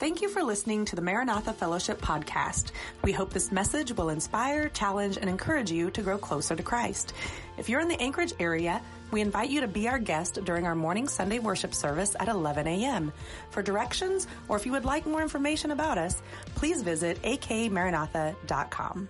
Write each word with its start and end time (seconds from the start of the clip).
Thank 0.00 0.22
you 0.22 0.30
for 0.30 0.42
listening 0.42 0.86
to 0.86 0.96
the 0.96 1.02
Maranatha 1.02 1.52
Fellowship 1.52 2.00
podcast. 2.00 2.72
We 3.04 3.12
hope 3.12 3.34
this 3.34 3.52
message 3.52 3.92
will 3.92 4.08
inspire, 4.08 4.70
challenge, 4.70 5.18
and 5.18 5.28
encourage 5.28 5.70
you 5.70 5.90
to 5.90 6.00
grow 6.00 6.16
closer 6.16 6.56
to 6.56 6.62
Christ. 6.62 7.12
If 7.58 7.68
you're 7.68 7.82
in 7.82 7.88
the 7.88 8.00
Anchorage 8.00 8.32
area, 8.40 8.80
we 9.10 9.20
invite 9.20 9.50
you 9.50 9.60
to 9.60 9.68
be 9.68 9.88
our 9.88 9.98
guest 9.98 10.42
during 10.46 10.66
our 10.66 10.74
morning 10.74 11.06
Sunday 11.06 11.38
worship 11.38 11.74
service 11.74 12.16
at 12.18 12.28
11 12.28 12.66
a.m. 12.66 13.12
For 13.50 13.62
directions, 13.62 14.26
or 14.48 14.56
if 14.56 14.64
you 14.64 14.72
would 14.72 14.86
like 14.86 15.04
more 15.04 15.20
information 15.20 15.70
about 15.70 15.98
us, 15.98 16.22
please 16.54 16.80
visit 16.80 17.20
akmaranatha.com. 17.20 19.08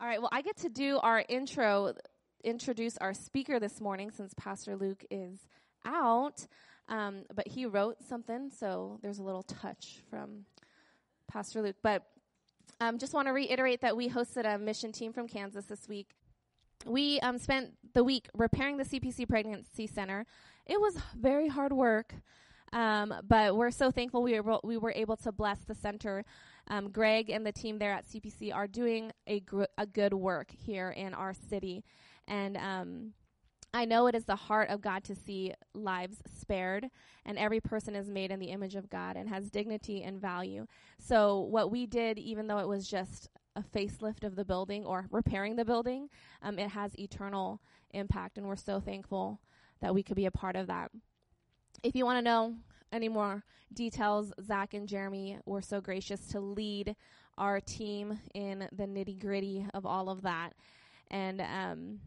All 0.00 0.06
right, 0.06 0.20
well, 0.20 0.30
I 0.30 0.42
get 0.42 0.58
to 0.58 0.68
do 0.68 0.98
our 0.98 1.24
intro, 1.28 1.94
introduce 2.44 2.96
our 2.98 3.14
speaker 3.14 3.58
this 3.58 3.80
morning 3.80 4.12
since 4.12 4.32
Pastor 4.34 4.76
Luke 4.76 5.04
is 5.10 5.40
out. 5.84 6.46
Um, 6.88 7.24
but 7.34 7.46
he 7.46 7.66
wrote 7.66 8.02
something, 8.02 8.50
so 8.50 8.98
there's 9.02 9.18
a 9.18 9.22
little 9.22 9.42
touch 9.42 10.02
from 10.08 10.46
Pastor 11.30 11.60
Luke. 11.60 11.76
But 11.82 12.04
um, 12.80 12.98
just 12.98 13.12
want 13.12 13.28
to 13.28 13.32
reiterate 13.32 13.80
that 13.82 13.96
we 13.96 14.08
hosted 14.08 14.52
a 14.52 14.58
mission 14.58 14.92
team 14.92 15.12
from 15.12 15.28
Kansas 15.28 15.66
this 15.66 15.88
week. 15.88 16.14
We 16.86 17.20
um, 17.20 17.38
spent 17.38 17.72
the 17.92 18.04
week 18.04 18.28
repairing 18.34 18.76
the 18.76 18.84
CPC 18.84 19.28
Pregnancy 19.28 19.86
Center. 19.86 20.24
It 20.64 20.80
was 20.80 20.96
very 21.16 21.48
hard 21.48 21.72
work, 21.72 22.14
um, 22.72 23.12
but 23.26 23.56
we're 23.56 23.70
so 23.70 23.90
thankful 23.90 24.22
we 24.22 24.38
were, 24.40 24.58
we 24.62 24.76
were 24.76 24.92
able 24.94 25.16
to 25.16 25.32
bless 25.32 25.58
the 25.60 25.74
center. 25.74 26.24
Um, 26.68 26.90
Greg 26.90 27.30
and 27.30 27.44
the 27.44 27.52
team 27.52 27.78
there 27.78 27.92
at 27.92 28.06
CPC 28.06 28.54
are 28.54 28.66
doing 28.66 29.10
a, 29.26 29.40
gr- 29.40 29.64
a 29.76 29.86
good 29.86 30.14
work 30.14 30.52
here 30.52 30.90
in 30.90 31.14
our 31.14 31.34
city. 31.34 31.82
And 32.28 32.56
um, 32.56 33.12
I 33.74 33.84
know 33.84 34.06
it 34.06 34.14
is 34.14 34.24
the 34.24 34.36
heart 34.36 34.70
of 34.70 34.80
God 34.80 35.04
to 35.04 35.14
see 35.14 35.52
lives 35.74 36.18
spared, 36.40 36.88
and 37.26 37.38
every 37.38 37.60
person 37.60 37.94
is 37.94 38.08
made 38.08 38.30
in 38.30 38.40
the 38.40 38.46
image 38.46 38.74
of 38.74 38.88
God 38.88 39.16
and 39.16 39.28
has 39.28 39.50
dignity 39.50 40.02
and 40.02 40.20
value. 40.20 40.66
So, 40.98 41.40
what 41.40 41.70
we 41.70 41.86
did, 41.86 42.18
even 42.18 42.46
though 42.46 42.58
it 42.58 42.68
was 42.68 42.88
just 42.88 43.28
a 43.56 43.62
facelift 43.62 44.24
of 44.24 44.36
the 44.36 44.44
building 44.44 44.86
or 44.86 45.06
repairing 45.10 45.56
the 45.56 45.64
building, 45.64 46.08
um, 46.42 46.58
it 46.58 46.70
has 46.70 46.98
eternal 46.98 47.60
impact, 47.90 48.38
and 48.38 48.46
we're 48.46 48.56
so 48.56 48.80
thankful 48.80 49.40
that 49.80 49.94
we 49.94 50.02
could 50.02 50.16
be 50.16 50.26
a 50.26 50.30
part 50.30 50.56
of 50.56 50.66
that. 50.68 50.90
If 51.82 51.94
you 51.94 52.06
want 52.06 52.18
to 52.18 52.22
know 52.22 52.54
any 52.90 53.10
more 53.10 53.44
details, 53.74 54.32
Zach 54.42 54.72
and 54.72 54.88
Jeremy 54.88 55.38
were 55.44 55.62
so 55.62 55.80
gracious 55.82 56.26
to 56.28 56.40
lead 56.40 56.96
our 57.36 57.60
team 57.60 58.18
in 58.34 58.66
the 58.72 58.84
nitty 58.84 59.20
gritty 59.20 59.66
of 59.74 59.84
all 59.84 60.08
of 60.08 60.22
that. 60.22 60.54
And, 61.10 61.40
um, 61.42 62.00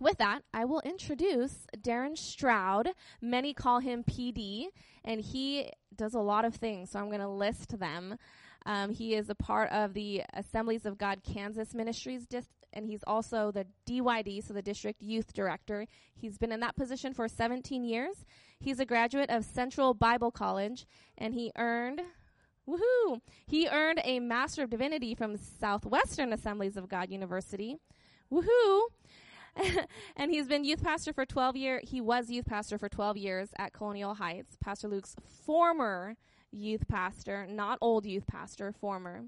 with 0.00 0.18
that, 0.18 0.42
I 0.52 0.64
will 0.64 0.80
introduce 0.84 1.66
Darren 1.78 2.16
Stroud. 2.16 2.90
Many 3.20 3.54
call 3.54 3.80
him 3.80 4.04
PD, 4.04 4.66
and 5.04 5.20
he 5.20 5.70
does 5.94 6.14
a 6.14 6.20
lot 6.20 6.44
of 6.44 6.54
things, 6.54 6.90
so 6.90 6.98
I'm 6.98 7.08
going 7.08 7.20
to 7.20 7.28
list 7.28 7.78
them. 7.78 8.16
Um, 8.66 8.90
he 8.90 9.14
is 9.14 9.28
a 9.28 9.34
part 9.34 9.70
of 9.70 9.94
the 9.94 10.22
Assemblies 10.32 10.86
of 10.86 10.98
God 10.98 11.22
Kansas 11.22 11.74
Ministries, 11.74 12.26
and 12.72 12.86
he's 12.86 13.04
also 13.06 13.50
the 13.50 13.66
DYD, 13.86 14.46
so 14.46 14.54
the 14.54 14.62
District 14.62 15.02
Youth 15.02 15.32
Director. 15.32 15.86
He's 16.14 16.38
been 16.38 16.52
in 16.52 16.60
that 16.60 16.76
position 16.76 17.12
for 17.12 17.28
17 17.28 17.84
years. 17.84 18.24
He's 18.58 18.80
a 18.80 18.86
graduate 18.86 19.30
of 19.30 19.44
Central 19.44 19.94
Bible 19.94 20.30
College, 20.30 20.86
and 21.18 21.34
he 21.34 21.52
earned 21.56 22.00
Woohoo! 22.66 23.20
He 23.46 23.68
earned 23.68 24.00
a 24.04 24.20
Master 24.20 24.62
of 24.62 24.70
Divinity 24.70 25.14
from 25.14 25.36
Southwestern 25.36 26.32
Assemblies 26.32 26.78
of 26.78 26.88
God 26.88 27.10
University. 27.10 27.76
Woohoo! 28.32 28.80
and 30.16 30.30
he's 30.30 30.46
been 30.46 30.64
youth 30.64 30.82
pastor 30.82 31.12
for 31.12 31.24
12 31.24 31.56
years. 31.56 31.88
He 31.88 32.00
was 32.00 32.30
youth 32.30 32.46
pastor 32.46 32.78
for 32.78 32.88
12 32.88 33.16
years 33.16 33.50
at 33.58 33.72
Colonial 33.72 34.14
Heights. 34.14 34.56
Pastor 34.60 34.88
Luke's 34.88 35.14
former 35.44 36.16
youth 36.50 36.86
pastor, 36.88 37.46
not 37.48 37.78
old 37.80 38.06
youth 38.06 38.26
pastor, 38.26 38.72
former. 38.72 39.24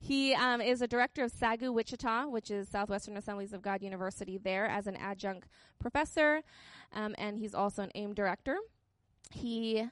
He 0.00 0.34
um, 0.34 0.60
is 0.60 0.80
a 0.80 0.86
director 0.86 1.24
of 1.24 1.32
SAGU 1.32 1.72
Wichita, 1.72 2.26
which 2.28 2.50
is 2.50 2.68
Southwestern 2.68 3.16
Assemblies 3.16 3.52
of 3.52 3.62
God 3.62 3.82
University, 3.82 4.38
there 4.38 4.66
as 4.66 4.86
an 4.86 4.94
adjunct 4.96 5.48
professor, 5.80 6.42
um, 6.92 7.16
and 7.18 7.36
he's 7.36 7.54
also 7.54 7.82
an 7.82 7.90
AIM 7.96 8.14
director. 8.14 8.56
He 9.32 9.84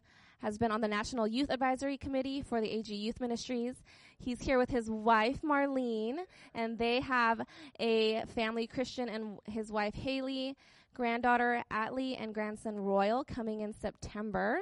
has 0.42 0.58
been 0.58 0.70
on 0.70 0.80
the 0.80 0.88
National 0.88 1.26
Youth 1.26 1.50
Advisory 1.50 1.96
Committee 1.96 2.40
for 2.40 2.60
the 2.60 2.70
AG 2.70 2.94
Youth 2.94 3.20
Ministries. 3.20 3.82
He's 4.19 4.41
here 4.41 4.59
with 4.59 4.71
his 4.71 4.91
wife, 4.91 5.43
Marlene, 5.43 6.19
and 6.54 6.78
they 6.78 7.00
have 7.00 7.43
a 7.78 8.22
family, 8.34 8.66
Christian 8.66 9.09
and 9.09 9.38
his 9.44 9.71
wife, 9.71 9.94
Haley, 9.94 10.56
granddaughter, 10.94 11.62
Atlee, 11.71 12.16
and 12.21 12.34
grandson, 12.34 12.77
Royal, 12.77 13.25
coming 13.25 13.60
in 13.60 13.72
September. 13.72 14.60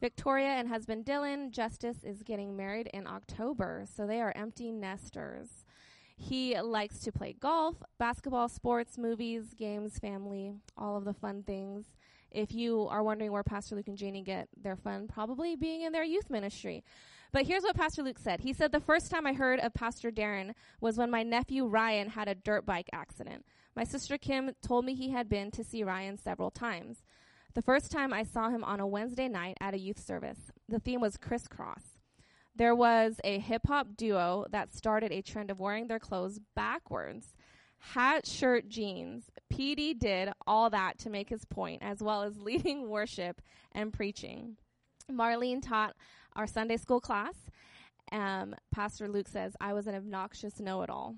Victoria 0.00 0.48
and 0.48 0.68
husband 0.68 1.06
Dylan, 1.06 1.50
Justice, 1.50 2.04
is 2.04 2.22
getting 2.22 2.56
married 2.56 2.88
in 2.92 3.06
October, 3.06 3.84
so 3.86 4.06
they 4.06 4.20
are 4.20 4.32
empty 4.36 4.70
nesters. 4.70 5.64
He 6.18 6.58
likes 6.60 7.00
to 7.00 7.12
play 7.12 7.34
golf, 7.38 7.76
basketball, 7.98 8.48
sports, 8.48 8.98
movies, 8.98 9.54
games, 9.56 9.98
family, 9.98 10.52
all 10.76 10.96
of 10.96 11.04
the 11.04 11.14
fun 11.14 11.42
things 11.42 11.86
if 12.36 12.52
you 12.52 12.86
are 12.90 13.02
wondering 13.02 13.32
where 13.32 13.42
Pastor 13.42 13.76
Luke 13.76 13.88
and 13.88 13.96
Janie 13.96 14.22
get 14.22 14.48
their 14.62 14.76
fun, 14.76 15.08
probably 15.08 15.56
being 15.56 15.82
in 15.82 15.92
their 15.92 16.04
youth 16.04 16.28
ministry. 16.28 16.84
But 17.36 17.46
here's 17.46 17.64
what 17.64 17.76
Pastor 17.76 18.02
Luke 18.02 18.18
said. 18.18 18.40
He 18.40 18.54
said, 18.54 18.72
The 18.72 18.80
first 18.80 19.10
time 19.10 19.26
I 19.26 19.34
heard 19.34 19.60
of 19.60 19.74
Pastor 19.74 20.10
Darren 20.10 20.54
was 20.80 20.96
when 20.96 21.10
my 21.10 21.22
nephew 21.22 21.66
Ryan 21.66 22.08
had 22.08 22.28
a 22.28 22.34
dirt 22.34 22.64
bike 22.64 22.88
accident. 22.94 23.44
My 23.74 23.84
sister 23.84 24.16
Kim 24.16 24.52
told 24.62 24.86
me 24.86 24.94
he 24.94 25.10
had 25.10 25.28
been 25.28 25.50
to 25.50 25.62
see 25.62 25.84
Ryan 25.84 26.16
several 26.16 26.50
times. 26.50 27.02
The 27.52 27.60
first 27.60 27.92
time 27.92 28.14
I 28.14 28.22
saw 28.22 28.48
him 28.48 28.64
on 28.64 28.80
a 28.80 28.86
Wednesday 28.86 29.28
night 29.28 29.58
at 29.60 29.74
a 29.74 29.78
youth 29.78 30.02
service, 30.02 30.50
the 30.66 30.78
theme 30.78 31.02
was 31.02 31.18
crisscross. 31.18 31.98
There 32.54 32.74
was 32.74 33.20
a 33.22 33.38
hip 33.38 33.66
hop 33.66 33.88
duo 33.98 34.46
that 34.50 34.74
started 34.74 35.12
a 35.12 35.20
trend 35.20 35.50
of 35.50 35.60
wearing 35.60 35.88
their 35.88 35.98
clothes 35.98 36.40
backwards 36.54 37.34
hat, 37.78 38.26
shirt, 38.26 38.70
jeans. 38.70 39.30
PD 39.52 39.98
did 39.98 40.30
all 40.46 40.70
that 40.70 40.96
to 41.00 41.10
make 41.10 41.28
his 41.28 41.44
point, 41.44 41.82
as 41.82 42.02
well 42.02 42.22
as 42.22 42.38
leading 42.38 42.88
worship 42.88 43.42
and 43.72 43.92
preaching. 43.92 44.56
Marlene 45.10 45.62
taught 45.62 45.94
our 46.34 46.46
Sunday 46.46 46.76
school 46.76 47.00
class. 47.00 47.34
Um, 48.12 48.54
Pastor 48.72 49.08
Luke 49.08 49.28
says, 49.28 49.56
I 49.60 49.72
was 49.72 49.86
an 49.86 49.94
obnoxious 49.94 50.60
know 50.60 50.82
it 50.82 50.90
all. 50.90 51.14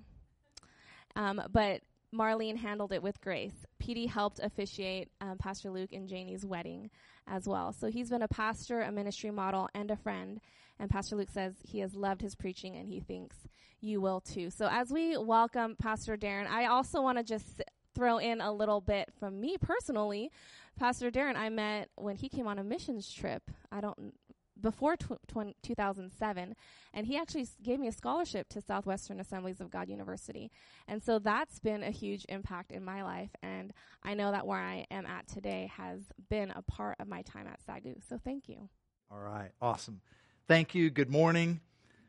Um, 1.16 1.42
but 1.50 1.82
Marlene 2.14 2.56
handled 2.56 2.92
it 2.92 3.02
with 3.02 3.20
grace. 3.20 3.66
PD 3.82 4.08
helped 4.08 4.40
officiate 4.40 5.08
um, 5.20 5.36
Pastor 5.38 5.70
Luke 5.70 5.92
and 5.92 6.08
Janie's 6.08 6.46
wedding 6.46 6.90
as 7.26 7.46
well. 7.46 7.72
So 7.72 7.88
he's 7.88 8.10
been 8.10 8.22
a 8.22 8.28
pastor, 8.28 8.80
a 8.80 8.92
ministry 8.92 9.30
model, 9.30 9.68
and 9.74 9.90
a 9.90 9.96
friend. 9.96 10.40
And 10.78 10.88
Pastor 10.88 11.16
Luke 11.16 11.30
says 11.30 11.54
he 11.62 11.80
has 11.80 11.94
loved 11.94 12.22
his 12.22 12.34
preaching 12.34 12.76
and 12.76 12.88
he 12.88 13.00
thinks 13.00 13.36
you 13.80 14.00
will 14.00 14.20
too. 14.20 14.50
So 14.50 14.68
as 14.70 14.90
we 14.90 15.16
welcome 15.16 15.76
Pastor 15.76 16.16
Darren, 16.16 16.48
I 16.48 16.66
also 16.66 17.02
want 17.02 17.18
to 17.18 17.24
just 17.24 17.62
throw 17.94 18.18
in 18.18 18.40
a 18.40 18.52
little 18.52 18.80
bit 18.80 19.10
from 19.18 19.40
me 19.40 19.56
personally. 19.60 20.30
Pastor 20.78 21.10
Darren, 21.10 21.36
I 21.36 21.48
met 21.48 21.90
when 21.96 22.16
he 22.16 22.28
came 22.28 22.46
on 22.46 22.58
a 22.58 22.64
missions 22.64 23.12
trip. 23.12 23.50
I 23.72 23.80
don't 23.80 24.14
before 24.60 24.96
tw- 24.96 25.12
tw- 25.28 25.54
2007 25.62 26.56
and 26.92 27.06
he 27.06 27.16
actually 27.16 27.42
s- 27.42 27.54
gave 27.62 27.78
me 27.78 27.86
a 27.86 27.92
scholarship 27.92 28.48
to 28.48 28.60
southwestern 28.60 29.20
assemblies 29.20 29.60
of 29.60 29.70
god 29.70 29.88
university. 29.88 30.50
And 30.88 31.00
so 31.00 31.20
that's 31.20 31.60
been 31.60 31.84
a 31.84 31.92
huge 31.92 32.26
impact 32.28 32.72
in 32.72 32.84
my 32.84 33.02
life 33.04 33.30
and 33.40 33.72
i 34.02 34.14
know 34.14 34.32
that 34.32 34.46
where 34.48 34.58
i 34.60 34.84
am 34.90 35.06
at 35.06 35.28
today 35.28 35.70
has 35.76 36.00
been 36.28 36.50
a 36.50 36.62
part 36.62 36.96
of 36.98 37.06
my 37.06 37.22
time 37.22 37.46
at 37.46 37.60
sagu. 37.64 37.96
So 38.08 38.18
thank 38.18 38.48
you. 38.48 38.68
All 39.12 39.20
right. 39.20 39.50
Awesome. 39.62 40.00
Thank 40.48 40.74
you. 40.74 40.90
Good 40.90 41.10
morning. 41.10 41.60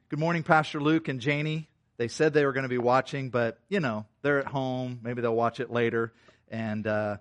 Good 0.10 0.20
morning 0.20 0.42
pastor 0.42 0.82
luke 0.82 1.08
and 1.08 1.20
janie. 1.20 1.70
They 1.98 2.08
said 2.08 2.34
they 2.34 2.46
were 2.46 2.54
going 2.54 2.64
to 2.64 2.70
be 2.70 2.80
watching 2.80 3.30
but 3.30 3.60
you 3.70 3.80
know 3.80 4.06
they're 4.24 4.40
at 4.40 4.48
home. 4.48 5.00
Maybe 5.04 5.22
they'll 5.22 5.36
watch 5.36 5.60
it 5.60 5.70
later. 5.72 6.14
And 6.50 6.88
uh, 6.88 7.18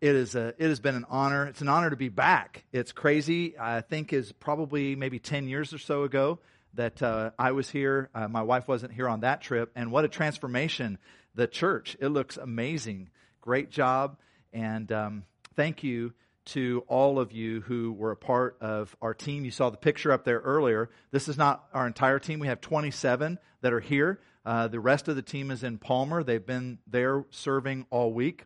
it 0.00 0.14
is 0.14 0.34
a, 0.34 0.48
it 0.58 0.68
has 0.68 0.80
been 0.80 0.94
an 0.94 1.06
honor. 1.08 1.46
It's 1.46 1.60
an 1.60 1.68
honor 1.68 1.90
to 1.90 1.96
be 1.96 2.08
back. 2.08 2.64
It's 2.72 2.92
crazy. 2.92 3.58
I 3.58 3.80
think 3.80 4.12
is 4.12 4.32
probably 4.32 4.94
maybe 4.94 5.18
10 5.18 5.48
years 5.48 5.72
or 5.72 5.78
so 5.78 6.04
ago 6.04 6.38
that 6.74 7.02
uh, 7.02 7.30
I 7.38 7.52
was 7.52 7.68
here. 7.68 8.08
Uh, 8.14 8.28
my 8.28 8.42
wife 8.42 8.68
wasn't 8.68 8.92
here 8.92 9.08
on 9.08 9.20
that 9.20 9.40
trip. 9.40 9.72
And 9.74 9.90
what 9.90 10.04
a 10.04 10.08
transformation. 10.08 10.98
The 11.34 11.46
church, 11.46 11.96
it 12.00 12.08
looks 12.08 12.36
amazing. 12.36 13.10
Great 13.40 13.70
job. 13.70 14.18
And 14.52 14.90
um, 14.92 15.24
thank 15.56 15.82
you 15.82 16.12
to 16.46 16.84
all 16.86 17.18
of 17.18 17.32
you 17.32 17.60
who 17.62 17.92
were 17.92 18.12
a 18.12 18.16
part 18.16 18.56
of 18.60 18.96
our 19.02 19.14
team. 19.14 19.44
You 19.44 19.50
saw 19.50 19.68
the 19.70 19.76
picture 19.76 20.12
up 20.12 20.24
there 20.24 20.38
earlier. 20.38 20.90
This 21.10 21.28
is 21.28 21.36
not 21.36 21.64
our 21.74 21.86
entire 21.86 22.18
team. 22.18 22.38
We 22.38 22.46
have 22.46 22.60
27 22.60 23.38
that 23.62 23.72
are 23.72 23.80
here. 23.80 24.20
Uh, 24.46 24.68
the 24.68 24.80
rest 24.80 25.08
of 25.08 25.16
the 25.16 25.22
team 25.22 25.50
is 25.50 25.62
in 25.62 25.76
Palmer. 25.76 26.22
They've 26.22 26.44
been 26.44 26.78
there 26.86 27.24
serving 27.30 27.86
all 27.90 28.12
week 28.12 28.44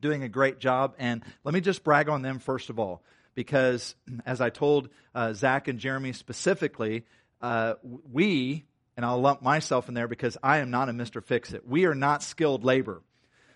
doing 0.00 0.22
a 0.22 0.28
great 0.28 0.58
job. 0.58 0.94
And 0.98 1.22
let 1.44 1.54
me 1.54 1.60
just 1.60 1.84
brag 1.84 2.08
on 2.08 2.22
them 2.22 2.38
first 2.38 2.70
of 2.70 2.78
all, 2.78 3.02
because 3.34 3.94
as 4.26 4.40
I 4.40 4.50
told 4.50 4.88
uh, 5.14 5.32
Zach 5.32 5.68
and 5.68 5.78
Jeremy 5.78 6.12
specifically, 6.12 7.04
uh, 7.40 7.74
we, 8.10 8.64
and 8.96 9.06
I'll 9.06 9.20
lump 9.20 9.42
myself 9.42 9.88
in 9.88 9.94
there 9.94 10.08
because 10.08 10.36
I 10.42 10.58
am 10.58 10.70
not 10.70 10.88
a 10.88 10.92
Mr. 10.92 11.22
Fix 11.22 11.52
It, 11.52 11.66
we 11.66 11.84
are 11.86 11.94
not 11.94 12.22
skilled 12.22 12.64
labor. 12.64 13.02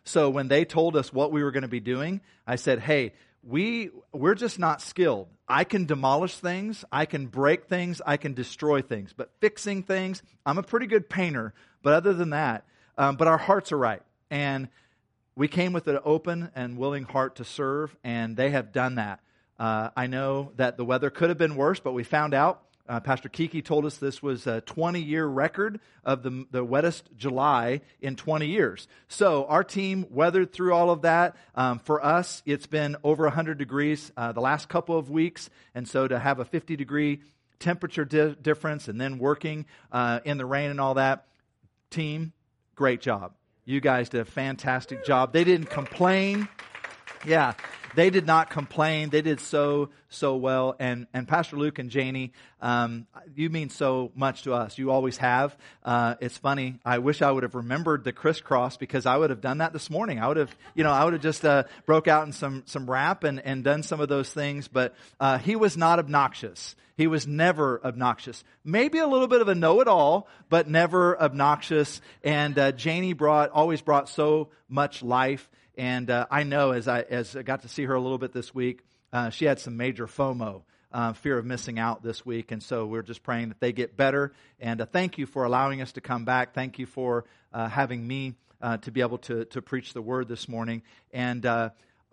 So 0.05 0.31
when 0.31 0.49
they 0.49 0.65
told 0.65 0.97
us 0.97 1.13
what 1.13 1.33
we 1.33 1.43
were 1.43 1.53
going 1.53 1.63
to 1.63 1.69
be 1.69 1.81
doing, 1.81 2.21
I 2.47 2.57
said, 2.57 2.81
hey, 2.81 3.13
we 3.43 3.91
we're 4.13 4.35
just 4.35 4.59
not 4.59 4.81
skilled. 4.81 5.29
I 5.49 5.65
can 5.65 5.85
demolish 5.85 6.37
things, 6.37 6.85
I 6.91 7.07
can 7.07 7.27
break 7.27 7.67
things, 7.67 8.01
I 8.07 8.17
can 8.17 8.35
destroy 8.35 8.83
things, 8.83 9.13
but 9.13 9.31
fixing 9.41 9.83
things, 9.83 10.23
I'm 10.47 10.59
a 10.59 10.63
pretty 10.63 10.87
good 10.87 11.11
painter. 11.11 11.53
But 11.83 11.95
other 11.95 12.15
than 12.15 12.31
that, 12.31 12.65
um, 12.97 13.17
but 13.17 13.29
our 13.29 13.39
hearts 13.39 13.73
are 13.73 13.79
right, 13.79 14.03
and 14.31 14.69
we 15.35 15.49
came 15.49 15.73
with 15.73 15.89
an 15.89 15.99
open 16.05 16.51
and 16.55 16.77
willing 16.77 17.05
heart 17.05 17.37
to 17.37 17.45
serve, 17.45 17.97
and 18.05 18.37
they 18.37 18.51
have 18.51 18.73
done 18.73 18.97
that. 18.97 19.21
Uh, 19.59 19.91
I 19.97 20.07
know 20.07 20.53
that 20.57 20.77
the 20.77 20.85
weather 20.85 21.11
could 21.11 21.29
have 21.29 21.39
been 21.39 21.57
worse, 21.57 21.81
but 21.81 21.93
we 21.93 22.05
found 22.05 22.35
out 22.35 22.63
uh, 22.89 23.01
Pastor 23.01 23.29
Kiki 23.29 23.63
told 23.63 23.87
us 23.87 23.97
this 23.97 24.23
was 24.23 24.47
a 24.47 24.61
20 24.63 25.01
year 25.01 25.25
record 25.25 25.81
of 26.05 26.23
the, 26.23 26.47
the 26.51 26.65
wettest 26.65 27.05
July 27.17 27.81
in 28.01 28.17
20 28.17 28.47
years. 28.47 28.89
So 29.09 29.47
our 29.47 29.63
team 29.63 30.07
weathered 30.11 30.53
through 30.53 30.75
all 30.75 30.91
of 30.91 31.03
that. 31.03 31.37
Um, 31.55 31.79
for 31.79 32.05
us, 32.05 32.43
it's 32.45 32.67
been 32.67 32.97
over 33.05 33.25
100 33.25 33.57
degrees 33.57 34.11
uh, 34.17 34.33
the 34.33 34.41
last 34.41 34.69
couple 34.69 34.99
of 34.99 35.11
weeks. 35.11 35.49
And 35.75 35.87
so 35.89 36.09
to 36.09 36.19
have 36.19 36.41
a 36.41 36.45
50 36.45 36.77
degree 36.77 37.21
temperature 37.61 38.05
di- 38.05 38.35
difference 38.43 38.89
and 38.89 39.01
then 39.01 39.19
working 39.19 39.67
uh, 39.93 40.21
in 40.25 40.37
the 40.37 40.47
rain 40.47 40.71
and 40.71 40.81
all 40.81 40.95
that, 40.95 41.27
team, 41.91 42.33
great 42.75 43.01
job. 43.01 43.33
You 43.65 43.81
guys 43.81 44.09
did 44.09 44.21
a 44.21 44.25
fantastic 44.25 45.05
job. 45.05 45.33
They 45.33 45.45
didn't 45.45 45.71
complain. 45.71 46.49
Yeah 47.25 47.55
they 47.95 48.11
did 48.11 48.27
not 48.27 48.51
complain. 48.51 49.11
They 49.11 49.23
did 49.23 49.41
so, 49.41 49.91
so 50.09 50.37
well. 50.37 50.77
And, 50.79 51.07
and 51.13 51.27
Pastor 51.27 51.57
Luke 51.57 51.79
and 51.79 51.91
Janie, 51.91 52.33
um, 52.61 53.07
you 53.35 53.51
mean 53.51 53.71
so 53.71 54.11
much 54.15 54.43
to 54.43 54.55
us. 54.55 54.79
You 54.79 54.91
always 54.91 55.17
have. 55.19 55.57
Uh, 55.85 56.15
it's 56.21 56.39
funny. 56.39 56.79
I 56.85 56.99
wish 56.99 57.23
I 57.23 57.31
would 57.31 57.43
have 57.43 57.55
remembered 57.55 58.05
the 58.05 58.13
crisscross 58.13 58.77
because 58.77 59.07
I 59.07 59.17
would 59.17 59.31
have 59.31 59.41
done 59.41 59.59
that 59.59 59.73
this 59.73 59.91
morning. 59.91 60.19
I 60.19 60.29
would 60.29 60.37
have, 60.37 60.55
you 60.75 60.85
know, 60.85 60.93
I 60.93 61.05
would 61.05 61.13
have 61.13 61.23
just, 61.23 61.45
uh, 61.45 61.65
broke 61.87 62.09
out 62.09 62.27
in 62.27 62.33
some, 62.33 62.63
some 62.67 62.91
rap 62.91 63.25
and, 63.25 63.41
and 63.41 63.65
done 63.65 63.83
some 63.83 64.01
of 64.01 64.09
those 64.09 64.33
things. 64.33 64.69
But, 64.69 64.95
uh, 65.21 65.39
he 65.39 65.57
was 65.57 65.77
not 65.77 65.99
obnoxious. 65.99 66.75
He 66.97 67.07
was 67.07 67.27
never 67.27 67.81
obnoxious. 67.85 68.45
Maybe 68.65 68.99
a 68.99 69.07
little 69.07 69.27
bit 69.27 69.41
of 69.41 69.49
a 69.49 69.55
know-it-all, 69.55 70.29
but 70.49 70.69
never 70.69 71.21
obnoxious. 71.21 72.01
And 72.23 72.59
uh, 72.59 72.73
Janie 72.73 73.15
brought 73.15 73.51
always 73.51 73.81
brought 73.81 74.09
so 74.09 74.51
much 74.69 75.03
life 75.03 75.49
and 75.77 76.11
uh, 76.11 76.27
I 76.31 76.43
know 76.43 76.73
as 76.73 76.89
I, 76.89 77.01
as 77.01 77.35
I 77.37 77.43
got 77.43 77.63
to 77.63 77.69
see 77.69 77.85
her 77.85 77.95
a 77.95 78.01
little 78.01 78.19
bit 78.19 78.33
this 78.33 78.55
week, 78.55 78.83
uh, 79.13 79.31
she 79.31 79.45
had 79.45 79.59
some 79.59 79.77
major 79.77 80.07
FOMO, 80.07 80.63
uh, 80.93 81.13
fear 81.15 81.39
of 81.39 81.45
missing 81.45 81.79
out 81.79 82.03
this 82.03 82.25
week. 82.25 82.53
And 82.53 82.63
so 82.63 82.87
we're 82.87 83.03
just 83.03 83.23
praying 83.23 83.49
that 83.49 83.61
they 83.61 83.73
get 83.73 83.97
better. 83.97 84.33
And 84.61 84.81
uh, 84.81 84.87
thank 84.87 85.19
you 85.19 85.27
for 85.27 85.45
allowing 85.45 85.81
us 85.81 85.93
to 85.93 86.01
come 86.01 86.25
back. 86.25 86.55
Thank 86.55 86.79
you 86.79 86.87
for 86.87 87.25
uh, 87.53 87.69
having 87.69 88.07
me 88.07 88.35
uh, 88.61 88.77
to 88.79 88.91
be 88.91 89.01
able 89.01 89.19
to, 89.19 89.45
to 89.47 89.63
preach 89.63 89.93
the 89.93 90.03
word 90.03 90.29
this 90.29 90.49
morning. 90.49 90.83
And 91.13 91.47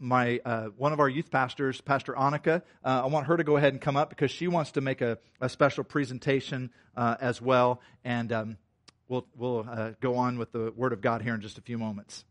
my 0.01 0.39
one 0.77 0.93
of 0.93 0.99
our 1.01 1.09
youth 1.09 1.29
pastors, 1.29 1.81
Pastor 1.81 2.13
Annika. 2.13 2.61
Uh, 2.83 3.01
I 3.03 3.07
want 3.07 3.27
her 3.27 3.35
to 3.35 3.43
go 3.43 3.57
ahead 3.57 3.73
and 3.73 3.81
come 3.81 3.97
up 3.97 4.09
because 4.09 4.31
she 4.31 4.47
wants 4.47 4.71
to 4.71 4.81
make 4.81 5.01
a, 5.01 5.17
a 5.41 5.49
special 5.49 5.83
presentation 5.83 6.71
uh, 6.95 7.17
as 7.19 7.41
well, 7.41 7.81
and 8.03 8.31
um, 8.31 8.57
we'll 9.09 9.27
we'll 9.35 9.67
uh, 9.69 9.91
go 9.99 10.15
on 10.15 10.37
with 10.37 10.53
the 10.53 10.71
Word 10.75 10.93
of 10.93 11.01
God 11.01 11.21
here 11.21 11.33
in 11.33 11.41
just 11.41 11.57
a 11.57 11.61
few 11.61 11.77
moments. 11.77 12.23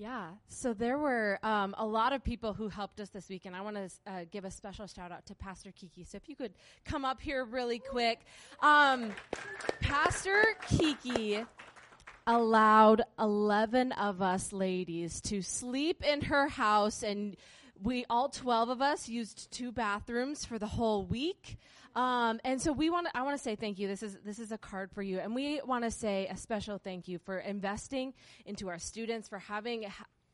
Yeah, 0.00 0.28
so 0.46 0.74
there 0.74 0.96
were 0.96 1.40
um, 1.42 1.74
a 1.76 1.84
lot 1.84 2.12
of 2.12 2.22
people 2.22 2.52
who 2.52 2.68
helped 2.68 3.00
us 3.00 3.08
this 3.08 3.28
week, 3.28 3.46
and 3.46 3.56
I 3.56 3.62
want 3.62 3.74
to 3.74 3.90
uh, 4.06 4.24
give 4.30 4.44
a 4.44 4.50
special 4.50 4.86
shout 4.86 5.10
out 5.10 5.26
to 5.26 5.34
Pastor 5.34 5.72
Kiki. 5.72 6.04
So 6.04 6.16
if 6.18 6.28
you 6.28 6.36
could 6.36 6.52
come 6.84 7.04
up 7.04 7.20
here 7.20 7.44
really 7.44 7.80
quick. 7.80 8.20
Um, 8.60 9.10
Pastor 9.80 10.44
Kiki 10.68 11.44
allowed 12.28 13.02
11 13.18 13.90
of 13.90 14.22
us 14.22 14.52
ladies 14.52 15.20
to 15.22 15.42
sleep 15.42 16.04
in 16.04 16.20
her 16.20 16.46
house, 16.46 17.02
and 17.02 17.36
we 17.82 18.04
all 18.08 18.28
12 18.28 18.68
of 18.68 18.80
us 18.80 19.08
used 19.08 19.50
two 19.50 19.72
bathrooms 19.72 20.44
for 20.44 20.60
the 20.60 20.66
whole 20.66 21.06
week. 21.06 21.58
Um, 21.94 22.40
and 22.44 22.60
so 22.60 22.72
we 22.72 22.90
want 22.90 23.08
I 23.14 23.22
want 23.22 23.36
to 23.36 23.42
say 23.42 23.56
thank 23.56 23.78
you. 23.78 23.88
This 23.88 24.02
is 24.02 24.18
this 24.24 24.38
is 24.38 24.52
a 24.52 24.58
card 24.58 24.90
for 24.92 25.02
you, 25.02 25.18
and 25.18 25.34
we 25.34 25.60
want 25.64 25.84
to 25.84 25.90
say 25.90 26.26
a 26.28 26.36
special 26.36 26.78
thank 26.78 27.08
you 27.08 27.18
for 27.18 27.38
investing 27.38 28.14
into 28.46 28.68
our 28.68 28.78
students, 28.78 29.28
for 29.28 29.38
having 29.38 29.86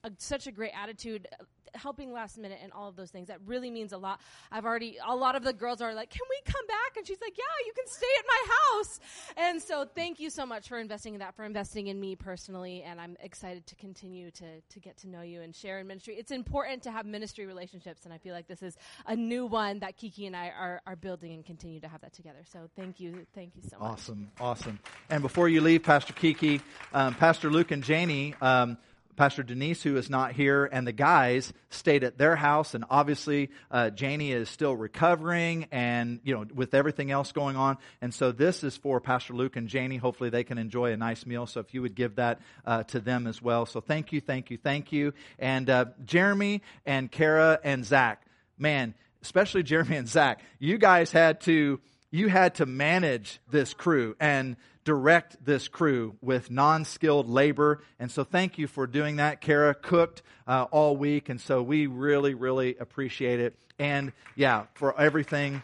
a, 0.04 0.12
such 0.18 0.46
a 0.46 0.52
great 0.52 0.72
attitude 0.80 1.26
helping 1.74 2.12
last 2.12 2.38
minute 2.38 2.58
and 2.62 2.72
all 2.72 2.88
of 2.88 2.96
those 2.96 3.10
things. 3.10 3.28
That 3.28 3.40
really 3.46 3.70
means 3.70 3.92
a 3.92 3.98
lot. 3.98 4.20
I've 4.50 4.64
already, 4.64 4.96
a 5.04 5.14
lot 5.14 5.34
of 5.36 5.42
the 5.42 5.52
girls 5.52 5.80
are 5.80 5.94
like, 5.94 6.10
can 6.10 6.20
we 6.30 6.52
come 6.52 6.66
back? 6.66 6.96
And 6.96 7.06
she's 7.06 7.20
like, 7.20 7.36
yeah, 7.36 7.66
you 7.66 7.72
can 7.74 7.86
stay 7.86 8.06
at 8.18 8.24
my 8.28 8.54
house. 8.54 9.00
And 9.36 9.62
so 9.62 9.84
thank 9.84 10.20
you 10.20 10.30
so 10.30 10.46
much 10.46 10.68
for 10.68 10.78
investing 10.78 11.14
in 11.14 11.20
that, 11.20 11.34
for 11.34 11.44
investing 11.44 11.88
in 11.88 12.00
me 12.00 12.16
personally. 12.16 12.82
And 12.82 13.00
I'm 13.00 13.16
excited 13.20 13.66
to 13.66 13.74
continue 13.76 14.30
to, 14.32 14.60
to 14.60 14.80
get 14.80 14.96
to 14.98 15.08
know 15.08 15.22
you 15.22 15.40
and 15.42 15.54
share 15.54 15.80
in 15.80 15.86
ministry. 15.86 16.14
It's 16.14 16.30
important 16.30 16.82
to 16.84 16.90
have 16.90 17.06
ministry 17.06 17.46
relationships. 17.46 18.04
And 18.04 18.14
I 18.14 18.18
feel 18.18 18.34
like 18.34 18.46
this 18.46 18.62
is 18.62 18.76
a 19.06 19.16
new 19.16 19.46
one 19.46 19.80
that 19.80 19.96
Kiki 19.96 20.26
and 20.26 20.36
I 20.36 20.48
are, 20.48 20.80
are 20.86 20.96
building 20.96 21.32
and 21.32 21.44
continue 21.44 21.80
to 21.80 21.88
have 21.88 22.00
that 22.02 22.12
together. 22.12 22.44
So 22.52 22.68
thank 22.76 23.00
you. 23.00 23.26
Thank 23.34 23.56
you 23.56 23.62
so 23.68 23.78
much. 23.78 23.90
Awesome. 23.90 24.30
Awesome. 24.40 24.78
And 25.10 25.22
before 25.22 25.48
you 25.48 25.60
leave, 25.60 25.82
Pastor 25.82 26.12
Kiki, 26.12 26.60
um, 26.92 27.14
Pastor 27.14 27.50
Luke 27.50 27.70
and 27.70 27.82
Janie, 27.82 28.34
um, 28.40 28.78
Pastor 29.16 29.42
Denise, 29.42 29.82
who 29.82 29.96
is 29.96 30.10
not 30.10 30.32
here, 30.32 30.68
and 30.70 30.86
the 30.86 30.92
guys 30.92 31.52
stayed 31.70 32.04
at 32.04 32.18
their 32.18 32.36
house. 32.36 32.74
And 32.74 32.84
obviously, 32.90 33.50
uh, 33.70 33.90
Janie 33.90 34.32
is 34.32 34.48
still 34.48 34.74
recovering 34.74 35.66
and, 35.70 36.20
you 36.24 36.34
know, 36.34 36.44
with 36.54 36.74
everything 36.74 37.10
else 37.10 37.32
going 37.32 37.56
on. 37.56 37.78
And 38.00 38.12
so 38.12 38.32
this 38.32 38.64
is 38.64 38.76
for 38.76 39.00
Pastor 39.00 39.34
Luke 39.34 39.56
and 39.56 39.68
Janie. 39.68 39.96
Hopefully, 39.96 40.30
they 40.30 40.44
can 40.44 40.58
enjoy 40.58 40.92
a 40.92 40.96
nice 40.96 41.26
meal. 41.26 41.46
So 41.46 41.60
if 41.60 41.74
you 41.74 41.82
would 41.82 41.94
give 41.94 42.16
that 42.16 42.40
uh, 42.66 42.82
to 42.84 43.00
them 43.00 43.26
as 43.26 43.40
well. 43.40 43.66
So 43.66 43.80
thank 43.80 44.12
you, 44.12 44.20
thank 44.20 44.50
you, 44.50 44.58
thank 44.58 44.92
you. 44.92 45.14
And 45.38 45.68
uh, 45.70 45.86
Jeremy 46.04 46.62
and 46.84 47.10
Kara 47.10 47.58
and 47.62 47.84
Zach, 47.84 48.26
man, 48.58 48.94
especially 49.22 49.62
Jeremy 49.64 49.96
and 49.96 50.08
Zach, 50.08 50.40
you 50.58 50.78
guys 50.78 51.12
had 51.12 51.40
to 51.42 51.80
you 52.10 52.28
had 52.28 52.54
to 52.54 52.66
manage 52.66 53.40
this 53.50 53.74
crew 53.74 54.14
and 54.20 54.54
direct 54.84 55.44
this 55.44 55.68
crew 55.68 56.16
with 56.20 56.50
non 56.50 56.84
skilled 56.84 57.28
labor. 57.28 57.82
And 57.98 58.10
so 58.10 58.22
thank 58.24 58.58
you 58.58 58.66
for 58.66 58.86
doing 58.86 59.16
that. 59.16 59.40
Kara 59.40 59.74
cooked 59.74 60.22
uh, 60.46 60.66
all 60.70 60.96
week. 60.96 61.28
And 61.28 61.40
so 61.40 61.62
we 61.62 61.86
really, 61.86 62.34
really 62.34 62.76
appreciate 62.76 63.40
it. 63.40 63.56
And 63.78 64.12
yeah, 64.36 64.64
for 64.74 64.98
everything. 64.98 65.62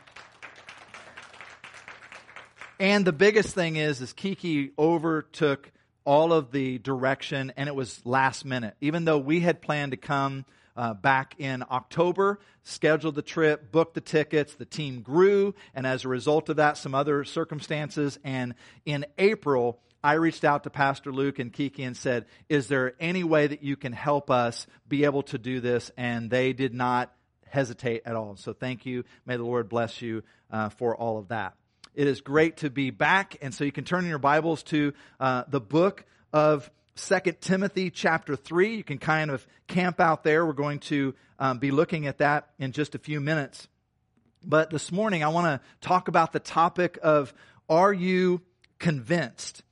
And 2.79 3.05
the 3.05 3.13
biggest 3.13 3.55
thing 3.55 3.77
is, 3.77 4.01
is 4.01 4.15
Kiki 4.15 4.71
overtook 4.79 5.71
all 6.05 6.33
of 6.33 6.51
the 6.51 6.79
direction 6.79 7.53
and 7.57 7.69
it 7.69 7.75
was 7.75 8.01
last 8.07 8.45
minute. 8.45 8.75
Even 8.81 9.05
though 9.05 9.19
we 9.19 9.41
had 9.41 9.61
planned 9.61 9.93
to 9.93 9.99
come 9.99 10.47
uh, 10.77 10.95
back 10.95 11.35
in 11.39 11.65
October, 11.71 12.41
scheduled 12.63 13.15
the 13.15 13.23
trip, 13.23 13.73
booked 13.73 13.95
the 13.95 14.01
tickets. 14.01 14.55
The 14.55 14.65
team 14.65 15.03
grew, 15.03 15.55
and 15.75 15.87
as 15.87 16.05
a 16.05 16.09
result 16.09 16.49
of 16.49 16.57
that, 16.57 16.77
some 16.77 16.95
other 16.95 17.25
circumstances. 17.25 18.19
And 18.25 18.55
in 18.85 19.07
April, 19.19 19.81
I 20.03 20.15
reached 20.15 20.45
out 20.45 20.65
to 20.65 20.71
Pastor 20.71 21.12
Luke 21.12 21.39
and 21.39 21.53
Kiki 21.53 21.83
and 21.83 21.97
said, 21.97 22.27
Is 22.49 22.69
there 22.69 22.95
any 22.99 23.25
way 23.25 23.47
that 23.47 23.62
you 23.62 23.77
can 23.77 23.93
help 23.93 24.31
us 24.31 24.67
be 24.89 25.05
able 25.05 25.23
to 25.25 25.39
do 25.39 25.61
this? 25.61 25.91
And 25.97 26.31
they 26.31 26.53
did 26.53 26.73
not 26.73 27.12
hesitate 27.47 28.03
at 28.07 28.17
all. 28.17 28.37
So 28.37 28.53
thank 28.53 28.87
you. 28.87 29.05
May 29.27 29.37
the 29.37 29.45
Lord 29.45 29.69
bless 29.69 30.00
you 30.00 30.23
uh, 30.50 30.71
for 30.71 30.97
all 30.97 31.19
of 31.19 31.29
that. 31.29 31.55
It 31.95 32.07
is 32.07 32.21
great 32.21 32.59
to 32.59 32.71
be 32.71 32.91
back. 32.91 33.37
And 33.43 33.53
so 33.53 33.65
you 33.65 33.73
can 33.73 33.85
turn 33.85 34.05
in 34.05 34.11
your 34.11 34.19
Bibles 34.19 34.62
to 34.65 34.95
uh, 35.19 35.45
the 35.49 35.61
book 35.61 36.05
of 36.33 36.71
Second 37.00 37.40
Timothy 37.40 37.90
chapter 37.90 38.37
3. 38.37 38.76
You 38.76 38.85
can 38.85 38.99
kind 38.99 39.30
of 39.30 39.47
camp 39.66 40.00
out 40.00 40.23
there. 40.23 40.45
We're 40.45 40.52
going 40.52 40.80
to 40.80 41.14
um, 41.38 41.59
be 41.59 41.71
looking 41.71 42.07
at 42.07 42.19
that 42.19 42.50
in 42.59 42.73
just 42.73 42.95
a 42.95 42.99
few 42.99 43.21
minutes. 43.21 43.69
But 44.45 44.71
this 44.71 44.92
morning, 44.92 45.25
I 45.25 45.28
want 45.28 45.47
to 45.47 45.61
talk 45.80 46.09
about 46.09 46.33
the 46.33 46.40
topic 46.40 46.99
of 47.02 47.33
are 47.69 47.92
you 47.92 48.42
convinced? 48.78 49.62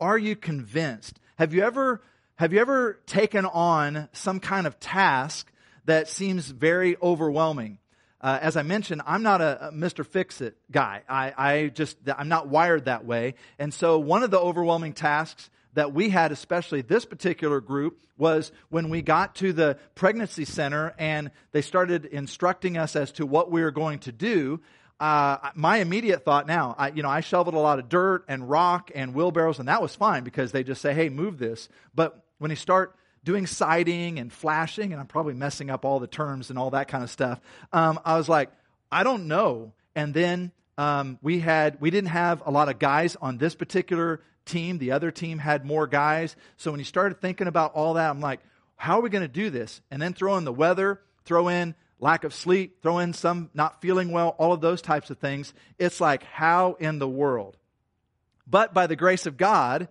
Are 0.00 0.16
you 0.16 0.36
convinced? 0.36 1.18
Have 1.38 1.52
you 1.52 1.62
ever, 1.62 2.02
have 2.36 2.52
you 2.52 2.60
ever 2.60 3.00
taken 3.06 3.44
on 3.44 4.08
some 4.12 4.40
kind 4.40 4.66
of 4.66 4.78
task 4.78 5.50
that 5.84 6.08
seems 6.08 6.48
very 6.48 6.96
overwhelming? 7.02 7.78
Uh, 8.20 8.38
as 8.40 8.56
I 8.56 8.62
mentioned, 8.62 9.02
I'm 9.06 9.22
not 9.22 9.40
a, 9.40 9.68
a 9.68 9.72
Mr. 9.72 10.06
Fix 10.06 10.40
It 10.40 10.56
guy. 10.70 11.02
I, 11.08 11.32
I 11.36 11.66
just, 11.68 11.98
I'm 12.16 12.28
not 12.28 12.48
wired 12.48 12.86
that 12.86 13.04
way. 13.04 13.34
And 13.58 13.74
so 13.74 13.98
one 13.98 14.22
of 14.22 14.30
the 14.30 14.38
overwhelming 14.40 14.92
tasks 14.92 15.50
that 15.76 15.92
we 15.92 16.08
had, 16.08 16.32
especially 16.32 16.82
this 16.82 17.04
particular 17.04 17.60
group, 17.60 18.00
was 18.18 18.50
when 18.70 18.88
we 18.88 19.02
got 19.02 19.34
to 19.36 19.52
the 19.52 19.78
pregnancy 19.94 20.46
center 20.46 20.94
and 20.98 21.30
they 21.52 21.60
started 21.60 22.06
instructing 22.06 22.78
us 22.78 22.96
as 22.96 23.12
to 23.12 23.26
what 23.26 23.50
we 23.50 23.62
were 23.62 23.70
going 23.70 23.98
to 24.00 24.10
do. 24.10 24.60
Uh, 24.98 25.36
my 25.54 25.76
immediate 25.76 26.24
thought 26.24 26.46
now, 26.46 26.74
I, 26.78 26.88
you 26.88 27.02
know, 27.02 27.10
I 27.10 27.20
shoveled 27.20 27.54
a 27.54 27.58
lot 27.58 27.78
of 27.78 27.90
dirt 27.90 28.24
and 28.26 28.48
rock 28.48 28.90
and 28.94 29.14
wheelbarrows, 29.14 29.58
and 29.58 29.68
that 29.68 29.82
was 29.82 29.94
fine 29.94 30.24
because 30.24 30.52
they 30.52 30.64
just 30.64 30.80
say, 30.80 30.94
"Hey, 30.94 31.10
move 31.10 31.36
this." 31.36 31.68
But 31.94 32.24
when 32.38 32.50
you 32.50 32.56
start 32.56 32.96
doing 33.22 33.46
siding 33.46 34.18
and 34.18 34.32
flashing, 34.32 34.92
and 34.92 35.00
I'm 35.00 35.06
probably 35.06 35.34
messing 35.34 35.68
up 35.68 35.84
all 35.84 36.00
the 36.00 36.06
terms 36.06 36.48
and 36.48 36.58
all 36.58 36.70
that 36.70 36.88
kind 36.88 37.04
of 37.04 37.10
stuff, 37.10 37.38
um, 37.74 38.00
I 38.06 38.16
was 38.16 38.30
like, 38.30 38.50
I 38.90 39.04
don't 39.04 39.28
know. 39.28 39.74
And 39.94 40.14
then 40.14 40.52
um, 40.78 41.18
we 41.22 41.40
had 41.40 41.80
we 41.80 41.90
didn't 41.90 42.10
have 42.10 42.42
a 42.44 42.50
lot 42.50 42.68
of 42.68 42.78
guys 42.78 43.16
on 43.16 43.38
this 43.38 43.54
particular 43.54 44.20
team. 44.44 44.78
The 44.78 44.92
other 44.92 45.10
team 45.10 45.38
had 45.38 45.64
more 45.64 45.86
guys. 45.86 46.36
So 46.56 46.70
when 46.70 46.80
you 46.80 46.84
started 46.84 47.20
thinking 47.20 47.46
about 47.46 47.74
all 47.74 47.94
that, 47.94 48.10
I'm 48.10 48.20
like, 48.20 48.40
how 48.76 48.98
are 48.98 49.02
we 49.02 49.10
going 49.10 49.22
to 49.22 49.28
do 49.28 49.50
this? 49.50 49.80
And 49.90 50.00
then 50.00 50.12
throw 50.12 50.36
in 50.36 50.44
the 50.44 50.52
weather, 50.52 51.00
throw 51.24 51.48
in 51.48 51.74
lack 51.98 52.24
of 52.24 52.34
sleep, 52.34 52.82
throw 52.82 52.98
in 52.98 53.12
some 53.12 53.50
not 53.54 53.80
feeling 53.80 54.12
well, 54.12 54.30
all 54.38 54.52
of 54.52 54.60
those 54.60 54.82
types 54.82 55.10
of 55.10 55.18
things. 55.18 55.54
It's 55.78 56.00
like, 56.00 56.22
how 56.24 56.76
in 56.78 56.98
the 56.98 57.08
world? 57.08 57.56
But 58.46 58.74
by 58.74 58.86
the 58.86 58.96
grace 58.96 59.26
of 59.26 59.36
God, 59.36 59.88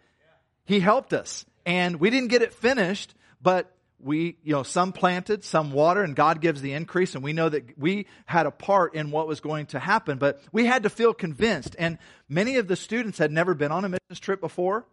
He 0.66 0.80
helped 0.80 1.14
us. 1.14 1.46
And 1.66 2.00
we 2.00 2.10
didn't 2.10 2.30
get 2.30 2.44
it 2.44 2.54
finished, 2.54 3.16
but 3.42 3.75
we, 4.00 4.38
you 4.44 4.54
know, 4.54 4.64
some 4.64 4.92
planted, 4.92 5.44
some 5.44 5.72
water, 5.72 6.04
and 6.04 6.16
God 6.16 6.42
gives 6.42 6.62
the 6.62 6.74
increase. 6.74 7.16
And 7.16 7.24
we 7.24 7.34
know 7.34 7.50
that 7.50 7.78
we 7.78 8.08
had 8.26 8.46
a 8.46 8.52
part 8.52 8.94
in 8.94 9.12
what 9.12 9.28
was 9.28 9.40
going 9.40 9.68
to 9.68 9.80
happen, 9.80 10.18
but 10.18 10.42
we 10.52 10.66
had 10.66 10.84
to 10.84 10.90
feel 10.90 11.14
convinced. 11.14 11.76
And 11.80 11.98
many 12.30 12.58
of 12.58 12.68
the 12.68 12.76
students 12.76 13.18
had 13.18 13.32
never 13.32 13.54
been 13.54 13.72
on 13.72 13.86
a 13.86 13.90
missions 13.90 14.20
trip 14.20 14.42
before. 14.42 14.86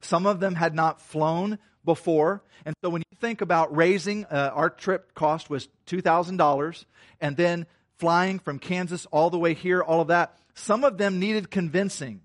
Some 0.00 0.26
of 0.26 0.40
them 0.40 0.54
had 0.54 0.74
not 0.74 1.00
flown 1.00 1.58
before. 1.84 2.42
And 2.64 2.74
so 2.82 2.90
when 2.90 3.02
you 3.02 3.18
think 3.18 3.40
about 3.40 3.74
raising, 3.74 4.24
uh, 4.26 4.50
our 4.54 4.70
trip 4.70 5.14
cost 5.14 5.50
was 5.50 5.68
$2,000 5.86 6.84
and 7.20 7.36
then 7.36 7.66
flying 7.98 8.38
from 8.38 8.58
Kansas 8.58 9.06
all 9.06 9.30
the 9.30 9.38
way 9.38 9.54
here, 9.54 9.82
all 9.82 10.00
of 10.00 10.08
that. 10.08 10.38
Some 10.54 10.84
of 10.84 10.98
them 10.98 11.18
needed 11.18 11.50
convincing. 11.50 12.20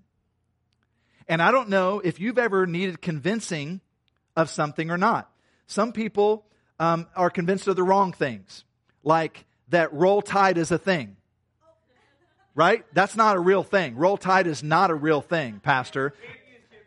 And 1.28 1.40
I 1.40 1.50
don't 1.50 1.68
know 1.68 2.00
if 2.00 2.18
you've 2.20 2.38
ever 2.38 2.66
needed 2.66 3.00
convincing 3.00 3.80
of 4.36 4.50
something 4.50 4.90
or 4.90 4.98
not. 4.98 5.30
Some 5.70 5.92
people 5.92 6.44
um, 6.80 7.06
are 7.14 7.30
convinced 7.30 7.68
of 7.68 7.76
the 7.76 7.84
wrong 7.84 8.12
things, 8.12 8.64
like 9.04 9.44
that 9.68 9.92
roll 9.92 10.20
tide 10.20 10.58
is 10.58 10.72
a 10.72 10.78
thing. 10.78 11.14
Right? 12.56 12.84
That's 12.92 13.14
not 13.14 13.36
a 13.36 13.38
real 13.38 13.62
thing. 13.62 13.94
Roll 13.94 14.16
tide 14.16 14.48
is 14.48 14.64
not 14.64 14.90
a 14.90 14.96
real 14.96 15.20
thing, 15.20 15.60
Pastor. 15.60 16.12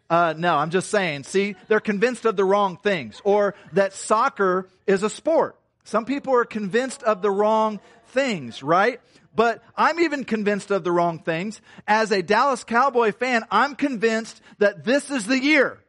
Uh, 0.10 0.34
no, 0.38 0.58
I'm 0.58 0.70
just 0.70 0.90
saying. 0.90 1.24
See, 1.24 1.56
they're 1.70 1.80
convinced 1.80 2.26
of 2.26 2.36
the 2.36 2.44
wrong 2.44 2.76
things, 2.76 3.22
or 3.24 3.56
that 3.72 3.94
soccer 3.94 4.68
is 4.86 5.02
a 5.02 5.10
sport. 5.10 5.56
Some 5.86 6.04
people 6.04 6.36
are 6.36 6.44
convinced 6.44 7.04
of 7.04 7.22
the 7.22 7.32
wrong 7.32 7.80
things, 8.08 8.62
right? 8.62 9.00
But 9.34 9.64
I'm 9.78 10.02
even 10.02 10.26
convinced 10.26 10.72
of 10.72 10.84
the 10.84 10.92
wrong 10.92 11.20
things. 11.20 11.62
As 11.88 12.12
a 12.12 12.22
Dallas 12.22 12.66
Cowboy 12.66 13.14
fan, 13.14 13.46
I'm 13.50 13.76
convinced 13.76 14.42
that 14.58 14.84
this 14.84 15.10
is 15.10 15.26
the 15.26 15.40
year. 15.40 15.80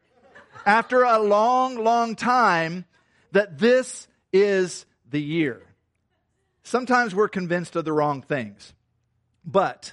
After 0.66 1.02
a 1.02 1.18
long, 1.18 1.82
long 1.82 2.16
time, 2.16 2.84
that 3.32 3.58
this 3.58 4.08
is 4.32 4.86
the 5.10 5.20
year. 5.20 5.62
Sometimes 6.62 7.14
we're 7.14 7.28
convinced 7.28 7.76
of 7.76 7.84
the 7.84 7.92
wrong 7.92 8.22
things. 8.22 8.72
But 9.44 9.92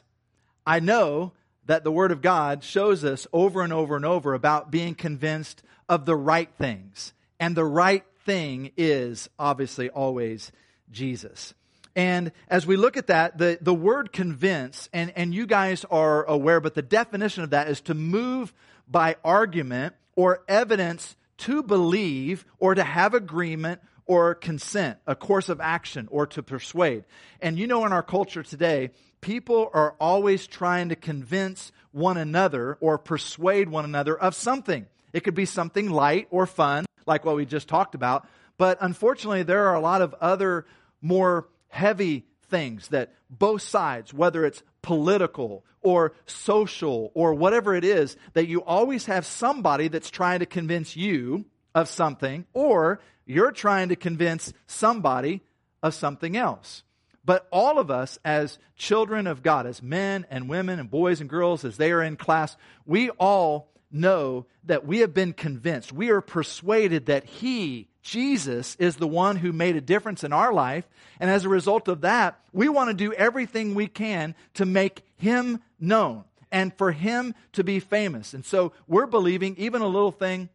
I 0.66 0.80
know 0.80 1.34
that 1.66 1.84
the 1.84 1.92
Word 1.92 2.12
of 2.12 2.22
God 2.22 2.64
shows 2.64 3.04
us 3.04 3.28
over 3.34 3.62
and 3.62 3.74
over 3.74 3.96
and 3.96 4.06
over 4.06 4.34
about 4.34 4.72
being 4.72 4.96
convinced 4.96 5.64
of 5.90 6.06
the 6.06 6.16
right 6.16 6.50
things. 6.58 7.14
And 7.40 7.56
the 7.56 7.66
right 7.66 8.06
thing 8.26 8.72
is 8.78 9.30
obviously 9.38 9.90
always 9.90 10.52
Jesus. 10.92 11.54
And 11.96 12.32
as 12.48 12.66
we 12.66 12.78
look 12.78 12.96
at 12.96 13.08
that, 13.08 13.38
the, 13.38 13.58
the 13.60 13.74
word 13.74 14.14
convince, 14.14 14.88
and, 14.94 15.12
and 15.16 15.34
you 15.34 15.46
guys 15.46 15.86
are 15.92 16.24
aware, 16.24 16.62
but 16.62 16.74
the 16.74 16.82
definition 16.82 17.44
of 17.44 17.50
that 17.50 17.68
is 17.68 17.82
to 17.82 17.94
move 17.94 18.54
by 18.88 19.18
argument 19.24 19.96
or 20.16 20.44
evidence 20.48 21.16
to 21.38 21.64
believe 21.64 22.46
or 22.60 22.76
to 22.76 22.84
have 22.84 23.14
agreement 23.14 23.82
or 24.06 24.36
consent, 24.36 24.98
a 25.08 25.16
course 25.16 25.48
of 25.48 25.62
action, 25.62 26.08
or 26.12 26.28
to 26.28 26.44
persuade. 26.44 27.04
And 27.40 27.58
you 27.58 27.68
know, 27.68 27.86
in 27.86 27.94
our 27.94 28.04
culture 28.04 28.44
today, 28.44 28.92
people 29.22 29.70
are 29.74 29.96
always 30.00 30.48
trying 30.48 30.90
to 30.90 30.96
convince 30.96 31.72
one 31.92 32.18
another 32.18 32.78
or 32.82 32.98
persuade 32.98 33.70
one 33.70 33.86
another 33.86 34.18
of 34.18 34.36
something. 34.36 34.86
It 35.14 35.22
could 35.22 35.36
be 35.36 35.46
something 35.46 35.90
light 35.90 36.28
or 36.30 36.46
fun, 36.46 36.86
like 37.06 37.26
what 37.26 37.36
we 37.36 37.46
just 37.46 37.68
talked 37.68 37.96
about. 37.96 38.28
But 38.58 38.78
unfortunately, 38.82 39.44
there 39.44 39.68
are 39.68 39.76
a 39.76 39.82
lot 39.82 40.02
of 40.02 40.14
other 40.22 40.66
more 41.02 41.48
heavy 41.70 42.26
things 42.52 42.90
that 42.90 43.14
both 43.30 43.64
sides, 43.64 44.14
whether 44.14 44.46
it's 44.46 44.62
political 44.84 45.66
or 45.82 46.14
social 46.28 47.12
or 47.16 47.34
whatever 47.34 47.74
it 47.74 47.84
is, 47.84 48.16
that 48.34 48.48
you 48.48 48.64
always 48.64 49.08
have 49.08 49.26
somebody 49.26 49.88
that's 49.88 50.12
trying 50.12 50.40
to 50.40 50.46
convince 50.46 50.96
you 50.96 51.46
of 51.74 51.90
something, 51.90 52.46
or 52.54 53.00
you're 53.26 53.52
trying 53.52 53.90
to 53.90 53.96
convince 53.96 54.54
somebody 54.68 55.42
of 55.82 55.96
something 55.96 56.38
else. 56.38 56.84
But 57.24 57.48
all 57.52 57.80
of 57.80 57.90
us, 57.90 58.20
as 58.26 58.60
children 58.76 59.26
of 59.26 59.42
God, 59.42 59.66
as 59.66 59.82
men 59.82 60.26
and 60.30 60.50
women 60.50 60.80
and 60.80 60.92
boys 60.92 61.22
and 61.22 61.30
girls, 61.30 61.64
as 61.64 61.78
they 61.78 61.92
are 61.92 62.04
in 62.04 62.18
class, 62.18 62.58
we 62.86 63.10
all 63.12 63.71
know 63.92 64.46
that 64.66 64.86
we 64.86 65.00
have 65.00 65.14
been 65.14 65.34
convinced. 65.34 65.92
We 65.92 66.10
are 66.10 66.22
persuaded 66.22 67.08
that 67.08 67.26
He, 67.26 67.88
Jesus, 68.02 68.76
is 68.76 68.96
the 68.96 69.08
one 69.08 69.36
who 69.36 69.52
made 69.52 69.76
a 69.76 69.82
difference 69.82 70.24
in 70.24 70.34
our 70.34 70.54
life. 70.54 70.88
And 71.20 71.30
as 71.30 71.46
a 71.46 71.50
result 71.50 71.88
of 71.88 72.02
that, 72.02 72.40
we 72.52 72.70
want 72.70 72.90
to 72.90 72.94
do 72.94 73.14
everything 73.14 73.76
we 73.76 73.88
can 73.88 74.36
to 74.56 74.66
make 74.66 75.04
Him 75.18 75.62
known 75.80 76.24
and 76.52 76.74
for 76.78 76.92
Him 76.92 77.34
to 77.54 77.64
be 77.64 77.80
famous. 77.80 78.34
And 78.34 78.46
so 78.46 78.74
we're 78.88 79.08
believing 79.08 79.56
even 79.58 79.82
a 79.82 79.88
little 79.88 80.12
thing 80.12 80.50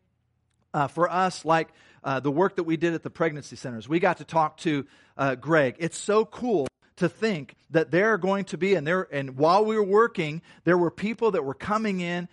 uh, 0.75 0.89
for 0.89 1.11
us, 1.11 1.45
like 1.45 1.69
uh, 2.05 2.21
the 2.21 2.31
work 2.31 2.57
that 2.57 2.65
we 2.65 2.77
did 2.77 2.95
at 2.95 3.03
the 3.03 3.11
pregnancy 3.11 3.57
centers. 3.57 3.89
We 3.89 3.99
got 3.99 4.19
to 4.19 4.25
talk 4.25 4.59
to 4.59 4.87
uh, 5.17 5.35
Greg. 5.35 5.77
It's 5.79 5.99
so 5.99 6.25
cool 6.25 6.69
to 6.97 7.09
think 7.09 7.55
that 7.71 7.91
there 7.91 8.13
are 8.13 8.19
going 8.19 8.45
to 8.47 8.59
be, 8.59 8.75
and 8.75 8.87
there, 8.87 9.07
and 9.13 9.37
while 9.37 9.65
we 9.65 9.77
were 9.77 9.83
working, 9.83 10.43
there 10.65 10.79
were 10.79 10.91
people 10.91 11.33
that 11.33 11.45
were 11.45 11.55
coming 11.55 12.01
in, 12.01 12.29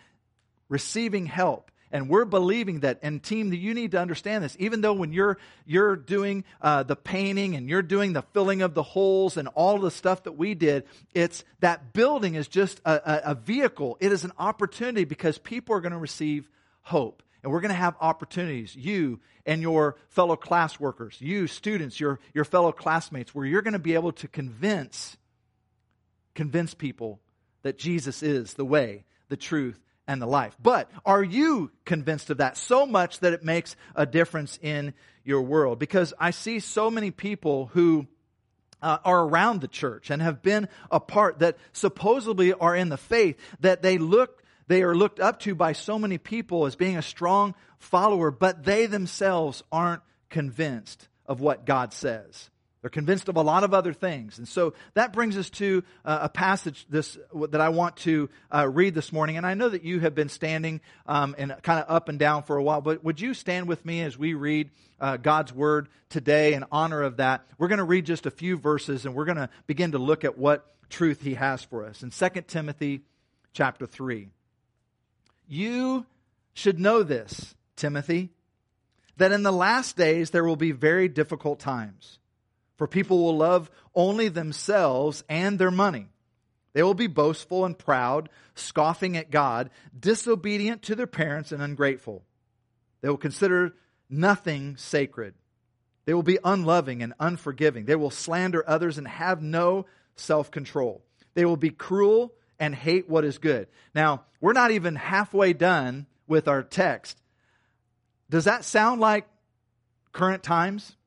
receiving 0.70 1.25
help. 1.25 1.72
And 1.91 2.10
we're 2.10 2.25
believing 2.25 2.79
that, 2.79 3.00
and 3.03 3.22
team, 3.22 3.53
you 3.53 3.75
need 3.75 3.91
to 3.91 4.00
understand 4.00 4.43
this. 4.43 4.55
Even 4.58 4.82
though 4.82 4.93
when 4.93 5.13
you're 5.13 5.38
you're 5.63 5.96
doing 5.96 6.43
uh, 6.60 6.82
the 6.82 6.96
painting 6.96 7.55
and 7.55 7.70
you're 7.70 7.84
doing 7.84 8.13
the 8.13 8.24
filling 8.34 8.63
of 8.63 8.74
the 8.74 8.82
holes 8.82 9.38
and 9.38 9.48
all 9.50 9.77
the 9.77 9.91
stuff 9.91 10.24
that 10.24 10.32
we 10.32 10.55
did, 10.55 10.86
it's 11.13 11.43
that 11.60 11.93
building 11.93 12.34
is 12.34 12.48
just 12.48 12.82
a, 12.84 12.93
a, 12.93 13.32
a 13.32 13.36
vehicle. 13.36 13.98
It 14.00 14.12
is 14.12 14.24
an 14.24 14.32
opportunity 14.39 15.03
because 15.03 15.38
people 15.38 15.75
are 15.75 15.82
going 15.82 15.91
to 15.91 16.00
receive 16.00 16.50
hope 16.82 17.22
and 17.43 17.51
we're 17.51 17.60
going 17.60 17.70
to 17.70 17.75
have 17.75 17.96
opportunities, 18.00 18.75
you 18.75 19.20
and 19.46 19.62
your 19.62 19.98
fellow 20.08 20.38
class 20.38 20.79
workers, 20.79 21.17
you 21.20 21.48
students, 21.48 22.00
your, 22.00 22.20
your 22.34 22.46
fellow 22.46 22.72
classmates, 22.72 23.36
where 23.36 23.46
you're 23.46 23.62
going 23.62 23.74
to 23.74 23.79
be 23.79 23.96
able 23.96 24.13
to 24.13 24.27
convince, 24.29 25.17
convince 26.34 26.74
people 26.74 27.20
that 27.63 27.77
Jesus 27.77 28.24
is 28.24 28.53
the 28.53 28.65
way, 28.65 29.03
the 29.27 29.36
truth, 29.36 29.79
and 30.08 30.22
the 30.22 30.28
life. 30.28 30.56
But 30.62 30.90
are 31.06 31.24
you 31.24 31.72
convinced 31.86 32.30
of 32.30 32.38
that 32.38 32.58
so 32.58 32.86
much 32.86 33.20
that 33.20 33.34
it 33.34 33.44
makes 33.44 33.76
a 33.96 34.06
difference 34.06 34.60
in 34.62 34.94
your 35.24 35.42
world? 35.42 35.80
Because 35.80 36.14
I 36.20 36.32
see 36.32 36.60
so 36.60 36.92
many 36.92 37.12
people 37.12 37.68
who 37.74 38.08
uh, 38.82 38.98
are 39.06 39.24
around 39.24 39.62
the 39.62 39.68
church 39.68 40.10
and 40.10 40.22
have 40.22 40.42
been 40.42 40.68
a 40.92 41.00
part 41.00 41.40
that 41.40 41.58
supposedly 41.72 42.54
are 42.54 42.76
in 42.76 42.90
the 42.90 42.98
faith 42.98 43.38
that 43.62 43.82
they 43.82 43.98
look 43.98 44.44
they 44.68 44.82
are 44.84 44.96
looked 44.96 45.20
up 45.20 45.40
to 45.42 45.56
by 45.56 45.74
so 45.74 46.00
many 46.00 46.18
people 46.18 46.66
as 46.66 46.78
being 46.78 46.98
a 46.98 47.02
strong 47.02 47.54
follower, 47.80 48.32
but 48.32 48.64
they 48.64 48.86
themselves 48.86 49.62
aren't 49.72 50.02
convinced 50.30 51.10
of 51.26 51.42
what 51.42 51.66
God 51.66 51.94
says. 51.94 52.50
They're 52.84 52.90
convinced 52.90 53.30
of 53.30 53.38
a 53.38 53.42
lot 53.42 53.63
of 53.63 53.74
other 53.74 53.94
things. 53.94 54.38
And 54.38 54.46
so 54.46 54.74
that 54.94 55.13
brings 55.13 55.38
us 55.38 55.50
to 55.52 55.86
uh, 56.04 56.20
a 56.24 56.30
passage 56.30 56.86
this, 56.90 57.18
that 57.34 57.62
I 57.62 57.70
want 57.70 57.96
to 57.98 58.30
uh, 58.54 58.68
read 58.68 58.94
this 58.94 59.13
morning. 59.13 59.38
And 59.38 59.46
I 59.46 59.54
know 59.54 59.70
that 59.70 59.86
you 59.86 60.02
have 60.02 60.13
been 60.13 60.28
standing 60.28 60.82
um, 61.06 61.34
and 61.38 61.56
kind 61.63 61.80
of 61.80 61.86
up 61.88 62.10
and 62.10 62.20
down 62.20 62.44
for 62.44 62.58
a 62.58 62.62
while, 62.62 62.82
but 62.82 63.02
would 63.02 63.22
you 63.22 63.34
stand 63.34 63.70
with 63.70 63.86
me 63.86 64.02
as 64.02 64.18
we 64.18 64.34
read 64.34 64.70
uh, 65.00 65.16
God's 65.16 65.54
word 65.54 65.88
today 66.10 66.56
in 66.56 66.66
honor 66.74 67.02
of 67.04 67.18
that? 67.18 67.46
We're 67.58 67.70
going 67.70 67.78
to 67.78 67.86
read 67.86 68.06
just 68.06 68.25
a 68.25 68.32
few 68.32 68.58
verses 68.58 69.06
and 69.06 69.16
we're 69.16 69.24
going 69.24 69.38
to 69.38 69.50
begin 69.66 69.94
to 69.94 69.98
look 69.98 70.25
at 70.25 70.38
what 70.38 70.75
truth 70.90 71.22
he 71.22 71.36
has 71.36 71.63
for 71.63 71.86
us. 71.86 72.04
In 72.04 72.10
2 72.10 72.42
Timothy 72.48 73.04
chapter 73.54 73.86
3. 73.86 74.28
You 75.48 76.06
should 76.54 76.82
know 76.82 77.02
this, 77.02 77.56
Timothy, 77.78 78.32
that 79.16 79.32
in 79.32 79.44
the 79.44 79.54
last 79.54 79.96
days 79.96 80.32
there 80.32 80.44
will 80.44 80.58
be 80.58 80.74
very 80.74 81.08
difficult 81.08 81.62
times. 81.62 82.20
For 82.84 82.88
people 82.88 83.24
will 83.24 83.38
love 83.38 83.72
only 83.96 84.28
themselves 84.28 85.24
and 85.30 85.58
their 85.58 85.72
money. 85.72 86.08
They 86.74 86.84
will 86.84 86.94
be 86.94 87.08
boastful 87.08 87.63
and 87.63 87.80
proud, 87.80 88.28
scoffing 88.56 89.16
at 89.16 89.32
God, 89.32 89.70
disobedient 89.98 90.82
to 90.82 90.96
their 90.96 91.08
parents, 91.08 91.54
and 91.54 91.62
ungrateful. 91.62 92.25
They 93.00 93.08
will 93.08 93.16
consider 93.16 93.72
nothing 94.10 94.75
sacred. 94.75 95.34
They 96.04 96.13
will 96.13 96.24
be 96.24 96.40
unloving 96.44 97.02
and 97.02 97.13
unforgiving. 97.22 97.86
They 97.86 97.96
will 97.96 98.10
slander 98.10 98.66
others 98.68 98.98
and 98.98 99.08
have 99.08 99.42
no 99.42 99.86
self 100.18 100.52
control. 100.52 101.06
They 101.36 101.46
will 101.46 101.56
be 101.56 101.70
cruel 101.70 102.34
and 102.60 102.75
hate 102.75 103.10
what 103.10 103.24
is 103.24 103.38
good. 103.38 103.70
Now, 103.96 104.25
we're 104.42 104.52
not 104.52 104.72
even 104.72 104.98
halfway 104.98 105.54
done 105.54 106.06
with 106.28 106.50
our 106.50 106.63
text. 106.63 107.18
Does 108.30 108.44
that 108.44 108.66
sound 108.66 109.00
like 109.00 109.25
current 110.12 110.44
times? 110.44 110.98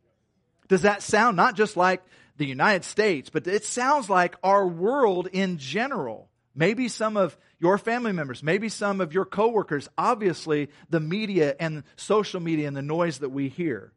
Does 0.69 0.83
that 0.83 1.03
sound 1.03 1.37
not 1.37 1.57
just 1.57 1.77
like 1.77 2.03
the 2.37 2.47
United 2.47 2.85
States, 2.85 3.31
but 3.31 3.47
it 3.47 3.65
sounds 3.65 4.11
like 4.11 4.37
our 4.43 4.67
world 4.67 5.29
in 5.33 5.59
general? 5.59 6.29
Maybe 6.55 6.89
some 6.89 7.17
of 7.17 7.37
your 7.59 7.79
family 7.79 8.13
members, 8.13 8.43
maybe 8.43 8.69
some 8.69 9.01
of 9.01 9.13
your 9.13 9.25
coworkers, 9.25 9.89
obviously 9.97 10.71
the 10.89 11.01
media 11.01 11.55
and 11.61 11.85
social 11.97 12.41
media 12.41 12.67
and 12.67 12.77
the 12.77 12.83
noise 12.83 13.19
that 13.19 13.29
we 13.29 13.49
hear. 13.49 13.93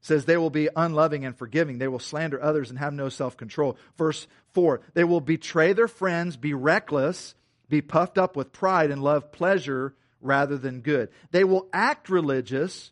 says 0.00 0.24
they 0.24 0.36
will 0.36 0.50
be 0.50 0.68
unloving 0.74 1.24
and 1.24 1.36
forgiving. 1.36 1.78
They 1.78 1.88
will 1.88 1.98
slander 1.98 2.42
others 2.42 2.70
and 2.70 2.78
have 2.78 2.92
no 2.92 3.08
self 3.08 3.36
control. 3.36 3.76
Verse 3.96 4.26
4 4.54 4.80
they 4.94 5.04
will 5.04 5.20
betray 5.20 5.72
their 5.72 5.88
friends, 5.88 6.36
be 6.36 6.54
reckless, 6.54 7.34
be 7.68 7.80
puffed 7.80 8.18
up 8.18 8.36
with 8.36 8.52
pride, 8.52 8.90
and 8.90 9.02
love 9.02 9.32
pleasure 9.32 9.94
rather 10.20 10.56
than 10.56 10.80
good. 10.80 11.10
They 11.30 11.44
will 11.44 11.68
act 11.72 12.08
religious, 12.08 12.90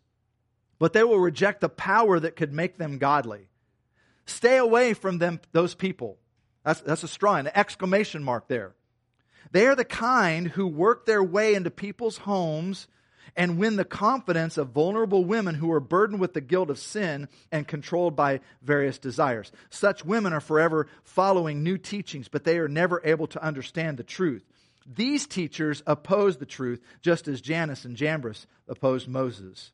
but 0.79 0.93
they 0.93 1.05
will 1.05 1.19
reject 1.19 1.61
the 1.61 1.69
power 1.69 2.19
that 2.21 2.37
could 2.37 2.53
make 2.53 2.77
them 2.79 2.99
godly. 2.99 3.49
Stay 4.27 4.57
away 4.57 4.95
from 4.95 5.19
them, 5.19 5.41
those 5.53 5.75
people. 5.75 6.19
That's, 6.65 6.81
that's 6.81 7.05
a 7.05 7.09
straw, 7.09 7.37
an 7.37 7.51
exclamation 7.55 8.23
mark 8.23 8.49
there. 8.49 8.75
They 9.53 9.67
are 9.67 9.77
the 9.77 9.85
kind 9.85 10.49
who 10.49 10.67
work 10.67 11.07
their 11.07 11.23
way 11.23 11.55
into 11.55 11.71
people's 11.71 12.19
homes 12.19 12.89
and 13.37 13.59
win 13.59 13.77
the 13.77 13.85
confidence 13.85 14.57
of 14.57 14.71
vulnerable 14.71 15.25
women 15.25 15.55
who 15.55 15.71
are 15.71 15.81
burdened 15.81 16.21
with 16.21 16.33
the 16.33 16.41
guilt 16.41 16.71
of 16.71 16.79
sin 16.79 17.29
and 17.53 17.69
controlled 17.69 18.17
by 18.17 18.41
various 18.63 18.99
desires. 18.99 19.53
Such 19.71 20.05
women 20.05 20.33
are 20.33 20.41
forever 20.41 20.89
following 21.05 21.63
new 21.63 21.79
teachings, 21.79 22.29
but 22.29 22.45
they 22.45 22.59
are 22.59 22.69
never 22.69 23.01
able 23.05 23.27
to 23.29 23.43
understand 23.43 23.99
the 23.99 24.05
truth. 24.05 24.45
These 24.87 25.27
teachers 25.27 25.83
oppose 25.87 26.39
the 26.39 26.47
truth, 26.47 26.81
just 27.03 27.29
as 27.29 27.41
Janus 27.41 27.85
and 27.85 27.97
Jambres 27.97 28.47
opposed 28.69 29.09
Moses. 29.09 29.73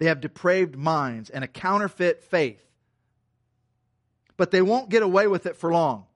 They 0.00 0.06
have 0.06 0.22
depraved 0.22 0.76
minds 0.76 1.28
and 1.28 1.44
a 1.44 1.46
counterfeit 1.46 2.24
faith, 2.24 2.64
but 4.38 4.50
they 4.50 4.62
won't 4.62 4.88
get 4.88 5.02
away 5.02 5.26
with 5.26 5.44
it 5.44 5.56
for 5.56 5.70
long. 5.70 6.06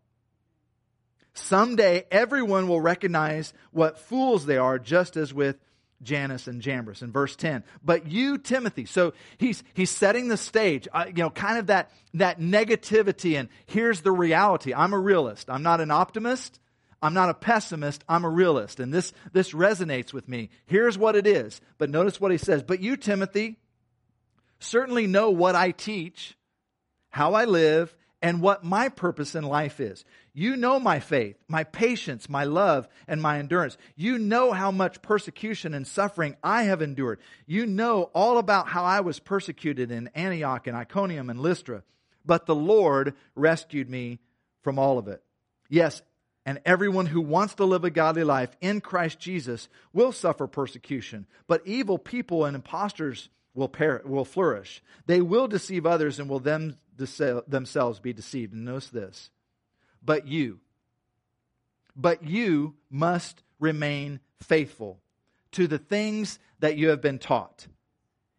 Someday, 1.34 2.06
everyone 2.10 2.66
will 2.66 2.80
recognize 2.80 3.52
what 3.72 3.98
fools 3.98 4.46
they 4.46 4.56
are, 4.56 4.78
just 4.78 5.18
as 5.18 5.34
with 5.34 5.58
Janus 6.02 6.46
and 6.46 6.62
Jambres 6.62 7.02
in 7.02 7.12
verse 7.12 7.36
10. 7.36 7.62
But 7.84 8.06
you, 8.06 8.38
Timothy, 8.38 8.86
so 8.86 9.12
he's, 9.36 9.62
he's 9.74 9.90
setting 9.90 10.28
the 10.28 10.38
stage, 10.38 10.88
uh, 10.90 11.04
you 11.08 11.22
know, 11.22 11.30
kind 11.30 11.58
of 11.58 11.66
that, 11.66 11.90
that 12.14 12.40
negativity. 12.40 13.38
And 13.38 13.50
here's 13.66 14.00
the 14.00 14.12
reality. 14.12 14.72
I'm 14.72 14.94
a 14.94 14.98
realist. 14.98 15.50
I'm 15.50 15.62
not 15.62 15.82
an 15.82 15.90
optimist. 15.90 16.58
I'm 17.02 17.12
not 17.12 17.28
a 17.28 17.34
pessimist. 17.34 18.02
I'm 18.08 18.24
a 18.24 18.30
realist. 18.30 18.80
And 18.80 18.94
this, 18.94 19.12
this 19.34 19.52
resonates 19.52 20.14
with 20.14 20.26
me. 20.26 20.48
Here's 20.64 20.96
what 20.96 21.16
it 21.16 21.26
is. 21.26 21.60
But 21.76 21.90
notice 21.90 22.18
what 22.18 22.32
he 22.32 22.38
says. 22.38 22.62
But 22.62 22.80
you, 22.80 22.96
Timothy, 22.96 23.58
certainly 24.64 25.06
know 25.06 25.30
what 25.30 25.54
I 25.54 25.70
teach, 25.70 26.36
how 27.10 27.34
I 27.34 27.44
live, 27.44 27.94
and 28.24 28.40
what 28.40 28.64
my 28.64 28.88
purpose 28.88 29.34
in 29.34 29.44
life 29.44 29.80
is. 29.80 30.04
You 30.32 30.56
know 30.56 30.80
my 30.80 30.98
faith, 30.98 31.36
my 31.46 31.64
patience, 31.64 32.28
my 32.28 32.44
love, 32.44 32.88
and 33.06 33.20
my 33.20 33.38
endurance. 33.38 33.76
You 33.96 34.18
know 34.18 34.52
how 34.52 34.70
much 34.70 35.02
persecution 35.02 35.74
and 35.74 35.86
suffering 35.86 36.36
I 36.42 36.62
have 36.62 36.80
endured. 36.80 37.20
You 37.46 37.66
know 37.66 38.04
all 38.14 38.38
about 38.38 38.68
how 38.68 38.82
I 38.82 39.00
was 39.00 39.20
persecuted 39.20 39.90
in 39.90 40.08
Antioch 40.14 40.66
and 40.66 40.74
Iconium 40.74 41.28
and 41.28 41.38
Lystra. 41.38 41.82
But 42.24 42.46
the 42.46 42.54
Lord 42.54 43.14
rescued 43.34 43.90
me 43.90 44.20
from 44.62 44.78
all 44.78 44.96
of 44.96 45.06
it. 45.06 45.22
Yes, 45.68 46.00
and 46.46 46.60
everyone 46.64 47.06
who 47.06 47.20
wants 47.20 47.54
to 47.56 47.64
live 47.64 47.84
a 47.84 47.90
godly 47.90 48.24
life 48.24 48.56
in 48.60 48.80
Christ 48.80 49.18
Jesus 49.18 49.68
will 49.92 50.12
suffer 50.12 50.46
persecution. 50.46 51.26
But 51.46 51.66
evil 51.66 51.98
people 51.98 52.44
and 52.46 52.56
impostors 52.56 53.28
will, 53.54 53.68
per- 53.68 54.02
will 54.04 54.24
flourish. 54.24 54.82
They 55.06 55.20
will 55.20 55.48
deceive 55.48 55.86
others 55.86 56.18
and 56.18 56.28
will 56.28 56.40
them 56.40 56.76
themselves 56.96 58.00
be 58.00 58.12
deceived. 58.12 58.52
And 58.52 58.64
notice 58.64 58.88
this. 58.88 59.30
But 60.04 60.28
you, 60.28 60.60
but 61.96 62.24
you 62.24 62.74
must 62.90 63.42
remain 63.58 64.20
faithful 64.42 65.00
to 65.52 65.66
the 65.66 65.78
things 65.78 66.38
that 66.60 66.76
you 66.76 66.88
have 66.88 67.00
been 67.00 67.18
taught. 67.18 67.66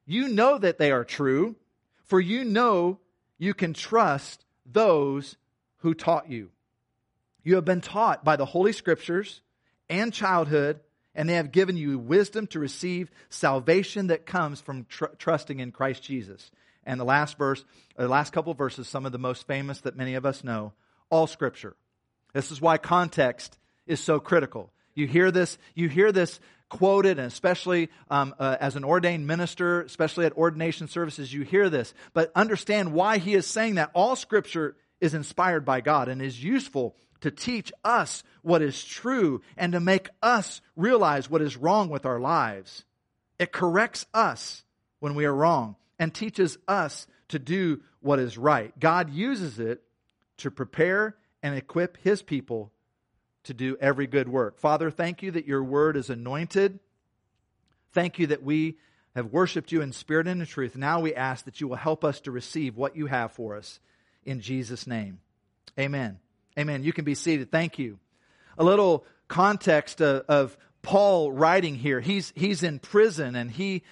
You 0.06 0.28
know 0.28 0.58
that 0.58 0.78
they 0.78 0.92
are 0.92 1.04
true, 1.04 1.56
for 2.04 2.20
you 2.20 2.44
know 2.46 3.00
you 3.38 3.54
can 3.54 3.74
trust 3.74 4.46
those 4.66 5.38
who 5.78 5.94
taught 5.94 6.30
you. 6.30 6.50
You 7.44 7.56
have 7.56 7.66
been 7.66 7.82
taught 7.82 8.24
by 8.24 8.36
the 8.36 8.46
Holy 8.46 8.72
Scriptures 8.72 9.42
and 9.90 10.14
childhood, 10.14 10.80
and 11.16 11.28
they 11.28 11.36
have 11.36 11.52
given 11.52 11.78
you 11.78 11.98
wisdom 11.98 12.48
to 12.48 12.60
receive 12.60 13.10
salvation 13.30 14.08
that 14.08 14.26
comes 14.26 14.62
from 14.62 14.86
tr- 14.86 15.06
trusting 15.18 15.60
in 15.60 15.72
Christ 15.72 16.04
Jesus. 16.04 16.52
And 16.86 17.00
the 17.00 17.06
last 17.06 17.38
verse, 17.38 17.64
the 17.98 18.08
last 18.08 18.34
couple 18.34 18.54
verses, 18.54 18.88
some 18.88 19.06
of 19.06 19.12
the 19.12 19.18
most 19.18 19.48
famous 19.48 19.82
that 19.82 19.96
many 19.96 20.16
of 20.16 20.26
us 20.26 20.44
know, 20.44 20.74
all 21.10 21.28
scripture. 21.28 21.76
This 22.34 22.52
is 22.52 22.62
why 22.62 22.78
context 22.78 23.58
is 23.88 24.00
so 24.00 24.20
critical. 24.20 24.72
You 24.94 25.08
hear 25.08 25.32
this, 25.32 25.58
you 25.74 25.90
hear 25.90 26.12
this 26.12 26.40
quoted, 26.70 27.18
and 27.18 27.28
especially 27.28 27.90
um, 28.10 28.36
uh, 28.40 28.58
as 28.60 28.76
an 28.76 28.84
ordained 28.84 29.28
minister, 29.28 29.82
especially 29.82 30.26
at 30.26 30.34
ordination 30.34 30.88
services, 30.88 31.34
you 31.34 31.44
hear 31.44 31.70
this. 31.70 31.94
But 32.14 32.32
understand 32.36 32.94
why 32.94 33.18
he 33.18 33.34
is 33.34 33.48
saying 33.48 33.76
that 33.76 33.92
all 33.94 34.16
scripture 34.16 34.76
is 35.00 35.14
inspired 35.14 35.66
by 35.66 35.82
God 35.82 36.08
and 36.08 36.22
is 36.22 36.44
useful 36.44 36.96
to 37.22 37.32
teach 37.32 37.72
us 37.84 38.24
what 38.42 38.62
is 38.62 38.84
true 38.84 39.42
and 39.58 39.74
to 39.74 39.80
make 39.80 40.10
us 40.22 40.62
realize 40.76 41.30
what 41.30 41.42
is 41.42 41.58
wrong 41.58 41.90
with 41.90 42.06
our 42.06 42.20
lives. 42.20 42.86
It 43.40 43.52
corrects 43.52 44.06
us 44.14 44.64
when 45.00 45.16
we 45.16 45.26
are 45.26 45.34
wrong 45.34 45.76
and 46.00 46.14
teaches 46.14 46.58
us 46.68 47.08
to 47.30 47.40
do 47.40 47.82
what 48.02 48.20
is 48.20 48.38
right. 48.38 48.78
God 48.80 49.10
uses 49.10 49.60
it 49.60 49.82
to 50.38 50.52
prepare 50.52 51.16
and 51.42 51.56
equip 51.56 51.98
his 51.98 52.22
people 52.22 52.72
to 53.44 53.54
do 53.54 53.78
every 53.80 54.08
good 54.08 54.28
work. 54.28 54.60
Father, 54.60 54.90
thank 54.90 55.22
you 55.22 55.32
that 55.32 55.48
your 55.48 55.64
word 55.64 55.98
is 55.98 56.10
anointed. 56.10 56.80
Thank 57.94 58.20
you 58.20 58.28
that 58.28 58.44
we 58.44 58.78
have 59.16 59.32
worshiped 59.32 59.72
you 59.72 59.82
in 59.82 59.94
spirit 59.94 60.28
and 60.28 60.42
in 60.42 60.48
truth. 60.48 60.76
Now 60.76 61.00
we 61.00 61.16
ask 61.16 61.46
that 61.46 61.62
you 61.62 61.68
will 61.68 61.78
help 61.78 62.04
us 62.04 62.20
to 62.22 62.32
receive 62.32 62.76
what 62.76 62.96
you 62.96 63.06
have 63.06 63.32
for 63.32 63.56
us 63.56 63.80
in 64.24 64.42
Jesus' 64.42 64.86
name. 64.88 65.20
Amen. 65.80 66.20
Amen. 66.58 66.84
You 66.84 66.94
can 66.94 67.06
be 67.06 67.16
seated. 67.16 67.52
Thank 67.52 67.80
you. 67.80 68.00
A 68.58 68.64
little 68.64 69.06
context 69.28 70.02
of, 70.02 70.24
of 70.28 70.58
Paul 70.82 71.32
writing 71.32 71.76
here. 71.76 72.00
He's, 72.00 72.32
he's 72.36 72.64
in 72.64 72.80
prison 72.80 73.36
and 73.36 73.52
he 73.52 73.84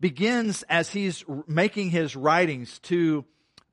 begins 0.00 0.62
as 0.64 0.90
he's 0.90 1.24
making 1.46 1.90
his 1.90 2.16
writings 2.16 2.78
to 2.80 3.24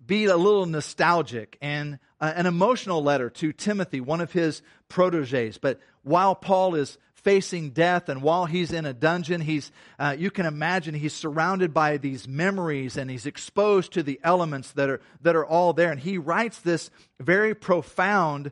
be 0.05 0.25
a 0.25 0.37
little 0.37 0.65
nostalgic 0.65 1.57
and 1.61 1.99
uh, 2.21 2.31
an 2.35 2.45
emotional 2.45 3.03
letter 3.03 3.29
to 3.29 3.51
Timothy, 3.51 3.99
one 3.99 4.21
of 4.21 4.31
his 4.31 4.61
proteges. 4.87 5.57
But 5.57 5.79
while 6.03 6.35
Paul 6.35 6.75
is 6.75 6.97
facing 7.19 7.71
death 7.71 8.09
and 8.09 8.21
while 8.21 8.45
he's 8.45 8.71
in 8.71 8.85
a 8.85 8.93
dungeon, 8.93 9.41
he's, 9.41 9.71
uh, 9.97 10.15
you 10.17 10.31
can 10.31 10.45
imagine 10.45 10.93
he's 10.93 11.13
surrounded 11.13 11.73
by 11.73 11.97
these 11.97 12.27
memories 12.27 12.97
and 12.97 13.09
he's 13.09 13.25
exposed 13.25 13.93
to 13.93 14.03
the 14.03 14.19
elements 14.23 14.71
that 14.73 14.89
are, 14.89 15.01
that 15.21 15.35
are 15.35 15.45
all 15.45 15.73
there. 15.73 15.91
And 15.91 15.99
he 15.99 16.17
writes 16.17 16.59
this 16.59 16.89
very 17.19 17.53
profound 17.53 18.51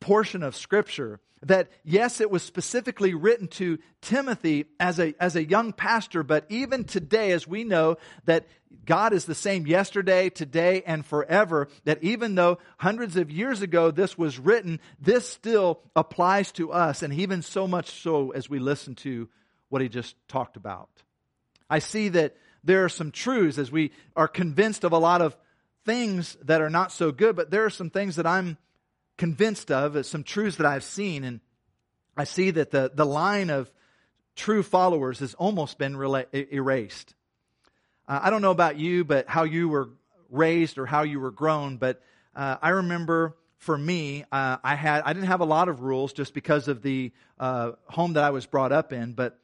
portion 0.00 0.42
of 0.42 0.56
scripture 0.56 1.20
that 1.42 1.68
yes, 1.84 2.20
it 2.20 2.30
was 2.30 2.42
specifically 2.42 3.14
written 3.14 3.46
to 3.48 3.78
Timothy 4.00 4.66
as 4.80 4.98
a, 4.98 5.14
as 5.20 5.36
a 5.36 5.44
young 5.44 5.72
pastor, 5.72 6.22
but 6.22 6.46
even 6.48 6.84
today, 6.84 7.32
as 7.32 7.46
we 7.46 7.64
know 7.64 7.96
that 8.24 8.46
God 8.84 9.12
is 9.12 9.24
the 9.24 9.34
same 9.34 9.66
yesterday, 9.66 10.30
today, 10.30 10.82
and 10.86 11.04
forever, 11.04 11.68
that 11.84 12.02
even 12.02 12.34
though 12.34 12.58
hundreds 12.78 13.16
of 13.16 13.30
years 13.30 13.62
ago 13.62 13.90
this 13.90 14.16
was 14.16 14.38
written, 14.38 14.80
this 15.00 15.28
still 15.28 15.80
applies 15.94 16.52
to 16.52 16.72
us, 16.72 17.02
and 17.02 17.12
even 17.12 17.42
so 17.42 17.66
much 17.66 17.90
so 17.90 18.30
as 18.30 18.48
we 18.48 18.58
listen 18.58 18.94
to 18.96 19.28
what 19.68 19.82
he 19.82 19.88
just 19.88 20.16
talked 20.28 20.56
about. 20.56 20.88
I 21.68 21.80
see 21.80 22.08
that 22.10 22.36
there 22.64 22.84
are 22.84 22.88
some 22.88 23.10
truths 23.10 23.58
as 23.58 23.70
we 23.70 23.92
are 24.14 24.28
convinced 24.28 24.84
of 24.84 24.92
a 24.92 24.98
lot 24.98 25.20
of 25.20 25.36
things 25.84 26.36
that 26.42 26.60
are 26.60 26.70
not 26.70 26.92
so 26.92 27.12
good, 27.12 27.36
but 27.36 27.50
there 27.50 27.64
are 27.64 27.70
some 27.70 27.90
things 27.90 28.16
that 28.16 28.26
I'm 28.26 28.56
convinced 29.16 29.70
of, 29.70 30.04
some 30.06 30.22
truths 30.22 30.56
that 30.56 30.66
I've 30.66 30.84
seen, 30.84 31.24
and 31.24 31.40
I 32.16 32.24
see 32.24 32.50
that 32.52 32.70
the, 32.70 32.90
the 32.94 33.06
line 33.06 33.50
of 33.50 33.70
true 34.34 34.62
followers 34.62 35.20
has 35.20 35.34
almost 35.34 35.78
been 35.78 35.94
rela- 35.94 36.26
erased. 36.52 37.14
Uh, 38.08 38.20
I 38.22 38.30
don't 38.30 38.42
know 38.42 38.50
about 38.50 38.78
you, 38.78 39.04
but 39.04 39.28
how 39.28 39.44
you 39.44 39.68
were 39.68 39.90
raised 40.30 40.78
or 40.78 40.86
how 40.86 41.02
you 41.02 41.20
were 41.20 41.30
grown, 41.30 41.76
but 41.76 42.02
uh, 42.34 42.56
I 42.60 42.70
remember 42.70 43.36
for 43.58 43.76
me, 43.76 44.24
uh, 44.30 44.58
I 44.62 44.74
had 44.74 45.02
I 45.04 45.12
didn't 45.12 45.28
have 45.28 45.40
a 45.40 45.46
lot 45.46 45.68
of 45.68 45.80
rules 45.80 46.12
just 46.12 46.34
because 46.34 46.68
of 46.68 46.82
the 46.82 47.12
uh, 47.38 47.72
home 47.86 48.12
that 48.14 48.24
I 48.24 48.30
was 48.30 48.46
brought 48.46 48.72
up 48.72 48.92
in. 48.92 49.12
But 49.12 49.38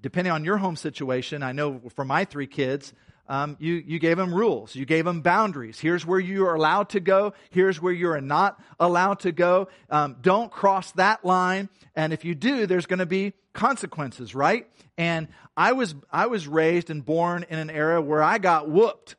depending 0.00 0.32
on 0.32 0.44
your 0.44 0.56
home 0.56 0.76
situation, 0.76 1.42
I 1.42 1.52
know 1.52 1.80
for 1.94 2.04
my 2.04 2.24
three 2.24 2.46
kids, 2.46 2.92
um, 3.28 3.56
you, 3.60 3.74
you 3.74 3.98
gave 3.98 4.16
them 4.16 4.34
rules. 4.34 4.74
You 4.74 4.86
gave 4.86 5.04
them 5.04 5.20
boundaries. 5.20 5.78
Here's 5.78 6.06
where 6.06 6.18
you 6.18 6.46
are 6.46 6.54
allowed 6.54 6.90
to 6.90 7.00
go. 7.00 7.34
Here's 7.50 7.80
where 7.80 7.92
you 7.92 8.08
are 8.10 8.20
not 8.20 8.60
allowed 8.80 9.20
to 9.20 9.32
go. 9.32 9.68
Um, 9.90 10.16
don't 10.20 10.50
cross 10.50 10.92
that 10.92 11.24
line. 11.24 11.68
And 11.94 12.12
if 12.12 12.24
you 12.24 12.34
do, 12.34 12.66
there's 12.66 12.86
going 12.86 13.00
to 13.00 13.06
be 13.06 13.34
consequences, 13.52 14.34
right? 14.34 14.66
And 14.96 15.28
I 15.56 15.72
was, 15.72 15.94
I 16.10 16.26
was 16.26 16.48
raised 16.48 16.90
and 16.90 17.04
born 17.04 17.44
in 17.48 17.58
an 17.58 17.70
era 17.70 18.00
where 18.00 18.22
I 18.22 18.38
got 18.38 18.68
whooped. 18.68 19.16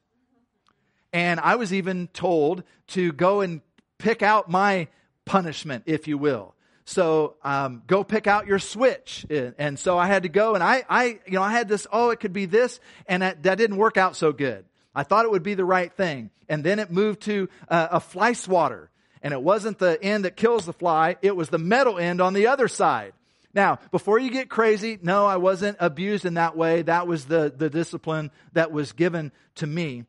And 1.14 1.40
I 1.40 1.56
was 1.56 1.74
even 1.74 2.08
told 2.08 2.64
to 2.88 3.12
go 3.12 3.42
and 3.42 3.62
pick 3.98 4.24
out 4.24 4.50
my 4.50 4.88
punishment, 5.26 5.84
if 5.86 6.08
you 6.08 6.18
will. 6.18 6.56
So 6.90 7.36
um, 7.44 7.84
go 7.86 8.04
pick 8.04 8.26
out 8.26 8.48
your 8.48 8.58
switch. 8.58 9.24
And 9.30 9.78
so 9.78 10.00
I 10.00 10.08
had 10.08 10.24
to 10.24 10.30
go 10.30 10.56
and 10.56 10.64
I, 10.64 10.84
I, 10.90 11.20
you 11.28 11.34
know, 11.34 11.44
I 11.44 11.52
had 11.52 11.68
this, 11.70 11.86
oh, 11.92 12.10
it 12.10 12.20
could 12.20 12.34
be 12.34 12.48
this. 12.48 12.80
And 13.06 13.22
that, 13.22 13.44
that 13.44 13.60
didn't 13.60 13.78
work 13.78 13.96
out 13.96 14.16
so 14.16 14.32
good. 14.32 14.66
I 14.96 15.04
thought 15.04 15.24
it 15.24 15.30
would 15.30 15.44
be 15.44 15.54
the 15.54 15.64
right 15.64 15.94
thing. 15.94 16.32
And 16.50 16.64
then 16.64 16.80
it 16.80 16.90
moved 16.90 17.22
to 17.22 17.48
uh, 17.68 17.90
a 17.92 18.00
fly 18.00 18.34
swatter. 18.34 18.90
And 19.22 19.36
it 19.36 19.42
wasn't 19.44 19.78
the 19.78 20.04
end 20.04 20.26
that 20.26 20.36
kills 20.36 20.66
the 20.66 20.74
fly, 20.74 21.18
it 21.22 21.36
was 21.36 21.50
the 21.50 21.60
metal 21.60 22.00
end 22.00 22.22
on 22.22 22.34
the 22.34 22.48
other 22.48 22.68
side. 22.68 23.14
Now, 23.54 23.78
before 23.92 24.18
you 24.18 24.32
get 24.32 24.50
crazy, 24.50 24.98
no, 25.00 25.28
I 25.28 25.38
wasn't 25.38 25.78
abused 25.80 26.26
in 26.26 26.36
that 26.36 26.58
way. 26.58 26.82
That 26.82 27.06
was 27.06 27.26
the, 27.26 27.54
the 27.56 27.70
discipline 27.70 28.32
that 28.54 28.72
was 28.72 28.94
given 28.94 29.32
to 29.56 29.68
me. 29.68 30.06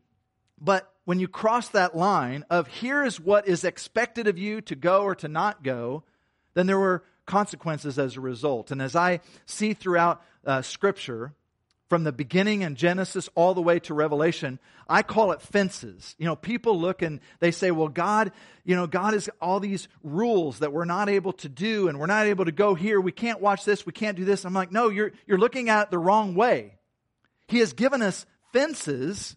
But 0.59 0.90
when 1.05 1.21
you 1.21 1.29
cross 1.29 1.69
that 1.69 1.95
line 1.95 2.47
of 2.49 2.69
here 2.69 3.05
is 3.05 3.21
what 3.21 3.47
is 3.47 3.64
expected 3.64 4.29
of 4.29 4.38
you 4.38 4.62
to 4.62 4.75
go 4.75 5.03
or 5.03 5.14
to 5.16 5.29
not 5.29 5.62
go, 5.62 6.05
then 6.55 6.67
there 6.67 6.79
were 6.79 7.05
consequences 7.27 7.99
as 7.99 8.17
a 8.17 8.21
result. 8.21 8.71
And 8.71 8.83
as 8.83 8.97
I 8.97 9.21
see 9.47 9.75
throughout 9.75 10.23
uh, 10.45 10.63
Scripture, 10.63 11.33
from 11.91 12.05
the 12.05 12.13
beginning 12.13 12.63
in 12.63 12.77
Genesis 12.77 13.29
all 13.35 13.53
the 13.53 13.61
way 13.61 13.81
to 13.81 13.93
Revelation, 13.95 14.61
I 14.89 15.03
call 15.03 15.33
it 15.33 15.43
fences. 15.43 16.15
You 16.19 16.25
know, 16.25 16.37
people 16.37 16.79
look 16.79 17.03
and 17.03 17.19
they 17.41 17.51
say, 17.51 17.73
well, 17.73 17.89
God, 17.89 18.31
you 18.65 18.77
know, 18.77 18.87
God 18.87 19.13
has 19.13 19.29
all 19.41 19.59
these 19.59 19.89
rules 20.05 20.61
that 20.61 20.73
we're 20.73 20.85
not 20.85 21.09
able 21.09 21.33
to 21.35 21.49
do 21.49 21.89
and 21.89 21.99
we're 21.99 22.07
not 22.07 22.27
able 22.27 22.45
to 22.45 22.53
go 22.53 22.77
here. 22.77 23.01
We 23.01 23.11
can't 23.11 23.41
watch 23.41 23.65
this. 23.65 23.85
We 23.85 23.93
can't 23.93 24.17
do 24.17 24.25
this. 24.25 24.45
I'm 24.45 24.55
like, 24.55 24.71
no, 24.71 24.89
you're, 24.89 25.11
you're 25.27 25.37
looking 25.37 25.69
at 25.69 25.89
it 25.89 25.91
the 25.91 25.99
wrong 25.99 26.37
way. 26.37 26.79
He 27.49 27.59
has 27.59 27.73
given 27.73 28.03
us 28.03 28.25
fences 28.53 29.37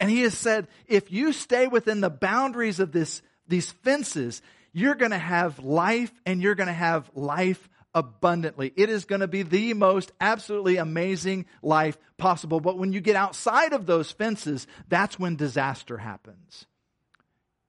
and 0.00 0.10
he 0.10 0.22
has 0.22 0.36
said, 0.36 0.68
if 0.86 1.12
you 1.12 1.32
stay 1.32 1.66
within 1.66 2.00
the 2.00 2.08
boundaries 2.08 2.80
of 2.80 2.92
this, 2.92 3.20
these 3.46 3.72
fences, 3.72 4.40
you're 4.78 4.94
going 4.94 5.10
to 5.10 5.18
have 5.18 5.58
life 5.58 6.12
and 6.26 6.42
you're 6.42 6.54
going 6.54 6.68
to 6.68 6.72
have 6.72 7.10
life 7.14 7.68
abundantly. 7.94 8.72
It 8.76 8.90
is 8.90 9.04
going 9.04 9.20
to 9.20 9.28
be 9.28 9.42
the 9.42 9.74
most 9.74 10.12
absolutely 10.20 10.76
amazing 10.76 11.46
life 11.62 11.98
possible. 12.16 12.60
But 12.60 12.78
when 12.78 12.92
you 12.92 13.00
get 13.00 13.16
outside 13.16 13.72
of 13.72 13.86
those 13.86 14.12
fences, 14.12 14.66
that's 14.88 15.18
when 15.18 15.36
disaster 15.36 15.98
happens. 15.98 16.66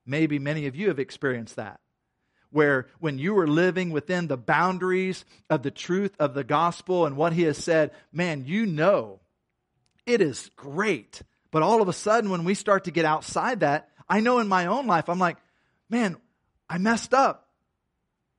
Maybe 0.05 0.39
many 0.39 0.67
of 0.67 0.75
you 0.75 0.89
have 0.89 0.99
experienced 0.99 1.55
that. 1.55 1.79
Where 2.51 2.87
when 2.99 3.19
you 3.19 3.35
were 3.35 3.47
living 3.47 3.91
within 3.91 4.27
the 4.27 4.37
boundaries 4.37 5.23
of 5.49 5.61
the 5.61 5.71
truth 5.71 6.15
of 6.19 6.33
the 6.33 6.43
gospel 6.43 7.05
and 7.05 7.15
what 7.15 7.31
he 7.33 7.43
has 7.43 7.57
said, 7.57 7.91
man, 8.11 8.43
you 8.45 8.65
know 8.65 9.19
it 10.09 10.21
is 10.21 10.49
great. 10.55 11.21
But 11.51 11.61
all 11.61 11.81
of 11.81 11.87
a 11.87 11.93
sudden, 11.93 12.31
when 12.31 12.43
we 12.43 12.55
start 12.55 12.85
to 12.85 12.91
get 12.91 13.05
outside 13.05 13.59
that, 13.59 13.89
I 14.07 14.19
know 14.19 14.39
in 14.39 14.47
my 14.47 14.65
own 14.65 14.87
life, 14.87 15.09
I'm 15.09 15.19
like, 15.19 15.37
man, 15.89 16.17
I 16.69 16.77
messed 16.77 17.13
up. 17.13 17.47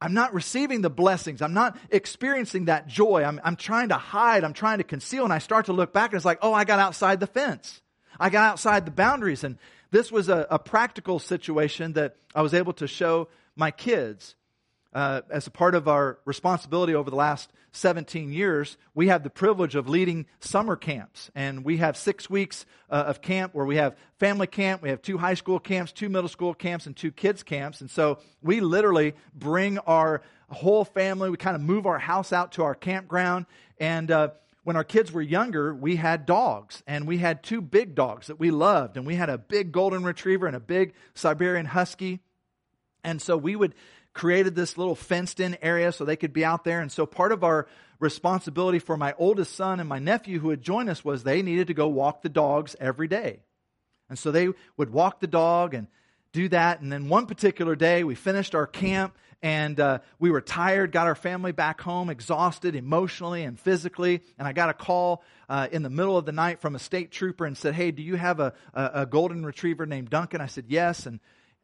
I'm 0.00 0.14
not 0.14 0.32
receiving 0.32 0.80
the 0.80 0.90
blessings. 0.90 1.42
I'm 1.42 1.52
not 1.52 1.76
experiencing 1.90 2.66
that 2.66 2.86
joy. 2.86 3.22
I'm, 3.22 3.40
I'm 3.44 3.56
trying 3.56 3.90
to 3.90 3.96
hide. 3.96 4.44
I'm 4.44 4.54
trying 4.54 4.78
to 4.78 4.84
conceal. 4.84 5.24
And 5.24 5.32
I 5.32 5.38
start 5.38 5.66
to 5.66 5.74
look 5.74 5.92
back 5.92 6.12
and 6.12 6.16
it's 6.16 6.24
like, 6.24 6.38
oh, 6.40 6.54
I 6.54 6.64
got 6.64 6.78
outside 6.78 7.20
the 7.20 7.26
fence. 7.26 7.82
I 8.18 8.30
got 8.30 8.50
outside 8.50 8.86
the 8.86 8.92
boundaries. 8.92 9.44
And 9.44 9.58
this 9.90 10.10
was 10.10 10.28
a, 10.28 10.46
a 10.50 10.58
practical 10.58 11.18
situation 11.18 11.94
that 11.94 12.16
I 12.34 12.40
was 12.40 12.54
able 12.54 12.72
to 12.74 12.86
show 12.86 13.28
my 13.56 13.70
kids. 13.70 14.36
Uh, 14.92 15.20
as 15.30 15.46
a 15.46 15.50
part 15.50 15.74
of 15.76 15.86
our 15.86 16.18
responsibility 16.24 16.94
over 16.94 17.10
the 17.10 17.16
last 17.16 17.50
17 17.72 18.32
years, 18.32 18.76
we 18.94 19.06
have 19.06 19.22
the 19.22 19.30
privilege 19.30 19.76
of 19.76 19.88
leading 19.88 20.26
summer 20.40 20.74
camps. 20.74 21.30
And 21.34 21.64
we 21.64 21.76
have 21.76 21.96
six 21.96 22.28
weeks 22.28 22.66
uh, 22.90 23.04
of 23.06 23.22
camp 23.22 23.54
where 23.54 23.64
we 23.64 23.76
have 23.76 23.96
family 24.18 24.48
camp, 24.48 24.82
we 24.82 24.88
have 24.88 25.00
two 25.00 25.18
high 25.18 25.34
school 25.34 25.60
camps, 25.60 25.92
two 25.92 26.08
middle 26.08 26.28
school 26.28 26.54
camps, 26.54 26.86
and 26.86 26.96
two 26.96 27.12
kids 27.12 27.44
camps. 27.44 27.80
And 27.80 27.90
so 27.90 28.18
we 28.42 28.60
literally 28.60 29.14
bring 29.32 29.78
our 29.78 30.22
whole 30.50 30.84
family, 30.84 31.30
we 31.30 31.36
kind 31.36 31.54
of 31.54 31.62
move 31.62 31.86
our 31.86 32.00
house 32.00 32.32
out 32.32 32.52
to 32.52 32.64
our 32.64 32.74
campground. 32.74 33.46
And 33.78 34.10
uh, 34.10 34.30
when 34.64 34.74
our 34.76 34.84
kids 34.84 35.12
were 35.12 35.22
younger, 35.22 35.72
we 35.72 35.96
had 35.96 36.26
dogs, 36.26 36.82
and 36.86 37.06
we 37.06 37.18
had 37.18 37.42
two 37.42 37.60
big 37.60 37.94
dogs 37.94 38.26
that 38.26 38.40
we 38.40 38.50
loved. 38.50 38.96
And 38.96 39.06
we 39.06 39.14
had 39.14 39.30
a 39.30 39.38
big 39.38 39.70
golden 39.70 40.02
retriever 40.02 40.46
and 40.46 40.56
a 40.56 40.60
big 40.60 40.94
Siberian 41.14 41.66
husky. 41.66 42.20
And 43.02 43.22
so 43.22 43.36
we 43.36 43.56
would 43.56 43.74
created 44.12 44.54
this 44.54 44.76
little 44.76 44.94
fenced 44.94 45.40
in 45.40 45.56
area 45.62 45.92
so 45.92 46.04
they 46.04 46.16
could 46.16 46.32
be 46.32 46.44
out 46.44 46.64
there. 46.64 46.80
And 46.80 46.90
so 46.90 47.06
part 47.06 47.32
of 47.32 47.44
our 47.44 47.66
responsibility 47.98 48.78
for 48.78 48.96
my 48.96 49.14
oldest 49.18 49.54
son 49.54 49.78
and 49.78 49.88
my 49.88 49.98
nephew 49.98 50.40
who 50.40 50.50
had 50.50 50.62
joined 50.62 50.88
us 50.88 51.04
was 51.04 51.22
they 51.22 51.42
needed 51.42 51.68
to 51.68 51.74
go 51.74 51.88
walk 51.88 52.22
the 52.22 52.28
dogs 52.28 52.74
every 52.80 53.08
day. 53.08 53.40
And 54.08 54.18
so 54.18 54.30
they 54.30 54.48
would 54.76 54.90
walk 54.90 55.20
the 55.20 55.26
dog 55.26 55.74
and 55.74 55.86
do 56.32 56.48
that. 56.48 56.80
And 56.80 56.90
then 56.90 57.08
one 57.08 57.26
particular 57.26 57.76
day, 57.76 58.02
we 58.02 58.14
finished 58.14 58.54
our 58.54 58.66
camp 58.66 59.16
and 59.42 59.80
uh, 59.80 60.00
we 60.18 60.30
were 60.30 60.40
tired, 60.40 60.92
got 60.92 61.06
our 61.06 61.14
family 61.14 61.52
back 61.52 61.80
home, 61.80 62.10
exhausted 62.10 62.74
emotionally 62.74 63.42
and 63.44 63.58
physically. 63.58 64.20
And 64.38 64.46
I 64.46 64.52
got 64.52 64.68
a 64.68 64.74
call 64.74 65.22
uh, 65.48 65.68
in 65.72 65.82
the 65.82 65.90
middle 65.90 66.18
of 66.18 66.26
the 66.26 66.32
night 66.32 66.60
from 66.60 66.74
a 66.74 66.78
state 66.78 67.10
trooper 67.10 67.46
and 67.46 67.56
said, 67.56 67.74
Hey, 67.74 67.90
do 67.90 68.02
you 68.02 68.16
have 68.16 68.40
a, 68.40 68.52
a, 68.74 68.90
a 68.94 69.06
golden 69.06 69.46
retriever 69.46 69.86
named 69.86 70.10
Duncan? 70.10 70.40
I 70.40 70.46
said, 70.46 70.66
Yes. 70.68 71.06
And 71.06 71.20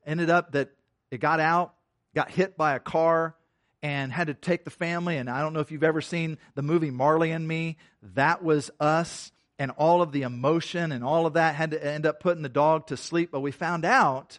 ended 0.07 0.31
up 0.31 0.53
that 0.53 0.71
it 1.11 1.19
got 1.19 1.41
out 1.41 1.75
got 2.17 2.31
hit 2.31 2.57
by 2.57 2.75
a 2.75 2.81
car 2.81 3.37
and 3.83 4.11
had 4.11 4.29
to 4.29 4.35
take 4.35 4.65
the 4.65 4.71
family. 4.71 5.19
And 5.19 5.29
I 5.29 5.43
don't 5.43 5.53
know 5.53 5.61
if 5.61 5.71
you've 5.71 5.85
ever 5.85 6.01
seen 6.01 6.39
the 6.55 6.63
movie 6.63 6.91
Marley 6.91 7.31
and 7.31 7.47
Me. 7.47 7.77
That 8.15 8.43
was 8.43 8.71
us. 8.81 9.31
And 9.59 9.71
all 9.73 10.03
of 10.03 10.13
the 10.13 10.23
emotion 10.23 10.93
and 10.93 11.05
all 11.05 11.27
of 11.27 11.35
that 11.35 11.55
had 11.55 11.71
to 11.71 11.87
end 11.87 12.07
up 12.07 12.21
putting 12.21 12.43
the 12.43 12.49
dog 12.49 12.89
to 12.89 12.97
sleep. 12.97 13.31
But 13.31 13.41
we 13.41 13.53
found 13.53 13.85
out 13.85 14.39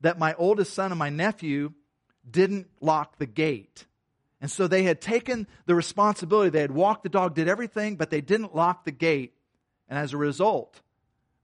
that 0.00 0.18
my 0.18 0.34
oldest 0.34 0.72
son 0.72 0.90
and 0.90 0.98
my 0.98 1.10
nephew 1.10 1.74
didn't 2.28 2.68
lock 2.80 3.18
the 3.18 3.26
gate. 3.26 3.84
And 4.40 4.50
so 4.50 4.66
they 4.66 4.82
had 4.82 5.00
taken 5.00 5.46
the 5.66 5.74
responsibility. 5.74 6.50
They 6.50 6.60
had 6.60 6.72
walked 6.72 7.02
the 7.02 7.08
dog, 7.08 7.34
did 7.34 7.48
everything, 7.48 7.96
but 7.96 8.10
they 8.10 8.20
didn't 8.20 8.56
lock 8.56 8.84
the 8.84 8.90
gate. 8.90 9.34
And 9.88 9.98
as 9.98 10.12
a 10.12 10.16
result, 10.16 10.80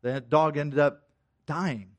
the 0.00 0.20
dog 0.20 0.56
ended 0.56 0.78
up 0.78 1.08
dying. 1.46 1.90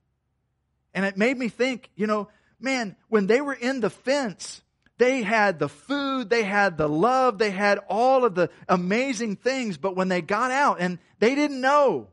And 0.94 1.06
it 1.06 1.18
made 1.18 1.38
me 1.38 1.50
think, 1.50 1.92
you 1.96 2.08
know, 2.08 2.30
man, 2.60 2.96
when 3.08 3.28
they 3.28 3.42
were 3.42 3.54
in 3.54 3.80
the 3.80 3.90
fence, 3.90 4.62
they 4.98 5.22
had 5.22 5.60
the 5.60 5.70
food, 5.70 6.30
they 6.30 6.44
had 6.44 6.78
the 6.78 6.90
love, 6.90 7.38
they 7.38 7.52
had 7.52 7.80
all 7.90 8.26
of 8.26 8.36
the 8.36 8.50
amazing 8.68 9.38
things, 9.38 9.78
but 9.78 9.96
when 9.96 10.10
they 10.10 10.22
got 10.22 10.52
out 10.52 10.78
and 10.80 11.00
they 11.20 11.36
didn't 11.36 11.62
know. 11.62 12.08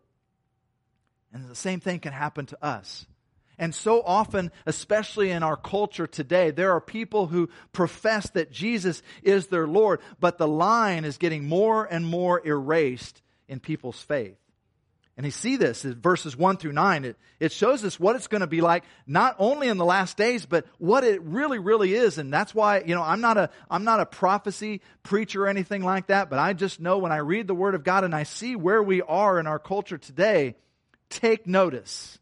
And 1.32 1.48
the 1.48 1.54
same 1.54 1.80
thing 1.80 1.98
can 1.98 2.12
happen 2.12 2.46
to 2.46 2.64
us. 2.64 3.06
And 3.58 3.74
so 3.74 4.02
often, 4.02 4.52
especially 4.66 5.30
in 5.30 5.42
our 5.42 5.56
culture 5.56 6.06
today, 6.06 6.50
there 6.50 6.72
are 6.72 6.80
people 6.80 7.26
who 7.26 7.48
profess 7.72 8.30
that 8.30 8.52
Jesus 8.52 9.02
is 9.22 9.46
their 9.46 9.66
Lord, 9.66 10.00
but 10.20 10.38
the 10.38 10.48
line 10.48 11.04
is 11.04 11.18
getting 11.18 11.48
more 11.48 11.84
and 11.84 12.06
more 12.06 12.46
erased 12.46 13.22
in 13.48 13.60
people's 13.60 14.00
faith. 14.00 14.36
And 15.16 15.24
you 15.24 15.32
see 15.32 15.56
this 15.56 15.86
in 15.86 15.94
verses 15.94 16.36
1 16.36 16.58
through 16.58 16.74
9. 16.74 17.06
It, 17.06 17.16
it 17.40 17.50
shows 17.50 17.82
us 17.84 17.98
what 17.98 18.16
it's 18.16 18.26
going 18.26 18.42
to 18.42 18.46
be 18.46 18.60
like, 18.60 18.84
not 19.06 19.34
only 19.38 19.68
in 19.68 19.78
the 19.78 19.84
last 19.84 20.18
days, 20.18 20.44
but 20.44 20.66
what 20.76 21.04
it 21.04 21.22
really, 21.22 21.58
really 21.58 21.94
is. 21.94 22.18
And 22.18 22.30
that's 22.30 22.54
why, 22.54 22.80
you 22.80 22.94
know, 22.94 23.02
I'm 23.02 23.22
not 23.22 23.38
a, 23.38 23.48
I'm 23.70 23.84
not 23.84 24.00
a 24.00 24.06
prophecy 24.06 24.82
preacher 25.02 25.44
or 25.44 25.48
anything 25.48 25.82
like 25.82 26.08
that, 26.08 26.28
but 26.28 26.38
I 26.38 26.52
just 26.52 26.80
know 26.80 26.98
when 26.98 27.12
I 27.12 27.18
read 27.18 27.46
the 27.46 27.54
Word 27.54 27.74
of 27.74 27.82
God 27.82 28.04
and 28.04 28.14
I 28.14 28.24
see 28.24 28.56
where 28.56 28.82
we 28.82 29.00
are 29.00 29.40
in 29.40 29.46
our 29.46 29.58
culture 29.58 29.96
today, 29.96 30.54
take 31.08 31.46
notice. 31.46 32.18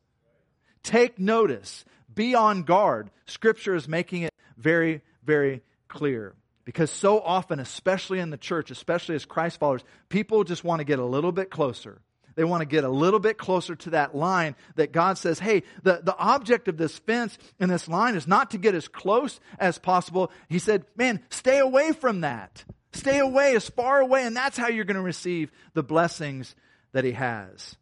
Take 0.84 1.18
notice. 1.18 1.84
Be 2.14 2.36
on 2.36 2.62
guard. 2.62 3.10
Scripture 3.26 3.74
is 3.74 3.88
making 3.88 4.22
it 4.22 4.34
very, 4.56 5.02
very 5.24 5.62
clear. 5.88 6.36
Because 6.64 6.92
so 6.92 7.18
often, 7.20 7.58
especially 7.58 8.20
in 8.20 8.30
the 8.30 8.36
church, 8.36 8.70
especially 8.70 9.16
as 9.16 9.24
Christ 9.24 9.58
followers, 9.58 9.82
people 10.08 10.44
just 10.44 10.62
want 10.62 10.78
to 10.78 10.84
get 10.84 11.00
a 11.00 11.04
little 11.04 11.32
bit 11.32 11.50
closer 11.50 12.00
they 12.34 12.44
want 12.44 12.62
to 12.62 12.66
get 12.66 12.84
a 12.84 12.88
little 12.88 13.20
bit 13.20 13.38
closer 13.38 13.76
to 13.76 13.90
that 13.90 14.14
line 14.14 14.56
that 14.76 14.92
God 14.92 15.18
says, 15.18 15.38
hey, 15.38 15.62
the, 15.82 16.00
the 16.02 16.16
object 16.16 16.68
of 16.68 16.76
this 16.76 16.98
fence 16.98 17.38
and 17.60 17.70
this 17.70 17.88
line 17.88 18.14
is 18.14 18.26
not 18.26 18.50
to 18.50 18.58
get 18.58 18.74
as 18.74 18.88
close 18.88 19.40
as 19.58 19.78
possible. 19.78 20.30
He 20.48 20.58
said, 20.58 20.84
man, 20.96 21.20
stay 21.30 21.58
away 21.58 21.92
from 21.92 22.22
that. 22.22 22.64
Stay 22.92 23.18
away, 23.18 23.56
as 23.56 23.68
far 23.68 24.00
away, 24.00 24.24
and 24.24 24.36
that's 24.36 24.56
how 24.56 24.68
you're 24.68 24.84
going 24.84 24.94
to 24.94 25.02
receive 25.02 25.50
the 25.72 25.82
blessings 25.82 26.54
that 26.92 27.04
He 27.04 27.12
has. 27.12 27.76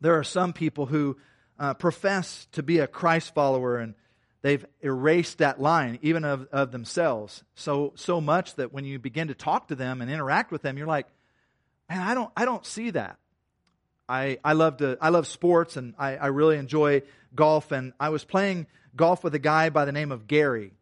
There 0.00 0.18
are 0.18 0.24
some 0.24 0.52
people 0.52 0.86
who 0.86 1.16
uh, 1.58 1.74
profess 1.74 2.48
to 2.52 2.62
be 2.62 2.80
a 2.80 2.88
Christ 2.88 3.34
follower 3.34 3.78
and 3.78 3.94
they've 4.42 4.66
erased 4.80 5.38
that 5.38 5.60
line 5.60 5.98
even 6.02 6.24
of, 6.24 6.48
of 6.52 6.72
themselves 6.72 7.44
so 7.54 7.92
so 7.94 8.20
much 8.20 8.56
that 8.56 8.72
when 8.72 8.84
you 8.84 8.98
begin 8.98 9.28
to 9.28 9.34
talk 9.34 9.68
to 9.68 9.74
them 9.74 10.02
and 10.02 10.10
interact 10.10 10.50
with 10.50 10.62
them 10.62 10.76
you're 10.76 10.86
like 10.86 11.06
man 11.88 12.00
i 12.00 12.14
don't 12.14 12.30
i 12.36 12.44
don't 12.44 12.66
see 12.66 12.90
that 12.90 13.18
I, 14.08 14.38
I 14.44 14.52
love 14.52 14.78
to 14.78 14.98
I 15.00 15.08
love 15.08 15.26
sports 15.26 15.76
and 15.76 15.94
I, 15.98 16.16
I 16.16 16.26
really 16.26 16.56
enjoy 16.56 17.02
golf 17.34 17.72
and 17.72 17.92
I 17.98 18.10
was 18.10 18.24
playing 18.24 18.66
golf 18.94 19.24
with 19.24 19.34
a 19.34 19.38
guy 19.38 19.70
by 19.70 19.84
the 19.84 19.92
name 19.92 20.12
of 20.12 20.26
Gary 20.26 20.72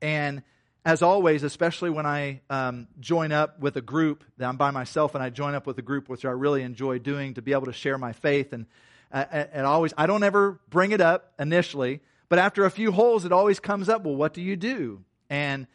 and 0.00 0.42
as 0.86 1.02
always, 1.02 1.42
especially 1.42 1.90
when 1.90 2.06
I 2.06 2.42
um, 2.48 2.86
join 3.00 3.32
up 3.32 3.58
with 3.58 3.76
a 3.76 3.80
group, 3.80 4.22
that 4.38 4.48
I'm 4.48 4.56
by 4.56 4.70
myself 4.70 5.16
and 5.16 5.24
I 5.24 5.30
join 5.30 5.56
up 5.56 5.66
with 5.66 5.76
a 5.78 5.82
group, 5.82 6.08
which 6.08 6.24
I 6.24 6.30
really 6.30 6.62
enjoy 6.62 7.00
doing 7.00 7.34
to 7.34 7.42
be 7.42 7.52
able 7.52 7.66
to 7.66 7.72
share 7.72 7.98
my 7.98 8.12
faith. 8.12 8.52
And, 8.52 8.66
uh, 9.10 9.24
and 9.30 9.66
always, 9.66 9.92
I 9.98 10.06
don't 10.06 10.22
ever 10.22 10.60
bring 10.70 10.92
it 10.92 11.00
up 11.00 11.32
initially, 11.40 12.02
but 12.28 12.38
after 12.38 12.64
a 12.64 12.70
few 12.70 12.92
holes, 12.92 13.24
it 13.24 13.32
always 13.32 13.58
comes 13.58 13.88
up. 13.88 14.04
Well, 14.04 14.14
what 14.14 14.32
do 14.32 14.40
you 14.40 14.54
do? 14.54 15.02
And 15.28 15.66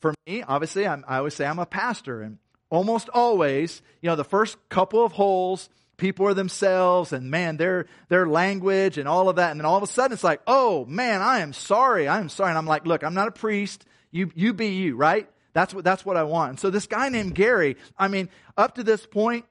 for 0.00 0.14
me, 0.26 0.42
obviously, 0.42 0.86
I'm, 0.86 1.04
I 1.06 1.18
always 1.18 1.34
say 1.34 1.44
I'm 1.44 1.58
a 1.58 1.66
pastor, 1.66 2.22
and 2.22 2.38
almost 2.70 3.10
always, 3.10 3.82
you 4.00 4.08
know, 4.08 4.16
the 4.16 4.24
first 4.24 4.56
couple 4.70 5.04
of 5.04 5.12
holes, 5.12 5.68
people 5.96 6.26
are 6.26 6.34
themselves 6.34 7.12
and 7.12 7.30
man, 7.30 7.56
their, 7.56 7.86
their 8.08 8.26
language 8.26 8.98
and 8.98 9.08
all 9.08 9.28
of 9.28 9.36
that. 9.36 9.50
And 9.50 9.60
then 9.60 9.66
all 9.66 9.76
of 9.76 9.82
a 9.82 9.86
sudden 9.86 10.12
it's 10.12 10.24
like, 10.24 10.40
oh 10.46 10.84
man, 10.86 11.22
I 11.22 11.40
am 11.40 11.52
sorry. 11.52 12.08
I 12.08 12.20
am 12.20 12.28
sorry. 12.28 12.50
And 12.50 12.58
I'm 12.58 12.66
like, 12.66 12.86
look, 12.86 13.02
I'm 13.02 13.14
not 13.14 13.28
a 13.28 13.32
priest. 13.32 13.84
You, 14.10 14.30
you 14.34 14.52
be 14.52 14.68
you, 14.68 14.96
right? 14.96 15.28
That's 15.52 15.72
what, 15.72 15.84
that's 15.84 16.04
what 16.04 16.16
I 16.16 16.24
want. 16.24 16.50
And 16.50 16.60
so 16.60 16.70
this 16.70 16.86
guy 16.86 17.08
named 17.08 17.34
Gary, 17.34 17.76
I 17.98 18.08
mean, 18.08 18.28
up 18.56 18.74
to 18.74 18.82
this 18.82 19.06
point, 19.06 19.46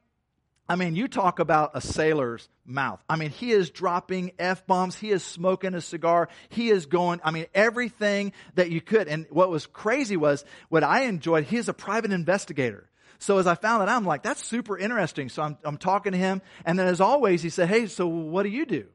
I 0.68 0.76
mean, 0.76 0.96
you 0.96 1.08
talk 1.08 1.40
about 1.40 1.72
a 1.76 1.82
sailor's 1.82 2.50
mouth. 2.66 3.00
I 3.08 3.18
mean, 3.18 3.30
he 3.30 3.52
is 3.52 3.70
dropping 3.70 4.32
F 4.40 4.66
bombs. 4.66 4.96
He 4.96 5.12
is 5.12 5.24
smoking 5.24 5.76
a 5.76 5.82
cigar. 5.82 6.28
He 6.50 6.70
is 6.70 6.88
going, 6.88 7.22
I 7.24 7.30
mean, 7.30 7.46
everything 7.54 8.34
that 8.56 8.72
you 8.72 8.82
could. 8.82 9.08
And 9.08 9.28
what 9.30 9.52
was 9.52 9.68
crazy 9.68 10.18
was 10.18 10.44
what 10.70 10.84
I 10.84 11.04
enjoyed, 11.04 11.44
he 11.46 11.58
is 11.58 11.70
a 11.70 11.74
private 11.74 12.12
investigator. 12.12 12.90
So 13.20 13.38
as 13.38 13.48
I 13.48 13.56
found 13.56 13.82
that 13.82 13.90
I'm 13.90 14.06
like, 14.06 14.24
that's 14.24 14.46
super 14.46 14.78
interesting. 14.78 15.30
So 15.30 15.42
I'm, 15.42 15.58
I'm 15.64 15.78
talking 15.78 16.12
to 16.12 16.18
him. 16.18 16.42
And 16.66 16.78
then 16.78 16.88
as 16.88 17.02
always, 17.02 17.42
he 17.42 17.50
said, 17.50 17.70
Hey, 17.70 17.88
so 17.88 18.08
what 18.08 18.44
do 18.44 18.50
you 18.50 18.66
do? 18.66 18.86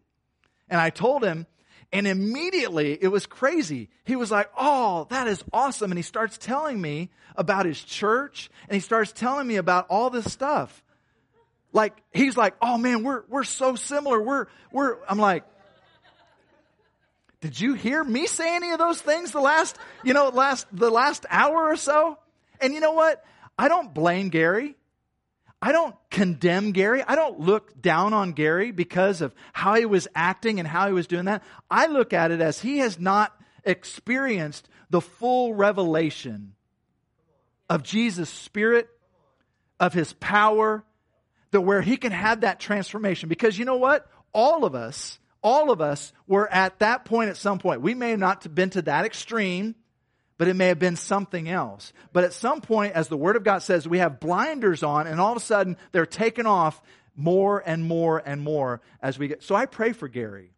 And 0.68 0.80
I 0.80 0.90
told 0.90 1.24
him, 1.24 1.46
and 1.92 2.06
immediately 2.06 2.96
it 3.00 3.08
was 3.08 3.26
crazy. 3.26 3.88
He 4.04 4.16
was 4.16 4.30
like, 4.30 4.50
Oh, 4.56 5.06
that 5.10 5.26
is 5.26 5.42
awesome. 5.52 5.90
And 5.90 5.98
he 5.98 6.02
starts 6.02 6.38
telling 6.38 6.80
me 6.80 7.10
about 7.36 7.66
his 7.66 7.82
church 7.82 8.50
and 8.68 8.74
he 8.74 8.80
starts 8.80 9.12
telling 9.12 9.46
me 9.46 9.56
about 9.56 9.86
all 9.88 10.10
this 10.10 10.30
stuff. 10.30 10.82
Like, 11.72 11.96
he's 12.12 12.36
like, 12.36 12.54
Oh 12.60 12.78
man, 12.78 13.02
we're, 13.02 13.22
we're 13.28 13.44
so 13.44 13.74
similar. 13.74 14.20
We're, 14.20 14.46
we're, 14.72 14.96
I'm 15.08 15.18
like, 15.18 15.44
did 17.40 17.58
you 17.58 17.72
hear 17.72 18.04
me 18.04 18.26
say 18.26 18.54
any 18.54 18.70
of 18.72 18.78
those 18.78 19.00
things 19.00 19.32
the 19.32 19.40
last, 19.40 19.78
you 20.04 20.12
know, 20.12 20.28
last, 20.28 20.66
the 20.72 20.90
last 20.90 21.24
hour 21.30 21.64
or 21.68 21.76
so? 21.76 22.18
And 22.60 22.74
you 22.74 22.80
know 22.80 22.92
what? 22.92 23.24
I 23.60 23.68
don't 23.68 23.92
blame 23.92 24.30
Gary. 24.30 24.74
I 25.60 25.72
don't 25.72 25.94
condemn 26.10 26.72
Gary. 26.72 27.02
I 27.06 27.14
don't 27.14 27.40
look 27.40 27.78
down 27.78 28.14
on 28.14 28.32
Gary 28.32 28.70
because 28.70 29.20
of 29.20 29.34
how 29.52 29.74
he 29.74 29.84
was 29.84 30.08
acting 30.14 30.60
and 30.60 30.66
how 30.66 30.86
he 30.86 30.94
was 30.94 31.06
doing 31.06 31.26
that. 31.26 31.42
I 31.70 31.84
look 31.88 32.14
at 32.14 32.30
it 32.30 32.40
as 32.40 32.58
he 32.58 32.78
has 32.78 32.98
not 32.98 33.38
experienced 33.62 34.66
the 34.88 35.02
full 35.02 35.52
revelation 35.52 36.54
of 37.68 37.82
Jesus' 37.82 38.30
Spirit, 38.30 38.88
of 39.78 39.92
his 39.92 40.14
power, 40.14 40.82
that 41.50 41.60
where 41.60 41.82
he 41.82 41.98
can 41.98 42.12
have 42.12 42.40
that 42.40 42.60
transformation. 42.60 43.28
Because 43.28 43.58
you 43.58 43.66
know 43.66 43.76
what? 43.76 44.10
All 44.32 44.64
of 44.64 44.74
us, 44.74 45.18
all 45.42 45.70
of 45.70 45.82
us 45.82 46.14
were 46.26 46.50
at 46.50 46.78
that 46.78 47.04
point 47.04 47.28
at 47.28 47.36
some 47.36 47.58
point. 47.58 47.82
We 47.82 47.92
may 47.92 48.08
have 48.12 48.20
not 48.20 48.54
been 48.54 48.70
to 48.70 48.80
that 48.82 49.04
extreme, 49.04 49.74
but 50.40 50.48
it 50.48 50.56
may 50.56 50.68
have 50.68 50.78
been 50.78 50.96
something 50.96 51.50
else. 51.50 51.92
But 52.14 52.24
at 52.24 52.32
some 52.32 52.62
point, 52.62 52.94
as 52.94 53.08
the 53.08 53.16
Word 53.18 53.36
of 53.36 53.44
God 53.44 53.58
says, 53.58 53.86
we 53.86 53.98
have 53.98 54.20
blinders 54.20 54.82
on, 54.82 55.06
and 55.06 55.20
all 55.20 55.32
of 55.32 55.36
a 55.36 55.44
sudden 55.44 55.76
they're 55.92 56.06
taken 56.06 56.46
off 56.46 56.80
more 57.14 57.62
and 57.64 57.84
more 57.84 58.22
and 58.24 58.40
more 58.40 58.80
as 59.02 59.18
we 59.18 59.28
get. 59.28 59.42
So 59.42 59.54
I 59.54 59.66
pray 59.66 59.92
for 59.92 60.08
Gary 60.08 60.54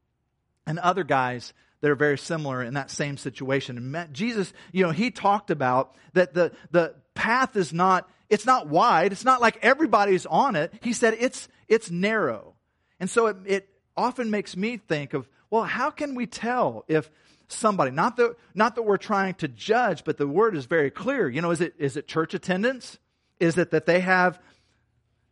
and 0.69 0.79
other 0.79 1.03
guys 1.03 1.53
that 1.81 1.91
are 1.91 1.97
very 1.97 2.17
similar 2.17 2.63
in 2.63 2.75
that 2.75 2.93
same 2.93 3.17
situation. 3.17 3.77
And 3.97 4.15
Jesus, 4.15 4.53
you 4.71 4.85
know, 4.85 4.93
he 4.93 5.11
talked 5.11 5.51
about 5.51 5.97
that 6.13 6.33
the, 6.33 6.53
the 6.71 6.95
path 7.15 7.57
is 7.57 7.73
not, 7.73 8.09
it's 8.31 8.47
not 8.47 8.69
wide. 8.69 9.11
It's 9.11 9.25
not 9.25 9.41
like 9.41 9.59
everybody's 9.63 10.27
on 10.27 10.55
it. 10.55 10.73
He 10.81 10.93
said 10.93 11.17
it's, 11.19 11.49
it's 11.67 11.91
narrow. 11.91 12.55
And 13.01 13.11
so 13.11 13.27
it, 13.27 13.37
it 13.47 13.69
often 13.97 14.31
makes 14.31 14.57
me 14.57 14.77
think 14.77 15.13
of, 15.13 15.29
well, 15.51 15.65
how 15.65 15.91
can 15.91 16.15
we 16.15 16.27
tell 16.27 16.85
if 16.87 17.11
somebody. 17.49 17.91
Not 17.91 18.17
that, 18.17 18.37
not 18.55 18.75
that 18.75 18.83
we're 18.83 18.97
trying 18.97 19.35
to 19.35 19.49
judge, 19.49 20.05
but 20.05 20.17
the 20.17 20.27
word 20.27 20.57
is 20.57 20.67
very 20.67 20.91
clear. 20.91 21.29
You 21.29 21.41
know, 21.41 21.51
is 21.51 21.61
it, 21.61 21.75
is 21.79 21.97
it 21.97 22.07
church 22.07 22.35
attendance? 22.35 22.99
Is 23.41 23.59
it 23.59 23.71
that 23.73 23.87
they 23.87 24.01
have, 24.01 24.41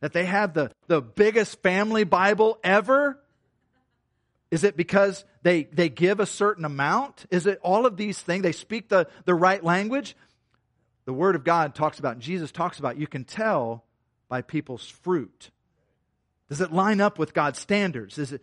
that 0.01 0.12
they 0.12 0.25
have 0.25 0.55
the, 0.55 0.70
the 0.87 1.01
biggest 1.01 1.62
family 1.62 2.05
Bible 2.05 2.59
ever? 2.64 3.18
Is 4.51 4.64
it 4.64 4.77
because 4.77 5.25
they, 5.42 5.64
they 5.64 5.88
give 5.88 6.20
a 6.20 6.27
certain 6.27 6.64
amount? 6.64 7.27
Is 7.31 7.46
it 7.46 7.61
all 7.62 7.87
of 7.87 7.96
these 7.96 8.20
things? 8.20 8.42
They 8.42 8.53
speak 8.53 8.88
the, 8.88 9.09
the 9.25 9.35
right 9.35 9.62
language? 9.62 10.16
The 11.05 11.12
Word 11.12 11.37
of 11.37 11.44
God 11.44 11.75
talks 11.75 11.99
about, 11.99 12.18
Jesus 12.18 12.53
talks 12.53 12.79
about, 12.79 12.99
you 12.99 13.07
can 13.07 13.25
tell 13.25 13.85
by 14.29 14.42
people's 14.42 14.88
fruit. 14.88 15.51
Does 16.49 16.61
it 16.61 16.73
line 16.73 17.01
up 17.01 17.18
with 17.18 17.33
God's 17.33 17.59
standards? 17.59 18.18
Is 18.18 18.33
it, 18.33 18.42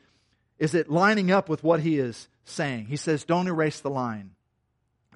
is 0.59 0.73
it 0.73 0.89
lining 0.89 1.29
up 1.29 1.49
with 1.49 1.63
what 1.63 1.81
He 1.81 1.99
is 1.99 2.29
saying. 2.49 2.85
He 2.85 2.95
says, 2.97 3.23
don't 3.23 3.47
erase 3.47 3.79
the 3.79 3.89
line. 3.89 4.31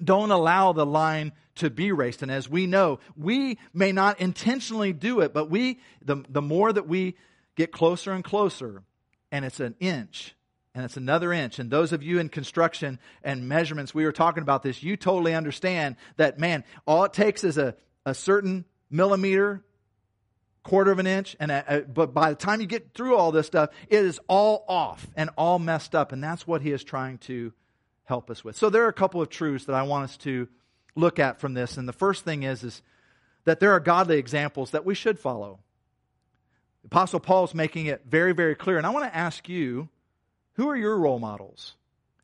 Don't 0.02 0.30
allow 0.30 0.72
the 0.72 0.86
line 0.86 1.32
to 1.56 1.70
be 1.70 1.88
erased. 1.88 2.22
And 2.22 2.30
as 2.30 2.48
we 2.48 2.66
know, 2.66 2.98
we 3.16 3.58
may 3.72 3.92
not 3.92 4.20
intentionally 4.20 4.92
do 4.92 5.20
it, 5.20 5.32
but 5.32 5.50
we, 5.50 5.80
the, 6.04 6.24
the 6.28 6.42
more 6.42 6.72
that 6.72 6.88
we 6.88 7.16
get 7.56 7.72
closer 7.72 8.12
and 8.12 8.24
closer, 8.24 8.82
and 9.30 9.44
it's 9.44 9.60
an 9.60 9.74
inch, 9.78 10.34
and 10.74 10.84
it's 10.84 10.96
another 10.96 11.32
inch. 11.32 11.58
And 11.58 11.70
those 11.70 11.92
of 11.92 12.02
you 12.02 12.18
in 12.18 12.30
construction 12.30 12.98
and 13.22 13.48
measurements, 13.48 13.94
we 13.94 14.04
were 14.04 14.12
talking 14.12 14.42
about 14.42 14.62
this, 14.62 14.82
you 14.82 14.96
totally 14.96 15.34
understand 15.34 15.96
that, 16.16 16.38
man, 16.38 16.64
all 16.86 17.04
it 17.04 17.12
takes 17.12 17.44
is 17.44 17.58
a, 17.58 17.76
a 18.06 18.14
certain 18.14 18.64
millimeter 18.90 19.62
quarter 20.62 20.92
of 20.92 20.98
an 20.98 21.06
inch 21.06 21.36
and 21.40 21.50
a, 21.50 21.64
a, 21.66 21.80
but 21.82 22.14
by 22.14 22.30
the 22.30 22.36
time 22.36 22.60
you 22.60 22.66
get 22.66 22.94
through 22.94 23.16
all 23.16 23.32
this 23.32 23.46
stuff 23.46 23.70
it 23.88 24.04
is 24.04 24.20
all 24.28 24.64
off 24.68 25.08
and 25.16 25.30
all 25.36 25.58
messed 25.58 25.94
up 25.94 26.12
and 26.12 26.22
that's 26.22 26.46
what 26.46 26.62
he 26.62 26.70
is 26.70 26.84
trying 26.84 27.18
to 27.18 27.52
help 28.04 28.30
us 28.30 28.44
with. 28.44 28.56
So 28.56 28.70
there 28.70 28.84
are 28.84 28.88
a 28.88 28.92
couple 28.92 29.20
of 29.20 29.28
truths 29.28 29.64
that 29.64 29.74
i 29.74 29.82
want 29.82 30.04
us 30.04 30.16
to 30.18 30.48
look 30.94 31.18
at 31.18 31.40
from 31.40 31.54
this 31.54 31.76
and 31.76 31.88
the 31.88 31.92
first 31.92 32.24
thing 32.24 32.42
is 32.44 32.62
is 32.62 32.82
that 33.44 33.58
there 33.58 33.72
are 33.72 33.80
godly 33.80 34.18
examples 34.18 34.70
that 34.70 34.84
we 34.84 34.94
should 34.94 35.18
follow. 35.18 35.58
Apostle 36.84 37.20
paul 37.20 37.44
is 37.44 37.54
making 37.54 37.86
it 37.86 38.02
very 38.06 38.32
very 38.32 38.54
clear 38.54 38.76
and 38.76 38.86
i 38.86 38.90
want 38.90 39.04
to 39.04 39.16
ask 39.16 39.48
you 39.48 39.88
who 40.54 40.68
are 40.68 40.76
your 40.76 40.98
role 40.98 41.18
models? 41.18 41.76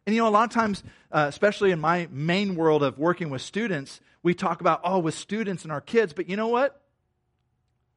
And 0.06 0.14
you 0.14 0.22
know 0.22 0.28
a 0.28 0.30
lot 0.30 0.44
of 0.44 0.50
times 0.50 0.84
uh, 1.10 1.26
especially 1.28 1.72
in 1.72 1.80
my 1.80 2.08
main 2.12 2.54
world 2.54 2.82
of 2.84 2.98
working 2.98 3.30
with 3.30 3.42
students 3.42 4.00
we 4.22 4.32
talk 4.32 4.60
about 4.60 4.80
oh 4.84 5.00
with 5.00 5.14
students 5.14 5.64
and 5.64 5.72
our 5.72 5.80
kids 5.80 6.12
but 6.12 6.28
you 6.28 6.36
know 6.36 6.48
what 6.48 6.80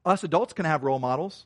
us 0.06 0.24
adults 0.24 0.54
can 0.54 0.66
have 0.66 0.84
role 0.84 1.00
models. 1.00 1.46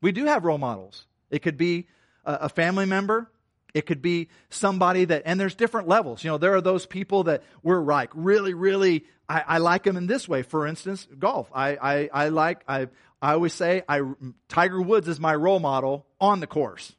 We 0.00 0.12
do 0.12 0.24
have 0.26 0.44
role 0.44 0.58
models. 0.58 1.06
It 1.30 1.40
could 1.40 1.56
be 1.56 1.86
a, 2.24 2.48
family 2.48 2.86
member. 2.86 3.30
It 3.72 3.86
could 3.86 4.02
be 4.02 4.28
somebody 4.50 5.06
that, 5.06 5.22
and 5.24 5.40
there's 5.40 5.54
different 5.54 5.88
levels. 5.88 6.22
You 6.22 6.30
know, 6.30 6.38
there 6.38 6.54
are 6.54 6.60
those 6.60 6.86
people 6.86 7.24
that 7.24 7.42
we're 7.62 7.82
like, 7.82 8.10
really, 8.14 8.52
really, 8.52 9.06
I, 9.28 9.44
I 9.46 9.58
like 9.58 9.84
them 9.84 9.96
in 9.96 10.06
this 10.06 10.28
way. 10.28 10.42
For 10.42 10.66
instance, 10.66 11.06
golf. 11.18 11.48
I, 11.54 11.76
I, 11.76 12.10
I 12.12 12.28
like, 12.28 12.62
I, 12.68 12.88
I 13.20 13.32
always 13.32 13.54
say, 13.54 13.82
I, 13.88 14.02
Tiger 14.48 14.82
Woods 14.82 15.08
is 15.08 15.20
my 15.20 15.34
role 15.34 15.60
model 15.60 16.06
on 16.20 16.40
the 16.40 16.46
course, 16.46 16.94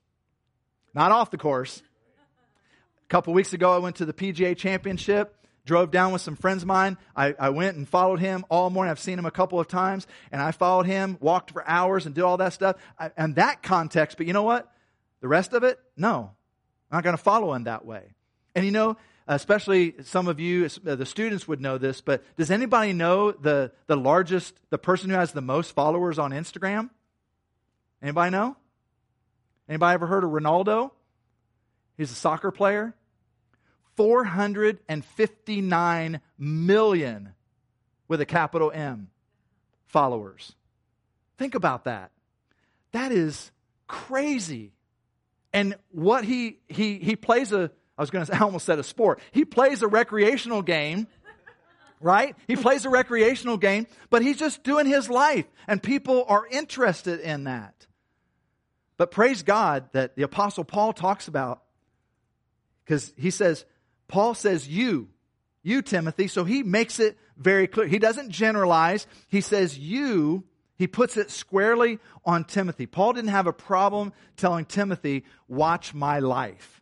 not 0.93 1.11
off 1.11 1.29
the 1.29 1.37
course. 1.37 1.83
A 3.05 3.09
couple 3.09 3.33
weeks 3.33 3.53
ago, 3.53 3.71
I 3.71 3.77
went 3.77 3.97
to 3.97 4.05
the 4.05 4.13
PGA 4.13 4.57
Championship 4.57 5.35
drove 5.65 5.91
down 5.91 6.11
with 6.11 6.21
some 6.21 6.35
friends 6.35 6.63
of 6.63 6.67
mine. 6.67 6.97
I, 7.15 7.35
I 7.39 7.49
went 7.49 7.77
and 7.77 7.87
followed 7.87 8.19
him 8.19 8.45
all 8.49 8.69
morning. 8.69 8.91
I've 8.91 8.99
seen 8.99 9.17
him 9.17 9.25
a 9.25 9.31
couple 9.31 9.59
of 9.59 9.67
times, 9.67 10.07
and 10.31 10.41
I 10.41 10.51
followed 10.51 10.85
him, 10.85 11.17
walked 11.21 11.51
for 11.51 11.67
hours, 11.67 12.05
and 12.05 12.13
did 12.13 12.23
all 12.23 12.37
that 12.37 12.53
stuff. 12.53 12.77
I, 12.99 13.11
and 13.17 13.35
that 13.35 13.63
context, 13.63 14.17
but 14.17 14.27
you 14.27 14.33
know 14.33 14.43
what? 14.43 14.71
The 15.21 15.27
rest 15.27 15.53
of 15.53 15.63
it, 15.63 15.79
no. 15.95 16.31
I'm 16.91 16.97
not 16.97 17.03
going 17.03 17.17
to 17.17 17.23
follow 17.23 17.53
him 17.53 17.63
that 17.63 17.85
way. 17.85 18.03
And 18.55 18.65
you 18.65 18.71
know, 18.71 18.97
especially 19.27 19.95
some 20.03 20.27
of 20.27 20.39
you, 20.39 20.69
uh, 20.85 20.95
the 20.95 21.05
students 21.05 21.47
would 21.47 21.61
know 21.61 21.77
this, 21.77 22.01
but 22.01 22.23
does 22.35 22.51
anybody 22.51 22.93
know 22.93 23.31
the, 23.31 23.71
the 23.87 23.95
largest, 23.95 24.53
the 24.69 24.77
person 24.77 25.09
who 25.09 25.15
has 25.15 25.31
the 25.31 25.41
most 25.41 25.73
followers 25.73 26.19
on 26.19 26.31
Instagram? 26.31 26.89
Anybody 28.01 28.31
know? 28.31 28.57
Anybody 29.69 29.93
ever 29.93 30.07
heard 30.07 30.25
of 30.25 30.31
Ronaldo? 30.31 30.91
He's 31.97 32.11
a 32.11 32.15
soccer 32.15 32.51
player. 32.51 32.93
459 33.95 36.21
million 36.37 37.33
with 38.07 38.21
a 38.21 38.25
capital 38.25 38.71
M 38.73 39.09
followers. 39.85 40.55
Think 41.37 41.55
about 41.55 41.85
that. 41.85 42.11
That 42.91 43.11
is 43.11 43.51
crazy. 43.87 44.73
And 45.51 45.75
what 45.91 46.25
he 46.25 46.59
he 46.67 46.99
he 46.99 47.15
plays 47.15 47.51
a 47.51 47.71
I 47.97 48.01
was 48.01 48.09
going 48.09 48.25
to 48.25 48.31
say 48.31 48.37
I 48.39 48.41
almost 48.41 48.65
said 48.65 48.79
a 48.79 48.83
sport. 48.83 49.19
He 49.31 49.45
plays 49.45 49.81
a 49.81 49.87
recreational 49.87 50.61
game. 50.61 51.07
Right? 52.01 52.35
He 52.47 52.57
plays 52.57 52.83
a 52.83 52.89
recreational 52.89 53.55
game, 53.55 53.87
but 54.09 54.21
he's 54.21 54.35
just 54.35 54.63
doing 54.63 54.85
his 54.85 55.09
life 55.09 55.45
and 55.69 55.81
people 55.81 56.25
are 56.27 56.45
interested 56.45 57.21
in 57.21 57.45
that. 57.45 57.87
But 58.97 59.09
praise 59.09 59.41
God 59.41 59.87
that 59.93 60.17
the 60.17 60.23
apostle 60.23 60.65
Paul 60.65 60.91
talks 60.91 61.29
about 61.29 61.63
because 62.83 63.13
he 63.15 63.31
says 63.31 63.63
Paul 64.07 64.33
says 64.35 64.67
you, 64.67 65.09
you, 65.63 65.81
Timothy. 65.81 66.27
So 66.27 66.43
he 66.43 66.63
makes 66.63 66.99
it 66.99 67.17
very 67.37 67.67
clear. 67.67 67.87
He 67.87 67.99
doesn't 67.99 68.29
generalize. 68.29 69.07
He 69.27 69.41
says 69.41 69.77
you, 69.77 70.43
he 70.75 70.87
puts 70.87 71.17
it 71.17 71.31
squarely 71.31 71.99
on 72.25 72.43
Timothy. 72.43 72.85
Paul 72.85 73.13
didn't 73.13 73.29
have 73.29 73.47
a 73.47 73.53
problem 73.53 74.13
telling 74.37 74.65
Timothy, 74.65 75.23
watch 75.47 75.93
my 75.93 76.19
life. 76.19 76.81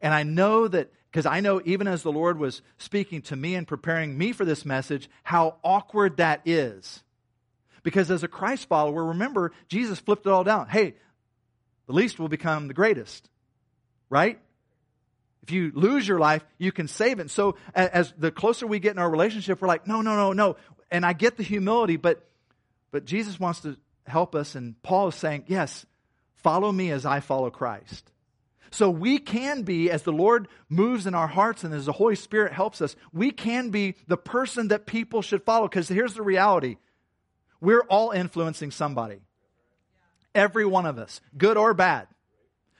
And 0.00 0.12
I 0.12 0.24
know 0.24 0.68
that, 0.68 0.92
because 1.10 1.26
I 1.26 1.40
know 1.40 1.62
even 1.64 1.86
as 1.86 2.02
the 2.02 2.12
Lord 2.12 2.38
was 2.38 2.60
speaking 2.76 3.22
to 3.22 3.36
me 3.36 3.54
and 3.54 3.66
preparing 3.66 4.18
me 4.18 4.32
for 4.32 4.44
this 4.44 4.64
message, 4.64 5.08
how 5.22 5.56
awkward 5.64 6.18
that 6.18 6.42
is. 6.44 7.02
Because 7.82 8.10
as 8.10 8.22
a 8.22 8.28
Christ 8.28 8.68
follower, 8.68 9.06
remember, 9.06 9.52
Jesus 9.68 9.98
flipped 9.98 10.26
it 10.26 10.32
all 10.32 10.44
down. 10.44 10.68
Hey, 10.68 10.94
the 11.86 11.94
least 11.94 12.18
will 12.18 12.28
become 12.28 12.68
the 12.68 12.74
greatest, 12.74 13.30
right? 14.10 14.38
If 15.48 15.52
you 15.52 15.72
lose 15.74 16.06
your 16.06 16.18
life, 16.18 16.44
you 16.58 16.72
can 16.72 16.88
save 16.88 17.20
it. 17.20 17.30
So 17.30 17.56
as 17.74 18.12
the 18.18 18.30
closer 18.30 18.66
we 18.66 18.80
get 18.80 18.92
in 18.92 18.98
our 18.98 19.08
relationship, 19.08 19.62
we're 19.62 19.68
like, 19.68 19.86
no, 19.86 20.02
no, 20.02 20.14
no, 20.14 20.34
no. 20.34 20.56
And 20.90 21.06
I 21.06 21.14
get 21.14 21.38
the 21.38 21.42
humility, 21.42 21.96
but 21.96 22.22
but 22.90 23.06
Jesus 23.06 23.40
wants 23.40 23.60
to 23.60 23.78
help 24.06 24.34
us, 24.34 24.54
and 24.54 24.80
Paul 24.82 25.08
is 25.08 25.14
saying, 25.14 25.44
yes, 25.46 25.86
follow 26.34 26.70
me 26.70 26.90
as 26.90 27.06
I 27.06 27.20
follow 27.20 27.48
Christ. 27.48 28.10
So 28.70 28.90
we 28.90 29.18
can 29.18 29.62
be, 29.62 29.90
as 29.90 30.02
the 30.02 30.12
Lord 30.12 30.48
moves 30.68 31.06
in 31.06 31.14
our 31.14 31.26
hearts 31.26 31.64
and 31.64 31.72
as 31.72 31.86
the 31.86 31.92
Holy 31.92 32.14
Spirit 32.14 32.52
helps 32.52 32.82
us, 32.82 32.94
we 33.10 33.30
can 33.30 33.70
be 33.70 33.94
the 34.06 34.18
person 34.18 34.68
that 34.68 34.84
people 34.84 35.22
should 35.22 35.44
follow. 35.44 35.66
Because 35.66 35.88
here's 35.88 36.12
the 36.12 36.22
reality 36.22 36.76
we're 37.58 37.86
all 37.88 38.10
influencing 38.10 38.70
somebody. 38.70 39.20
Every 40.34 40.66
one 40.66 40.84
of 40.84 40.98
us, 40.98 41.22
good 41.38 41.56
or 41.56 41.72
bad. 41.72 42.06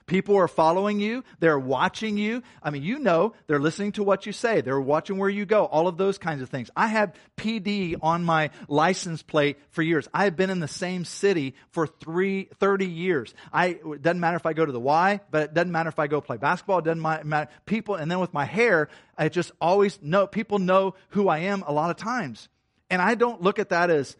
People 0.09 0.37
are 0.37 0.49
following 0.49 1.01
you. 1.01 1.23
They're 1.39 1.59
watching 1.59 2.17
you. 2.17 2.43
I 2.63 2.71
mean, 2.71 2.83
you 2.83 2.99
know, 2.99 3.35
they're 3.47 3.61
listening 3.61 3.93
to 3.93 4.03
what 4.03 4.25
you 4.25 4.33
say. 4.33 4.63
They're 4.63 4.81
watching 4.81 5.19
where 5.19 5.29
you 5.29 5.45
go. 5.45 5.67
All 5.67 5.87
of 5.87 5.99
those 5.99 6.17
kinds 6.17 6.41
of 6.41 6.49
things. 6.49 6.71
I 6.75 6.87
have 6.89 7.15
PD 7.37 7.95
on 8.01 8.25
my 8.25 8.51
license 8.69 9.23
plate 9.23 9.59
for 9.71 9.83
years. 9.83 10.09
I 10.15 10.25
have 10.25 10.35
been 10.35 10.49
in 10.49 10.61
the 10.61 10.67
same 10.67 11.05
city 11.05 11.55
for 11.71 11.87
three, 11.87 12.49
30 12.59 12.87
years. 12.87 13.35
I, 13.53 13.79
it 13.85 14.03
doesn't 14.03 14.19
matter 14.19 14.39
if 14.39 14.47
I 14.47 14.55
go 14.55 14.65
to 14.65 14.73
the 14.73 14.81
Y, 14.81 15.21
but 15.31 15.43
it 15.43 15.55
doesn't 15.55 15.71
matter 15.71 15.91
if 15.91 15.99
I 15.99 16.07
go 16.07 16.23
play 16.23 16.39
basketball. 16.39 16.79
It 16.79 16.87
doesn't 16.87 17.03
matter. 17.03 17.51
People, 17.67 17.97
and 17.97 18.11
then 18.11 18.19
with 18.19 18.33
my 18.33 18.47
hair, 18.47 18.89
I 19.19 19.29
just 19.29 19.53
always 19.61 20.01
know, 20.01 20.27
people 20.27 20.59
know 20.59 20.95
who 21.11 21.29
I 21.29 21.41
am 21.41 21.63
a 21.67 21.73
lot 21.73 21.91
of 21.91 21.97
times. 21.97 22.49
And 22.89 23.03
I 23.03 23.15
don't 23.15 23.43
look 23.43 23.59
at 23.59 23.69
that 23.69 23.91
as, 23.91 24.17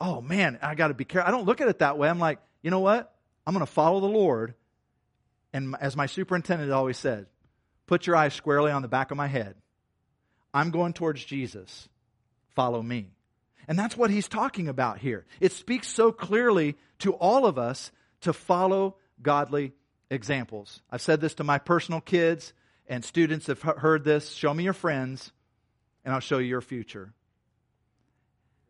oh 0.00 0.20
man, 0.20 0.60
I 0.62 0.76
got 0.76 0.88
to 0.88 0.94
be 0.94 1.04
careful. 1.04 1.28
I 1.28 1.32
don't 1.32 1.46
look 1.46 1.60
at 1.60 1.66
it 1.66 1.80
that 1.80 1.98
way. 1.98 2.08
I'm 2.08 2.20
like, 2.20 2.38
you 2.62 2.70
know 2.70 2.78
what? 2.78 3.12
I'm 3.44 3.54
going 3.54 3.66
to 3.66 3.72
follow 3.72 3.98
the 3.98 4.06
Lord 4.06 4.54
and 5.52 5.76
as 5.80 5.96
my 5.96 6.06
superintendent 6.06 6.72
always 6.72 6.98
said, 6.98 7.26
put 7.86 8.06
your 8.06 8.16
eyes 8.16 8.34
squarely 8.34 8.72
on 8.72 8.82
the 8.82 8.88
back 8.88 9.10
of 9.10 9.16
my 9.16 9.26
head. 9.26 9.54
I'm 10.54 10.70
going 10.70 10.92
towards 10.92 11.24
Jesus. 11.24 11.88
Follow 12.54 12.82
me. 12.82 13.10
And 13.68 13.78
that's 13.78 13.96
what 13.96 14.10
he's 14.10 14.28
talking 14.28 14.68
about 14.68 14.98
here. 14.98 15.24
It 15.40 15.52
speaks 15.52 15.88
so 15.88 16.12
clearly 16.12 16.76
to 17.00 17.12
all 17.14 17.46
of 17.46 17.58
us 17.58 17.92
to 18.22 18.32
follow 18.32 18.96
godly 19.20 19.72
examples. 20.10 20.82
I've 20.90 21.00
said 21.00 21.20
this 21.20 21.34
to 21.34 21.44
my 21.44 21.58
personal 21.58 22.00
kids, 22.00 22.52
and 22.86 23.04
students 23.04 23.46
have 23.46 23.62
heard 23.62 24.04
this. 24.04 24.32
Show 24.32 24.52
me 24.52 24.64
your 24.64 24.72
friends, 24.72 25.32
and 26.04 26.12
I'll 26.12 26.20
show 26.20 26.38
you 26.38 26.48
your 26.48 26.60
future. 26.60 27.12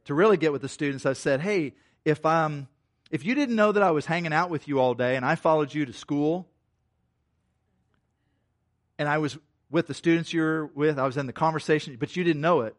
To 0.05 0.15
really 0.15 0.37
get 0.37 0.53
with 0.53 0.63
the 0.63 0.69
students, 0.69 1.07
I 1.07 1.15
said, 1.15 1.41
hey, 1.41 1.75
if, 2.05 2.25
um, 2.27 2.69
if 3.11 3.25
you 3.25 3.35
didn't 3.35 3.57
know 3.57 3.73
that 3.73 3.83
I 3.83 3.93
was 3.93 4.05
hanging 4.05 4.33
out 4.33 4.51
with 4.51 4.69
you 4.69 4.81
all 4.81 4.95
day 4.95 5.17
and 5.17 5.25
I 5.25 5.37
followed 5.37 5.73
you 5.73 5.87
to 5.87 5.93
school 5.93 6.49
and 9.03 9.09
I 9.09 9.19
was 9.19 9.37
with 9.69 9.89
the 9.89 9.95
students 9.95 10.33
you 10.33 10.43
were 10.43 10.67
with, 10.77 10.97
I 10.97 11.05
was 11.05 11.17
in 11.17 11.27
the 11.27 11.33
conversation, 11.33 11.97
but 11.99 12.15
you 12.15 12.23
didn't 12.23 12.41
know 12.41 12.61
it, 12.61 12.77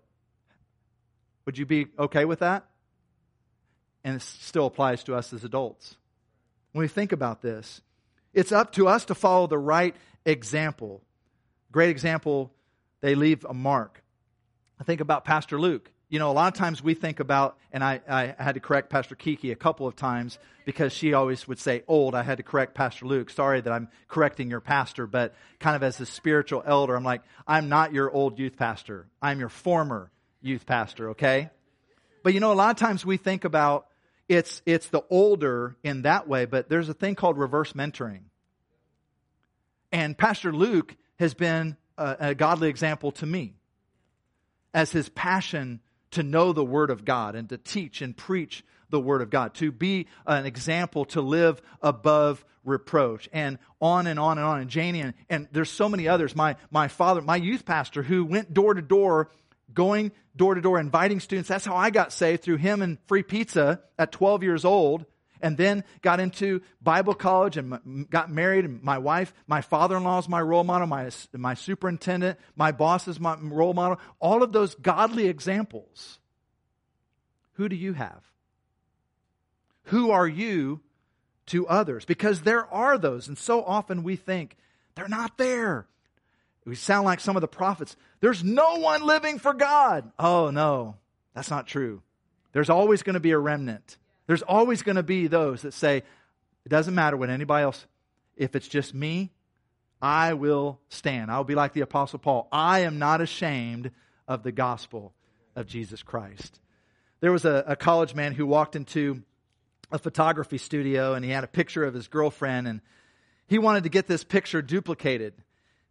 would 1.45 1.57
you 1.57 1.65
be 1.65 1.87
okay 1.99 2.23
with 2.23 2.39
that? 2.39 2.65
And 4.05 4.15
it 4.15 4.21
still 4.21 4.67
applies 4.67 5.03
to 5.03 5.15
us 5.15 5.33
as 5.33 5.43
adults. 5.43 5.97
When 6.71 6.81
we 6.81 6.87
think 6.87 7.11
about 7.11 7.41
this, 7.41 7.81
it's 8.33 8.53
up 8.53 8.71
to 8.73 8.87
us 8.87 9.03
to 9.05 9.15
follow 9.15 9.47
the 9.47 9.57
right 9.57 9.97
example. 10.25 11.01
Great 11.73 11.89
example, 11.89 12.53
they 13.01 13.15
leave 13.15 13.43
a 13.43 13.53
mark. 13.53 14.01
I 14.79 14.85
think 14.85 15.01
about 15.01 15.25
Pastor 15.25 15.59
Luke 15.59 15.91
you 16.13 16.19
know, 16.19 16.29
a 16.29 16.31
lot 16.31 16.53
of 16.53 16.59
times 16.59 16.83
we 16.83 16.93
think 16.93 17.19
about, 17.19 17.57
and 17.71 17.83
I, 17.83 17.99
I 18.07 18.35
had 18.37 18.53
to 18.53 18.59
correct 18.59 18.91
Pastor 18.91 19.15
Kiki 19.15 19.51
a 19.51 19.55
couple 19.55 19.87
of 19.87 19.95
times 19.95 20.37
because 20.63 20.93
she 20.93 21.15
always 21.15 21.47
would 21.47 21.57
say 21.57 21.81
old. 21.87 22.13
I 22.13 22.21
had 22.21 22.37
to 22.37 22.43
correct 22.43 22.75
Pastor 22.75 23.07
Luke. 23.07 23.31
Sorry 23.31 23.59
that 23.59 23.73
I'm 23.73 23.87
correcting 24.07 24.47
your 24.47 24.59
pastor, 24.59 25.07
but 25.07 25.33
kind 25.59 25.75
of 25.75 25.81
as 25.81 25.99
a 25.99 26.05
spiritual 26.05 26.61
elder, 26.67 26.95
I'm 26.95 27.03
like, 27.03 27.23
I'm 27.47 27.67
not 27.67 27.93
your 27.93 28.11
old 28.11 28.37
youth 28.37 28.57
pastor. 28.57 29.07
I'm 29.23 29.39
your 29.39 29.49
former 29.49 30.11
youth 30.39 30.67
pastor, 30.67 31.09
okay? 31.09 31.49
But 32.21 32.35
you 32.35 32.39
know, 32.39 32.51
a 32.51 32.53
lot 32.53 32.69
of 32.69 32.77
times 32.77 33.03
we 33.03 33.17
think 33.17 33.43
about 33.43 33.87
it's, 34.29 34.61
it's 34.67 34.89
the 34.89 35.01
older 35.09 35.77
in 35.81 36.03
that 36.03 36.27
way, 36.27 36.45
but 36.45 36.69
there's 36.69 36.89
a 36.89 36.93
thing 36.93 37.15
called 37.15 37.39
reverse 37.39 37.73
mentoring. 37.73 38.25
And 39.91 40.15
Pastor 40.15 40.53
Luke 40.53 40.95
has 41.17 41.33
been 41.33 41.75
a, 41.97 42.17
a 42.19 42.35
godly 42.35 42.69
example 42.69 43.13
to 43.13 43.25
me 43.25 43.55
as 44.75 44.91
his 44.91 45.09
passion 45.09 45.79
to 46.13 46.23
know 46.23 46.53
the 46.53 46.65
Word 46.65 46.89
of 46.89 47.05
God 47.05 47.35
and 47.35 47.49
to 47.49 47.57
teach 47.57 48.01
and 48.01 48.15
preach 48.15 48.63
the 48.89 48.99
Word 48.99 49.21
of 49.21 49.29
God, 49.29 49.53
to 49.55 49.71
be 49.71 50.07
an 50.25 50.45
example, 50.45 51.05
to 51.05 51.21
live 51.21 51.61
above 51.81 52.45
reproach, 52.63 53.27
and 53.33 53.57
on 53.81 54.07
and 54.07 54.19
on 54.19 54.37
and 54.37 54.47
on. 54.47 54.61
And 54.61 54.69
Janie, 54.69 55.01
and, 55.01 55.13
and 55.29 55.47
there's 55.51 55.71
so 55.71 55.89
many 55.89 56.07
others. 56.07 56.35
My, 56.35 56.55
my 56.71 56.87
father, 56.87 57.21
my 57.21 57.35
youth 57.35 57.65
pastor, 57.65 58.03
who 58.03 58.23
went 58.25 58.53
door 58.53 58.73
to 58.73 58.81
door, 58.81 59.29
going 59.73 60.11
door 60.35 60.55
to 60.55 60.61
door, 60.61 60.79
inviting 60.79 61.19
students. 61.19 61.49
That's 61.49 61.65
how 61.65 61.75
I 61.75 61.89
got 61.89 62.13
saved 62.13 62.43
through 62.43 62.57
him 62.57 62.81
and 62.81 62.97
free 63.07 63.23
pizza 63.23 63.81
at 63.97 64.11
12 64.11 64.43
years 64.43 64.65
old 64.65 65.05
and 65.43 65.57
then 65.57 65.83
got 66.01 66.19
into 66.19 66.61
Bible 66.81 67.13
college 67.13 67.57
and 67.57 68.09
got 68.09 68.31
married. 68.31 68.65
And 68.65 68.81
my 68.81 68.97
wife, 68.97 69.33
my 69.45 69.61
father 69.61 69.97
in 69.97 70.03
law 70.03 70.17
is 70.17 70.29
my 70.29 70.41
role 70.41 70.63
model, 70.63 70.87
my, 70.87 71.09
my 71.33 71.53
superintendent, 71.53 72.39
my 72.55 72.71
boss 72.71 73.07
is 73.07 73.19
my 73.19 73.35
role 73.35 73.73
model. 73.73 73.99
All 74.19 74.41
of 74.41 74.53
those 74.53 74.73
godly 74.73 75.27
examples. 75.27 76.17
Who 77.55 77.69
do 77.69 77.75
you 77.75 77.93
have? 77.93 78.23
Who 79.87 80.11
are 80.11 80.27
you 80.27 80.79
to 81.47 81.67
others? 81.67 82.05
Because 82.05 82.41
there 82.41 82.65
are 82.73 82.97
those, 82.97 83.27
and 83.27 83.37
so 83.37 83.63
often 83.63 84.01
we 84.01 84.15
think 84.15 84.55
they're 84.95 85.09
not 85.09 85.37
there. 85.37 85.87
We 86.65 86.75
sound 86.75 87.03
like 87.03 87.19
some 87.19 87.35
of 87.35 87.41
the 87.41 87.47
prophets. 87.49 87.97
There's 88.21 88.43
no 88.43 88.77
one 88.77 89.05
living 89.05 89.37
for 89.37 89.53
God. 89.53 90.09
Oh, 90.17 90.49
no, 90.51 90.95
that's 91.35 91.49
not 91.49 91.67
true. 91.67 92.01
There's 92.53 92.69
always 92.69 93.03
going 93.03 93.15
to 93.15 93.19
be 93.19 93.31
a 93.31 93.37
remnant. 93.37 93.97
There's 94.27 94.41
always 94.41 94.81
going 94.81 94.95
to 94.95 95.03
be 95.03 95.27
those 95.27 95.63
that 95.63 95.73
say, 95.73 95.97
it 95.97 96.69
doesn't 96.69 96.95
matter 96.95 97.17
what 97.17 97.29
anybody 97.29 97.63
else, 97.63 97.85
if 98.35 98.55
it's 98.55 98.67
just 98.67 98.93
me, 98.93 99.31
I 100.01 100.33
will 100.33 100.79
stand. 100.89 101.31
I'll 101.31 101.43
be 101.43 101.55
like 101.55 101.73
the 101.73 101.81
Apostle 101.81 102.19
Paul. 102.19 102.47
I 102.51 102.81
am 102.81 102.99
not 102.99 103.21
ashamed 103.21 103.91
of 104.27 104.43
the 104.43 104.51
gospel 104.51 105.13
of 105.55 105.67
Jesus 105.67 106.03
Christ. 106.03 106.59
There 107.19 107.31
was 107.31 107.45
a, 107.45 107.63
a 107.67 107.75
college 107.75 108.15
man 108.15 108.33
who 108.33 108.45
walked 108.45 108.75
into 108.75 109.23
a 109.91 109.99
photography 109.99 110.57
studio 110.57 111.13
and 111.13 111.23
he 111.23 111.31
had 111.31 111.43
a 111.43 111.47
picture 111.47 111.83
of 111.83 111.93
his 111.93 112.07
girlfriend 112.07 112.67
and 112.67 112.81
he 113.47 113.59
wanted 113.59 113.83
to 113.83 113.89
get 113.89 114.07
this 114.07 114.23
picture 114.23 114.61
duplicated. 114.61 115.33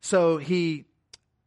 So 0.00 0.38
he 0.38 0.86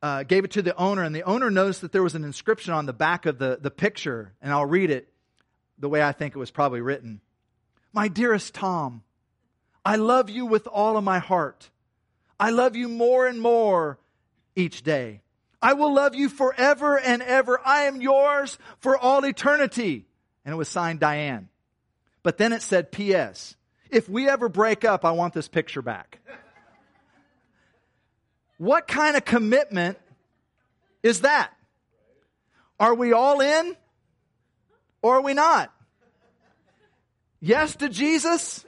uh, 0.02 0.24
gave 0.24 0.46
it 0.46 0.52
to 0.52 0.62
the 0.62 0.76
owner, 0.78 1.04
and 1.04 1.16
the 1.16 1.24
owner 1.24 1.50
noticed 1.50 1.82
that 1.82 1.92
there 1.92 2.04
was 2.04 2.16
an 2.16 2.24
inscription 2.24 2.74
on 2.74 2.86
the 2.86 2.94
back 2.94 3.26
of 3.26 3.40
the, 3.40 3.58
the 3.60 3.72
picture, 3.72 4.34
and 4.42 4.54
I'll 4.54 4.66
read 4.66 4.92
it 4.92 5.12
the 5.80 5.90
way 5.90 6.02
I 6.02 6.12
think 6.12 6.36
it 6.36 6.40
was 6.40 6.52
probably 6.52 6.82
written. 6.82 7.22
My 7.94 8.08
dearest 8.08 8.54
Tom, 8.54 9.04
I 9.84 9.96
love 9.96 10.30
you 10.30 10.46
with 10.46 10.68
all 10.68 10.98
of 10.98 11.04
my 11.04 11.20
heart. 11.20 11.70
I 12.40 12.50
love 12.50 12.76
you 12.76 12.90
more 12.90 13.28
and 13.28 13.40
more 13.40 14.00
each 14.56 14.84
day. 14.84 15.22
I 15.62 15.74
will 15.74 15.94
love 15.94 16.16
you 16.16 16.30
forever 16.30 17.00
and 17.00 17.22
ever. 17.22 17.60
I 17.66 17.84
am 17.84 18.02
yours 18.02 18.58
for 18.80 18.98
all 18.98 19.26
eternity. 19.26 20.06
And 20.44 20.54
it 20.54 20.58
was 20.58 20.70
signed 20.70 21.00
Diane. 21.00 21.50
But 22.24 22.38
then 22.38 22.54
it 22.54 22.62
said, 22.62 22.92
P.S. 22.92 23.56
If 23.90 24.10
we 24.10 24.28
ever 24.28 24.50
break 24.50 24.84
up, 24.84 25.06
I 25.06 25.12
want 25.12 25.34
this 25.34 25.48
picture 25.48 25.82
back. 25.82 26.20
what 28.58 28.88
kind 28.88 29.16
of 29.16 29.26
commitment 29.26 29.98
is 31.02 31.22
that? 31.22 31.52
Are 32.80 32.94
we 32.94 33.14
all 33.14 33.42
in? 33.42 33.76
Or 35.06 35.18
are 35.18 35.22
we 35.22 35.36
not? 35.36 35.72
Yes 37.40 37.76
to 37.76 37.90
Jesus 37.90 38.66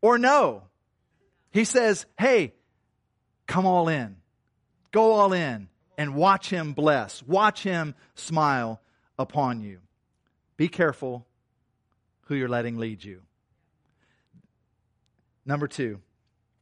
or 0.00 0.16
no? 0.16 0.62
He 1.50 1.64
says, 1.64 2.06
hey, 2.18 2.54
come 3.46 3.66
all 3.66 3.88
in. 3.88 4.16
Go 4.90 5.12
all 5.12 5.34
in 5.34 5.68
and 5.98 6.14
watch 6.14 6.48
him 6.48 6.72
bless. 6.72 7.22
Watch 7.22 7.62
him 7.62 7.94
smile 8.14 8.80
upon 9.18 9.60
you. 9.60 9.80
Be 10.56 10.68
careful 10.68 11.26
who 12.22 12.36
you're 12.36 12.48
letting 12.48 12.78
lead 12.78 13.04
you. 13.04 13.20
Number 15.44 15.68
two, 15.68 16.00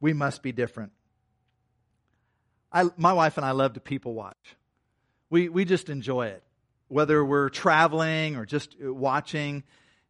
we 0.01 0.11
must 0.11 0.43
be 0.43 0.51
different. 0.51 0.91
I, 2.69 2.89
my 2.97 3.13
wife 3.13 3.37
and 3.37 3.45
I 3.45 3.51
love 3.51 3.75
to 3.75 3.79
people 3.79 4.13
watch. 4.13 4.57
We, 5.29 5.47
we 5.47 5.63
just 5.63 5.87
enjoy 5.87 6.27
it 6.27 6.43
whether 6.89 7.23
we're 7.23 7.49
traveling 7.49 8.35
or 8.35 8.45
just 8.45 8.75
watching. 8.81 9.63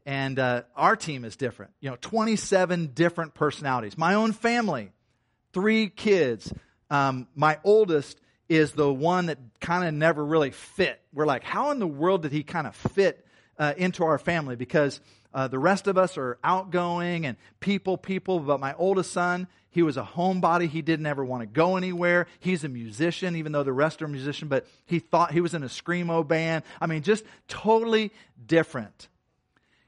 And 0.05 0.39
uh, 0.39 0.63
our 0.75 0.95
team 0.95 1.23
is 1.23 1.35
different. 1.35 1.71
You 1.79 1.91
know, 1.91 1.97
27 2.01 2.91
different 2.93 3.35
personalities. 3.35 3.97
My 3.97 4.15
own 4.15 4.31
family, 4.31 4.91
three 5.53 5.89
kids. 5.89 6.51
Um, 6.89 7.27
my 7.35 7.59
oldest 7.63 8.19
is 8.47 8.71
the 8.71 8.91
one 8.91 9.27
that 9.27 9.37
kind 9.59 9.87
of 9.87 9.93
never 9.93 10.25
really 10.25 10.51
fit. 10.51 10.99
We're 11.13 11.27
like, 11.27 11.43
how 11.43 11.69
in 11.71 11.79
the 11.79 11.87
world 11.87 12.23
did 12.23 12.31
he 12.31 12.41
kind 12.41 12.65
of 12.65 12.75
fit 12.75 13.23
uh, 13.59 13.73
into 13.77 14.03
our 14.03 14.17
family 14.17 14.55
because 14.55 14.99
uh, 15.33 15.47
the 15.47 15.59
rest 15.59 15.87
of 15.87 15.97
us 15.97 16.17
are 16.17 16.37
outgoing 16.43 17.25
and 17.25 17.37
people, 17.59 17.97
people. 17.97 18.39
But 18.39 18.59
my 18.59 18.73
oldest 18.73 19.11
son, 19.11 19.47
he 19.69 19.83
was 19.83 19.97
a 19.97 20.03
homebody. 20.03 20.67
He 20.67 20.81
didn't 20.81 21.05
ever 21.05 21.23
want 21.23 21.41
to 21.41 21.47
go 21.47 21.77
anywhere. 21.77 22.27
He's 22.39 22.63
a 22.63 22.69
musician, 22.69 23.35
even 23.35 23.51
though 23.51 23.63
the 23.63 23.73
rest 23.73 24.01
are 24.01 24.07
musician, 24.07 24.47
but 24.47 24.65
he 24.85 24.99
thought 24.99 25.31
he 25.31 25.41
was 25.41 25.53
in 25.53 25.63
a 25.63 25.67
screamo 25.67 26.27
band. 26.27 26.63
I 26.81 26.87
mean, 26.87 27.03
just 27.03 27.23
totally 27.47 28.11
different. 28.43 29.07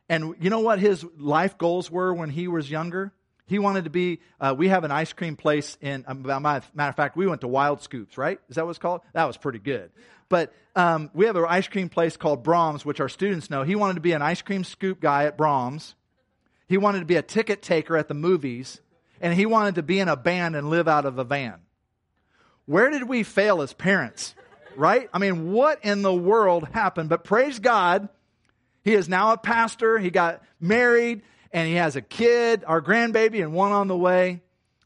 And 0.07 0.35
you 0.39 0.49
know 0.49 0.59
what 0.59 0.79
his 0.79 1.05
life 1.17 1.57
goals 1.57 1.89
were 1.89 2.13
when 2.13 2.29
he 2.29 2.47
was 2.47 2.69
younger? 2.69 3.11
He 3.45 3.59
wanted 3.59 3.85
to 3.85 3.89
be, 3.89 4.19
uh, 4.39 4.55
we 4.57 4.69
have 4.69 4.83
an 4.83 4.91
ice 4.91 5.11
cream 5.11 5.35
place 5.35 5.77
in, 5.81 6.05
um, 6.07 6.21
matter 6.21 6.63
of 6.77 6.95
fact, 6.95 7.17
we 7.17 7.27
went 7.27 7.41
to 7.41 7.47
Wild 7.47 7.81
Scoops, 7.81 8.17
right? 8.17 8.39
Is 8.49 8.55
that 8.55 8.65
what 8.65 8.69
it's 8.69 8.79
called? 8.79 9.01
That 9.13 9.25
was 9.25 9.35
pretty 9.35 9.59
good. 9.59 9.91
But 10.31 10.53
um, 10.77 11.11
we 11.13 11.25
have 11.25 11.35
an 11.35 11.45
ice 11.47 11.67
cream 11.67 11.89
place 11.89 12.15
called 12.15 12.41
Braum's, 12.41 12.85
which 12.85 13.01
our 13.01 13.09
students 13.09 13.49
know. 13.49 13.63
He 13.63 13.75
wanted 13.75 13.95
to 13.95 13.99
be 14.01 14.13
an 14.13 14.21
ice 14.21 14.41
cream 14.41 14.63
scoop 14.63 15.01
guy 15.01 15.25
at 15.25 15.37
Braum's. 15.37 15.93
He 16.67 16.77
wanted 16.77 16.99
to 16.99 17.05
be 17.05 17.17
a 17.17 17.21
ticket 17.21 17.61
taker 17.61 17.97
at 17.97 18.07
the 18.07 18.13
movies. 18.13 18.79
And 19.19 19.33
he 19.33 19.45
wanted 19.45 19.75
to 19.75 19.83
be 19.83 19.99
in 19.99 20.07
a 20.07 20.15
band 20.15 20.55
and 20.55 20.69
live 20.69 20.87
out 20.87 21.05
of 21.05 21.19
a 21.19 21.25
van. 21.25 21.59
Where 22.65 22.89
did 22.89 23.09
we 23.09 23.23
fail 23.23 23.61
as 23.61 23.73
parents? 23.73 24.33
Right? 24.77 25.09
I 25.13 25.19
mean, 25.19 25.51
what 25.51 25.83
in 25.83 26.01
the 26.01 26.13
world 26.13 26.65
happened? 26.71 27.09
But 27.09 27.25
praise 27.25 27.59
God, 27.59 28.07
he 28.85 28.93
is 28.93 29.09
now 29.09 29.33
a 29.33 29.37
pastor. 29.37 29.99
He 29.99 30.11
got 30.11 30.41
married 30.61 31.23
and 31.51 31.67
he 31.67 31.75
has 31.75 31.97
a 31.97 32.01
kid, 32.01 32.63
our 32.65 32.81
grandbaby, 32.81 33.43
and 33.43 33.51
one 33.53 33.73
on 33.73 33.89
the 33.89 33.97
way. 33.97 34.41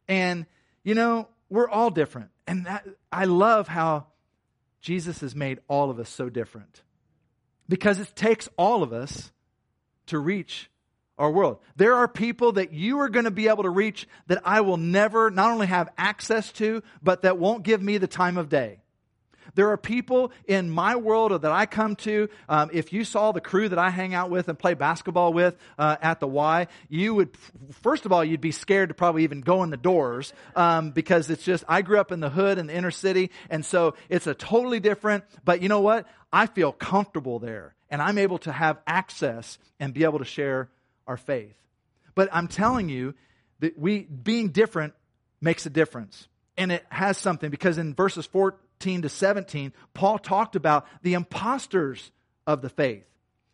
And, 0.08 0.48
you 0.84 0.96
know, 0.96 1.28
we're 1.52 1.70
all 1.70 1.92
different. 1.92 2.32
And 2.48 2.66
that, 2.66 2.88
I 3.12 3.26
love 3.26 3.68
how 3.68 4.08
Jesus 4.86 5.22
has 5.22 5.36
made 5.36 5.58
all 5.68 5.90
of 5.90 6.00
us 6.00 6.08
so 6.08 6.30
different. 6.30 6.84
Because 7.68 8.00
it 8.00 8.16
takes 8.16 8.48
all 8.56 8.84
of 8.84 8.94
us 8.94 9.32
to 10.06 10.20
reach 10.20 10.70
our 11.18 11.32
world. 11.32 11.58
There 11.76 11.96
are 11.96 12.08
people 12.08 12.52
that 12.52 12.72
you 12.72 13.00
are 13.00 13.10
going 13.10 13.26
to 13.26 13.32
be 13.32 13.48
able 13.48 13.64
to 13.64 13.70
reach 13.72 14.08
that 14.28 14.44
I 14.46 14.62
will 14.62 14.78
never 14.78 15.32
not 15.32 15.50
only 15.50 15.66
have 15.66 15.90
access 15.98 16.52
to, 16.54 16.84
but 17.02 17.24
that 17.24 17.40
won't 17.40 17.64
give 17.64 17.82
me 17.82 17.98
the 17.98 18.06
time 18.06 18.38
of 18.38 18.48
day. 18.48 18.84
There 19.54 19.70
are 19.70 19.78
people 19.78 20.32
in 20.48 20.70
my 20.70 20.96
world 20.96 21.42
that 21.42 21.52
I 21.52 21.66
come 21.66 21.96
to. 21.98 22.30
Um, 22.50 22.70
if 22.74 22.92
you 22.92 23.04
saw 23.04 23.32
the 23.32 23.42
crew 23.42 23.70
that 23.70 23.80
I 23.80 23.90
hang 23.90 24.14
out 24.14 24.30
with 24.30 24.50
and 24.50 24.58
play 24.58 24.74
basketball 24.74 25.34
with 25.34 25.56
uh, 25.78 25.98
at 26.02 26.20
the 26.20 26.28
Y, 26.28 26.68
you 26.90 27.14
would, 27.16 27.30
first 27.84 28.06
of 28.06 28.12
all, 28.12 28.24
you'd 28.24 28.42
be 28.42 28.52
scared 28.52 28.90
to 28.90 28.96
probably 28.96 29.24
even 29.24 29.42
go 29.42 29.64
in 29.64 29.70
the 29.70 29.78
doors 29.78 30.34
um, 30.56 30.92
because 30.92 31.30
it's 31.30 31.44
just, 31.44 31.64
I 31.68 31.82
grew 31.82 32.00
up 32.00 32.12
in 32.12 32.20
the 32.20 32.30
hood 32.30 32.58
in 32.58 32.68
the 32.68 32.76
inner 32.76 32.92
city, 32.92 33.32
and 33.50 33.64
so 33.64 33.96
it's 34.10 34.28
a 34.28 34.34
totally 34.34 34.80
different, 34.80 35.24
but 35.44 35.62
you 35.62 35.70
know 35.70 35.82
what? 35.82 36.08
I 36.34 36.48
feel 36.48 36.72
comfortable 36.72 37.40
there, 37.40 37.76
and 37.90 38.02
I'm 38.02 38.18
able 38.18 38.40
to 38.40 38.52
have 38.52 38.80
access 38.88 39.58
and 39.80 39.94
be 39.94 40.04
able 40.04 40.20
to 40.20 40.26
share 40.26 40.70
our 41.08 41.18
faith. 41.18 41.56
But 42.16 42.30
I'm 42.32 42.48
telling 42.48 42.90
you 42.90 43.14
that 43.60 43.78
we, 43.78 44.02
being 44.02 44.50
different 44.50 44.94
makes 45.42 45.66
a 45.66 45.70
difference. 45.70 46.28
And 46.58 46.72
it 46.72 46.86
has 46.90 47.18
something 47.18 47.50
because 47.50 47.78
in 47.78 47.94
verses 47.94 48.26
4 48.26 48.56
to 48.80 49.10
17, 49.10 49.74
Paul 49.94 50.20
talked 50.20 50.56
about 50.56 50.86
the 51.02 51.14
imposters 51.14 52.12
of 52.46 52.62
the 52.62 52.70
faith. 52.70 53.06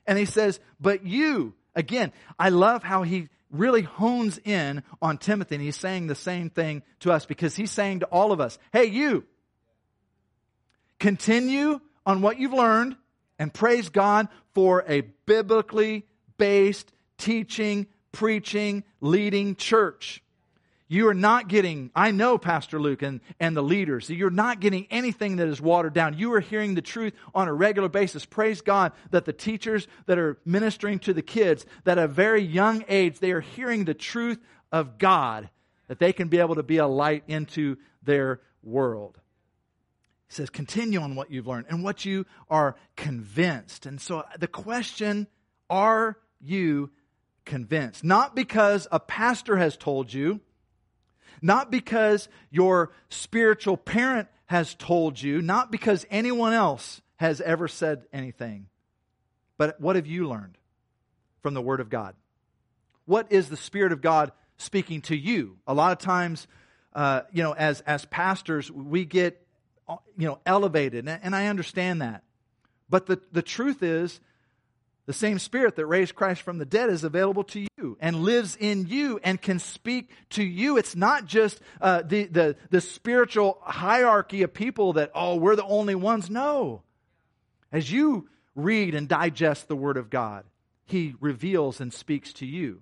And 0.05 0.17
he 0.17 0.25
says, 0.25 0.59
But 0.79 1.05
you, 1.05 1.53
again, 1.75 2.11
I 2.37 2.49
love 2.49 2.83
how 2.83 3.03
he 3.03 3.29
really 3.49 3.81
hones 3.81 4.39
in 4.43 4.83
on 5.01 5.17
Timothy. 5.17 5.55
And 5.55 5.63
he's 5.63 5.75
saying 5.75 6.07
the 6.07 6.15
same 6.15 6.49
thing 6.49 6.83
to 7.01 7.11
us 7.11 7.25
because 7.25 7.55
he's 7.55 7.71
saying 7.71 7.99
to 7.99 8.05
all 8.07 8.31
of 8.31 8.41
us, 8.41 8.57
Hey, 8.73 8.85
you, 8.85 9.25
continue 10.99 11.79
on 12.05 12.21
what 12.21 12.39
you've 12.39 12.53
learned 12.53 12.95
and 13.39 13.53
praise 13.53 13.89
God 13.89 14.27
for 14.53 14.83
a 14.87 15.01
biblically 15.25 16.05
based 16.37 16.91
teaching, 17.17 17.87
preaching, 18.11 18.83
leading 18.99 19.55
church. 19.55 20.23
You 20.91 21.07
are 21.07 21.13
not 21.13 21.47
getting, 21.47 21.89
I 21.95 22.11
know, 22.11 22.37
Pastor 22.37 22.77
Luke 22.77 23.01
and, 23.01 23.21
and 23.39 23.55
the 23.55 23.63
leaders, 23.63 24.09
you're 24.09 24.29
not 24.29 24.59
getting 24.59 24.87
anything 24.91 25.37
that 25.37 25.47
is 25.47 25.61
watered 25.61 25.93
down. 25.93 26.17
You 26.17 26.33
are 26.33 26.41
hearing 26.41 26.75
the 26.75 26.81
truth 26.81 27.13
on 27.33 27.47
a 27.47 27.53
regular 27.53 27.87
basis. 27.87 28.25
Praise 28.25 28.59
God 28.59 28.91
that 29.11 29.23
the 29.23 29.31
teachers 29.31 29.87
that 30.07 30.19
are 30.19 30.37
ministering 30.43 30.99
to 30.99 31.13
the 31.13 31.21
kids, 31.21 31.65
that 31.85 31.97
at 31.97 32.03
a 32.03 32.09
very 32.09 32.41
young 32.41 32.83
age, 32.89 33.19
they 33.19 33.31
are 33.31 33.39
hearing 33.39 33.85
the 33.85 33.93
truth 33.93 34.37
of 34.69 34.97
God, 34.97 35.49
that 35.87 35.99
they 35.99 36.11
can 36.11 36.27
be 36.27 36.39
able 36.39 36.55
to 36.55 36.63
be 36.63 36.75
a 36.75 36.87
light 36.87 37.23
into 37.25 37.77
their 38.03 38.41
world. 38.61 39.17
He 40.27 40.35
says, 40.35 40.49
continue 40.49 40.99
on 40.99 41.15
what 41.15 41.31
you've 41.31 41.47
learned 41.47 41.67
and 41.69 41.85
what 41.85 42.03
you 42.03 42.25
are 42.49 42.75
convinced. 42.97 43.85
And 43.85 44.01
so 44.01 44.25
the 44.37 44.47
question, 44.47 45.27
are 45.69 46.17
you 46.41 46.89
convinced? 47.45 48.03
Not 48.03 48.35
because 48.35 48.89
a 48.91 48.99
pastor 48.99 49.55
has 49.55 49.77
told 49.77 50.13
you, 50.13 50.41
not 51.41 51.71
because 51.71 52.29
your 52.49 52.91
spiritual 53.09 53.77
parent 53.77 54.27
has 54.45 54.75
told 54.75 55.21
you, 55.21 55.41
not 55.41 55.71
because 55.71 56.05
anyone 56.09 56.53
else 56.53 57.01
has 57.17 57.41
ever 57.41 57.67
said 57.67 58.03
anything, 58.11 58.67
but 59.57 59.79
what 59.79 59.95
have 59.95 60.07
you 60.07 60.27
learned 60.27 60.57
from 61.41 61.53
the 61.53 61.61
Word 61.61 61.79
of 61.79 61.89
God? 61.89 62.15
What 63.05 63.31
is 63.31 63.49
the 63.49 63.57
Spirit 63.57 63.91
of 63.91 64.01
God 64.01 64.31
speaking 64.57 65.01
to 65.01 65.15
you? 65.15 65.57
A 65.67 65.73
lot 65.73 65.91
of 65.91 65.99
times, 65.99 66.47
uh, 66.93 67.21
you 67.31 67.43
know, 67.43 67.53
as, 67.53 67.81
as 67.81 68.05
pastors, 68.05 68.71
we 68.71 69.05
get, 69.05 69.45
you 70.17 70.27
know, 70.27 70.39
elevated, 70.45 71.07
and 71.07 71.35
I 71.35 71.47
understand 71.47 72.01
that. 72.01 72.23
But 72.89 73.05
the, 73.05 73.21
the 73.31 73.41
truth 73.41 73.83
is, 73.83 74.19
the 75.11 75.17
same 75.17 75.39
Spirit 75.39 75.75
that 75.75 75.85
raised 75.85 76.15
Christ 76.15 76.41
from 76.41 76.57
the 76.57 76.65
dead 76.65 76.89
is 76.89 77.03
available 77.03 77.43
to 77.43 77.67
you 77.77 77.97
and 77.99 78.23
lives 78.23 78.55
in 78.57 78.87
you 78.87 79.19
and 79.21 79.41
can 79.41 79.59
speak 79.59 80.09
to 80.29 80.41
you. 80.41 80.77
It's 80.77 80.95
not 80.95 81.25
just 81.25 81.59
uh, 81.81 82.01
the, 82.03 82.27
the, 82.27 82.55
the 82.69 82.79
spiritual 82.79 83.57
hierarchy 83.61 84.43
of 84.43 84.53
people 84.53 84.93
that, 84.93 85.11
oh, 85.13 85.35
we're 85.35 85.57
the 85.57 85.65
only 85.65 85.95
ones. 85.95 86.29
No. 86.29 86.83
As 87.73 87.91
you 87.91 88.29
read 88.55 88.95
and 88.95 89.09
digest 89.09 89.67
the 89.67 89.75
Word 89.75 89.97
of 89.97 90.09
God, 90.09 90.45
He 90.85 91.13
reveals 91.19 91.81
and 91.81 91.93
speaks 91.93 92.31
to 92.35 92.45
you. 92.45 92.81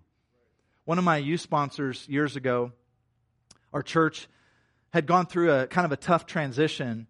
One 0.85 0.99
of 0.99 1.03
my 1.03 1.17
youth 1.17 1.41
sponsors 1.41 2.07
years 2.07 2.35
ago, 2.35 2.73
our 3.73 3.81
church 3.81 4.27
had 4.93 5.07
gone 5.07 5.25
through 5.25 5.51
a 5.51 5.65
kind 5.65 5.85
of 5.85 5.91
a 5.91 5.97
tough 5.97 6.27
transition. 6.27 7.07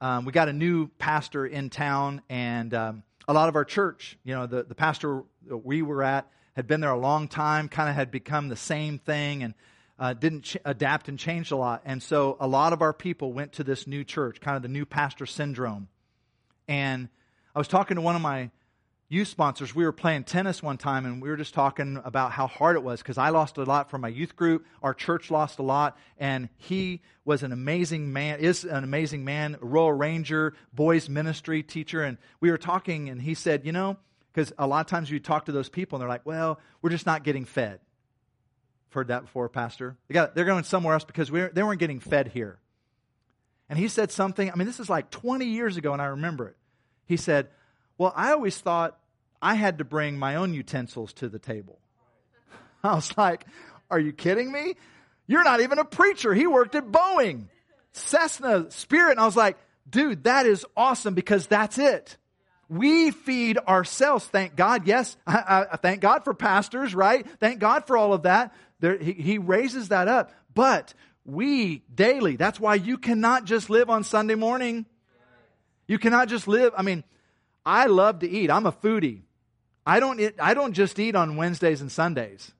Um, 0.00 0.24
we 0.24 0.32
got 0.32 0.48
a 0.48 0.54
new 0.54 0.88
pastor 0.96 1.44
in 1.44 1.68
town, 1.68 2.22
and 2.30 2.72
um, 2.72 3.02
a 3.28 3.32
lot 3.32 3.48
of 3.48 3.56
our 3.56 3.64
church, 3.64 4.18
you 4.24 4.34
know, 4.34 4.46
the, 4.46 4.62
the 4.64 4.74
pastor 4.74 5.22
we 5.48 5.82
were 5.82 6.02
at 6.02 6.28
had 6.54 6.66
been 6.66 6.80
there 6.80 6.90
a 6.90 6.98
long 6.98 7.28
time, 7.28 7.68
kind 7.68 7.88
of 7.88 7.94
had 7.94 8.10
become 8.10 8.48
the 8.48 8.56
same 8.56 8.98
thing 8.98 9.42
and 9.42 9.54
uh, 9.98 10.12
didn't 10.12 10.42
ch- 10.42 10.56
adapt 10.64 11.08
and 11.08 11.18
change 11.18 11.50
a 11.50 11.56
lot. 11.56 11.82
And 11.84 12.02
so 12.02 12.36
a 12.40 12.46
lot 12.46 12.72
of 12.72 12.82
our 12.82 12.92
people 12.92 13.32
went 13.32 13.52
to 13.52 13.64
this 13.64 13.86
new 13.86 14.04
church, 14.04 14.40
kind 14.40 14.56
of 14.56 14.62
the 14.62 14.68
new 14.68 14.84
pastor 14.84 15.26
syndrome. 15.26 15.88
And 16.68 17.08
I 17.54 17.58
was 17.58 17.68
talking 17.68 17.94
to 17.96 18.00
one 18.00 18.16
of 18.16 18.22
my 18.22 18.50
youth 19.12 19.28
sponsors. 19.28 19.74
We 19.74 19.84
were 19.84 19.92
playing 19.92 20.24
tennis 20.24 20.62
one 20.62 20.78
time 20.78 21.04
and 21.04 21.20
we 21.20 21.28
were 21.28 21.36
just 21.36 21.52
talking 21.52 22.00
about 22.02 22.32
how 22.32 22.46
hard 22.46 22.76
it 22.76 22.82
was 22.82 23.02
because 23.02 23.18
I 23.18 23.28
lost 23.28 23.58
a 23.58 23.64
lot 23.64 23.90
from 23.90 24.00
my 24.00 24.08
youth 24.08 24.34
group. 24.36 24.64
Our 24.82 24.94
church 24.94 25.30
lost 25.30 25.58
a 25.58 25.62
lot. 25.62 25.98
And 26.16 26.48
he 26.56 27.02
was 27.26 27.42
an 27.42 27.52
amazing 27.52 28.14
man, 28.14 28.40
is 28.40 28.64
an 28.64 28.84
amazing 28.84 29.22
man, 29.22 29.58
Royal 29.60 29.92
Ranger, 29.92 30.54
boys 30.72 31.10
ministry 31.10 31.62
teacher. 31.62 32.02
And 32.02 32.16
we 32.40 32.50
were 32.50 32.56
talking 32.56 33.10
and 33.10 33.20
he 33.20 33.34
said, 33.34 33.66
you 33.66 33.72
know, 33.72 33.98
because 34.32 34.50
a 34.56 34.66
lot 34.66 34.80
of 34.80 34.86
times 34.86 35.10
you 35.10 35.20
talk 35.20 35.44
to 35.44 35.52
those 35.52 35.68
people 35.68 35.96
and 35.96 36.00
they're 36.00 36.08
like, 36.08 36.24
well, 36.24 36.58
we're 36.80 36.90
just 36.90 37.04
not 37.04 37.22
getting 37.22 37.44
fed. 37.44 37.80
I've 38.88 38.94
heard 38.94 39.08
that 39.08 39.24
before, 39.24 39.50
Pastor. 39.50 39.98
They 40.08 40.14
got, 40.14 40.34
they're 40.34 40.46
going 40.46 40.64
somewhere 40.64 40.94
else 40.94 41.04
because 41.04 41.30
we 41.30 41.48
they 41.52 41.62
weren't 41.62 41.80
getting 41.80 42.00
fed 42.00 42.28
here. 42.28 42.60
And 43.68 43.78
he 43.78 43.88
said 43.88 44.10
something, 44.10 44.50
I 44.50 44.54
mean, 44.54 44.66
this 44.66 44.80
is 44.80 44.88
like 44.88 45.10
20 45.10 45.44
years 45.44 45.76
ago 45.76 45.92
and 45.92 46.00
I 46.00 46.06
remember 46.06 46.48
it. 46.48 46.56
He 47.04 47.18
said, 47.18 47.48
well, 47.98 48.14
I 48.16 48.32
always 48.32 48.56
thought 48.56 48.98
I 49.42 49.54
had 49.56 49.78
to 49.78 49.84
bring 49.84 50.18
my 50.18 50.36
own 50.36 50.54
utensils 50.54 51.12
to 51.14 51.28
the 51.28 51.40
table. 51.40 51.80
I 52.84 52.94
was 52.94 53.16
like, 53.18 53.44
Are 53.90 53.98
you 53.98 54.12
kidding 54.12 54.50
me? 54.50 54.76
You're 55.26 55.44
not 55.44 55.60
even 55.60 55.78
a 55.78 55.84
preacher. 55.84 56.32
He 56.32 56.46
worked 56.46 56.76
at 56.76 56.86
Boeing, 56.86 57.46
Cessna, 57.92 58.70
Spirit. 58.70 59.12
And 59.12 59.20
I 59.20 59.26
was 59.26 59.36
like, 59.36 59.58
Dude, 59.90 60.24
that 60.24 60.46
is 60.46 60.64
awesome 60.76 61.14
because 61.14 61.48
that's 61.48 61.76
it. 61.76 62.16
We 62.68 63.10
feed 63.10 63.58
ourselves. 63.58 64.24
Thank 64.24 64.56
God. 64.56 64.86
Yes, 64.86 65.16
I, 65.26 65.66
I, 65.72 65.76
thank 65.76 66.00
God 66.00 66.24
for 66.24 66.32
pastors, 66.32 66.94
right? 66.94 67.26
Thank 67.38 67.58
God 67.58 67.86
for 67.86 67.98
all 67.98 68.14
of 68.14 68.22
that. 68.22 68.54
There, 68.80 68.96
he, 68.96 69.12
he 69.12 69.38
raises 69.38 69.88
that 69.88 70.08
up. 70.08 70.32
But 70.54 70.94
we 71.26 71.82
daily, 71.94 72.36
that's 72.36 72.58
why 72.58 72.76
you 72.76 72.96
cannot 72.96 73.44
just 73.44 73.68
live 73.68 73.90
on 73.90 74.04
Sunday 74.04 74.36
morning. 74.36 74.86
You 75.86 75.98
cannot 75.98 76.28
just 76.28 76.48
live. 76.48 76.72
I 76.76 76.82
mean, 76.82 77.04
I 77.66 77.86
love 77.86 78.20
to 78.20 78.30
eat. 78.30 78.50
I'm 78.50 78.66
a 78.66 78.72
foodie. 78.72 79.22
I 79.86 80.00
don't, 80.00 80.20
I 80.38 80.54
don't 80.54 80.72
just 80.72 80.98
eat 80.98 81.16
on 81.16 81.36
Wednesdays 81.36 81.80
and 81.80 81.90
Sundays. 81.90 82.52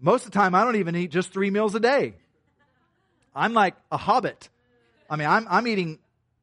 Most 0.00 0.24
of 0.24 0.32
the 0.32 0.38
time, 0.38 0.54
I 0.54 0.64
don't 0.64 0.76
even 0.76 0.96
eat 0.96 1.10
just 1.10 1.32
three 1.32 1.50
meals 1.50 1.74
a 1.74 1.80
day. 1.80 2.14
I'm 3.34 3.52
like 3.52 3.76
a 3.90 3.96
hobbit. 3.96 4.48
I 5.08 5.16
mean, 5.16 5.28
I'm, 5.28 5.46
I'm 5.48 5.66
eating 5.66 5.98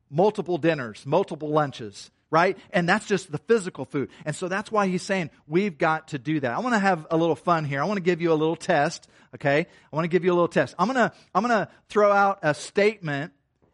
multiple 0.10 0.58
dinners, 0.58 1.06
multiple 1.06 1.50
lunches, 1.50 2.12
right? 2.32 2.58
And 2.72 2.88
that's 2.88 3.06
just 3.06 3.32
the 3.32 3.38
physical 3.38 3.86
food. 3.86 4.10
And 4.26 4.36
so 4.36 4.48
that's 4.48 4.72
why 4.72 4.88
he's 4.88 5.04
saying 5.04 5.30
we've 5.48 5.78
got 5.78 6.10
to 6.10 6.20
do 6.20 6.40
that. 6.40 6.52
I 6.52 6.60
want 6.60 6.76
to 6.76 6.80
have 6.80 7.08
a 7.12 7.18
little 7.18 7.36
fun 7.36 7.66
here. 7.66 7.82
I 7.82 7.86
want 7.86 7.98
to 7.98 8.04
give 8.04 8.22
you 8.22 8.32
a 8.32 8.36
little 8.36 8.56
test, 8.56 9.08
okay? 9.36 9.68
I 9.92 9.96
want 9.96 10.06
to 10.06 10.10
give 10.10 10.24
you 10.24 10.32
a 10.32 10.36
little 10.36 10.48
test. 10.48 10.76
I'm 10.78 10.88
going 10.88 11.10
to 11.10 11.16
I'm 11.34 11.44
going 11.44 11.66
to 11.66 11.70
throw 11.90 12.12
out 12.12 12.40
a 12.44 12.54
statement 12.54 13.34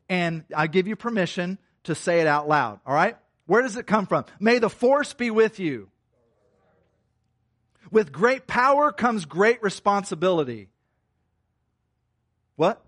and 0.09 0.43
I 0.55 0.67
give 0.67 0.87
you 0.87 0.95
permission 0.95 1.57
to 1.83 1.95
say 1.95 2.21
it 2.21 2.27
out 2.27 2.47
loud, 2.47 2.79
all 2.85 2.93
right? 2.93 3.17
Where 3.47 3.61
does 3.61 3.77
it 3.77 3.85
come 3.85 4.07
from? 4.07 4.25
May 4.39 4.59
the 4.59 4.69
force 4.69 5.13
be 5.13 5.29
with 5.29 5.59
you. 5.59 5.89
With 7.95 8.11
great 8.11 8.45
power 8.45 8.91
comes 8.91 9.23
great 9.23 9.63
responsibility. 9.63 10.67
What? 12.57 12.85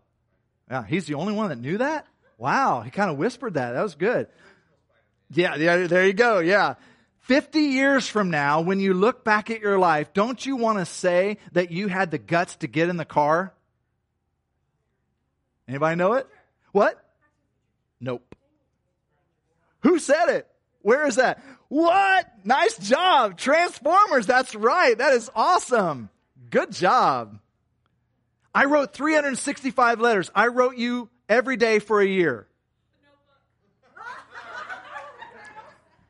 Yeah, 0.69 0.85
he's 0.85 1.05
the 1.05 1.13
only 1.13 1.31
one 1.31 1.47
that 1.47 1.59
knew 1.59 1.77
that? 1.77 2.05
Wow, 2.37 2.81
he 2.81 2.91
kind 2.91 3.09
of 3.09 3.17
whispered 3.17 3.53
that. 3.53 3.71
That 3.71 3.83
was 3.83 3.95
good. 3.95 4.27
Yeah, 5.31 5.55
yeah, 5.55 5.87
there 5.87 6.05
you 6.05 6.11
go. 6.11 6.39
Yeah. 6.39 6.73
50 7.19 7.57
years 7.57 8.05
from 8.05 8.31
now, 8.31 8.59
when 8.59 8.81
you 8.81 8.93
look 8.93 9.23
back 9.23 9.49
at 9.49 9.61
your 9.61 9.79
life, 9.79 10.11
don't 10.11 10.45
you 10.45 10.57
want 10.57 10.79
to 10.79 10.85
say 10.85 11.37
that 11.53 11.71
you 11.71 11.87
had 11.87 12.11
the 12.11 12.17
guts 12.17 12.57
to 12.57 12.67
get 12.67 12.89
in 12.89 12.97
the 12.97 13.05
car? 13.05 13.53
Anybody 15.69 15.95
know 15.95 16.15
it? 16.15 16.27
What? 16.73 17.01
Nope. 18.01 18.35
Who 19.83 19.99
said 19.99 20.27
it? 20.31 20.47
Where 20.81 21.07
is 21.07 21.15
that? 21.15 21.41
What? 21.69 22.25
Nice 22.45 22.77
job. 22.77 23.37
Transformers. 23.37 24.25
That's 24.25 24.55
right. 24.55 24.97
That 24.97 25.13
is 25.13 25.29
awesome. 25.35 26.09
Good 26.49 26.71
job. 26.71 27.39
I 28.55 28.65
wrote 28.65 28.93
365 28.93 29.99
letters. 29.99 30.31
I 30.33 30.47
wrote 30.47 30.77
you 30.77 31.09
every 31.27 31.57
day 31.57 31.79
for 31.79 32.01
a 32.01 32.07
year. 32.07 32.47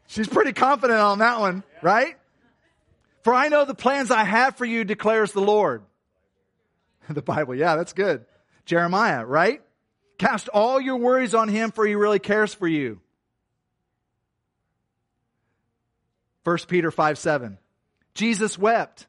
She's 0.08 0.28
pretty 0.28 0.54
confident 0.54 1.00
on 1.00 1.20
that 1.20 1.40
one, 1.40 1.64
right? 1.82 2.16
For 3.24 3.34
I 3.34 3.50
know 3.50 3.66
the 3.66 3.76
plans 3.76 4.10
I 4.10 4.24
have 4.24 4.56
for 4.56 4.66
you, 4.66 4.84
declares 4.84 5.32
the 5.32 5.42
Lord. 5.42 5.84
The 7.10 7.22
Bible, 7.22 7.56
yeah, 7.56 7.78
that's 7.78 7.94
good. 7.94 8.26
Jeremiah, 8.66 9.26
right? 9.26 9.62
Cast 10.18 10.50
all 10.50 10.82
your 10.82 10.98
worries 10.98 11.34
on 11.34 11.48
him, 11.48 11.72
for 11.72 11.88
he 11.88 11.96
really 11.96 12.20
cares 12.20 12.54
for 12.54 12.68
you. 12.68 13.00
1 16.48 16.60
Peter 16.70 16.92
5 16.92 17.18
7. 17.18 17.58
Jesus 18.14 18.58
wept. 18.58 19.06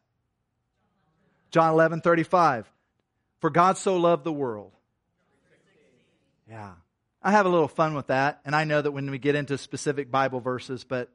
John 1.53 1.73
11 1.73 2.01
35. 2.01 2.69
For 3.39 3.49
God 3.49 3.79
so 3.79 3.97
loved 3.97 4.25
the 4.25 4.33
world. 4.33 4.73
Yeah. 6.51 6.73
I 7.23 7.31
have 7.31 7.47
a 7.47 7.49
little 7.49 7.69
fun 7.69 7.95
with 7.95 8.09
that, 8.09 8.41
and 8.45 8.57
I 8.57 8.65
know 8.65 8.83
that 8.83 8.91
when 8.91 9.09
we 9.09 9.19
get 9.21 9.37
into 9.37 9.57
specific 9.57 10.11
Bible 10.11 10.41
verses, 10.41 10.83
but 10.83 11.11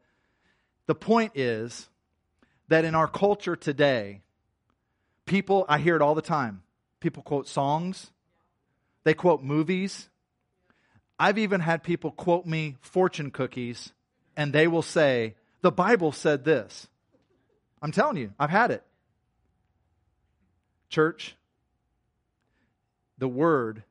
the 0.86 0.95
point 0.95 1.34
is 1.36 1.89
that 2.69 2.86
in 2.86 2.95
our 2.95 3.09
culture 3.09 3.57
today, 3.57 4.21
people, 5.26 5.65
I 5.67 5.78
hear 5.78 5.97
it 5.97 6.01
all 6.01 6.15
the 6.15 6.21
time. 6.21 6.63
People 7.01 7.21
quote 7.24 7.49
songs, 7.49 8.11
they 9.03 9.13
quote 9.13 9.43
movies. 9.43 10.07
I've 11.19 11.38
even 11.38 11.59
had 11.59 11.84
people 11.84 12.11
quote 12.11 12.45
me 12.45 12.78
fortune 12.80 13.30
cookies, 13.30 13.91
and 14.38 14.53
they 14.53 14.67
will 14.69 14.82
say, 14.82 15.36
the 15.64 15.72
Bible 15.72 16.11
said 16.11 16.43
this. 16.43 16.88
I'm 17.82 17.91
telling 17.91 18.18
you, 18.18 18.34
I've 18.38 18.49
had 18.49 18.70
it. 18.70 18.84
Church, 20.89 21.36
the 23.18 23.28
Word 23.28 23.84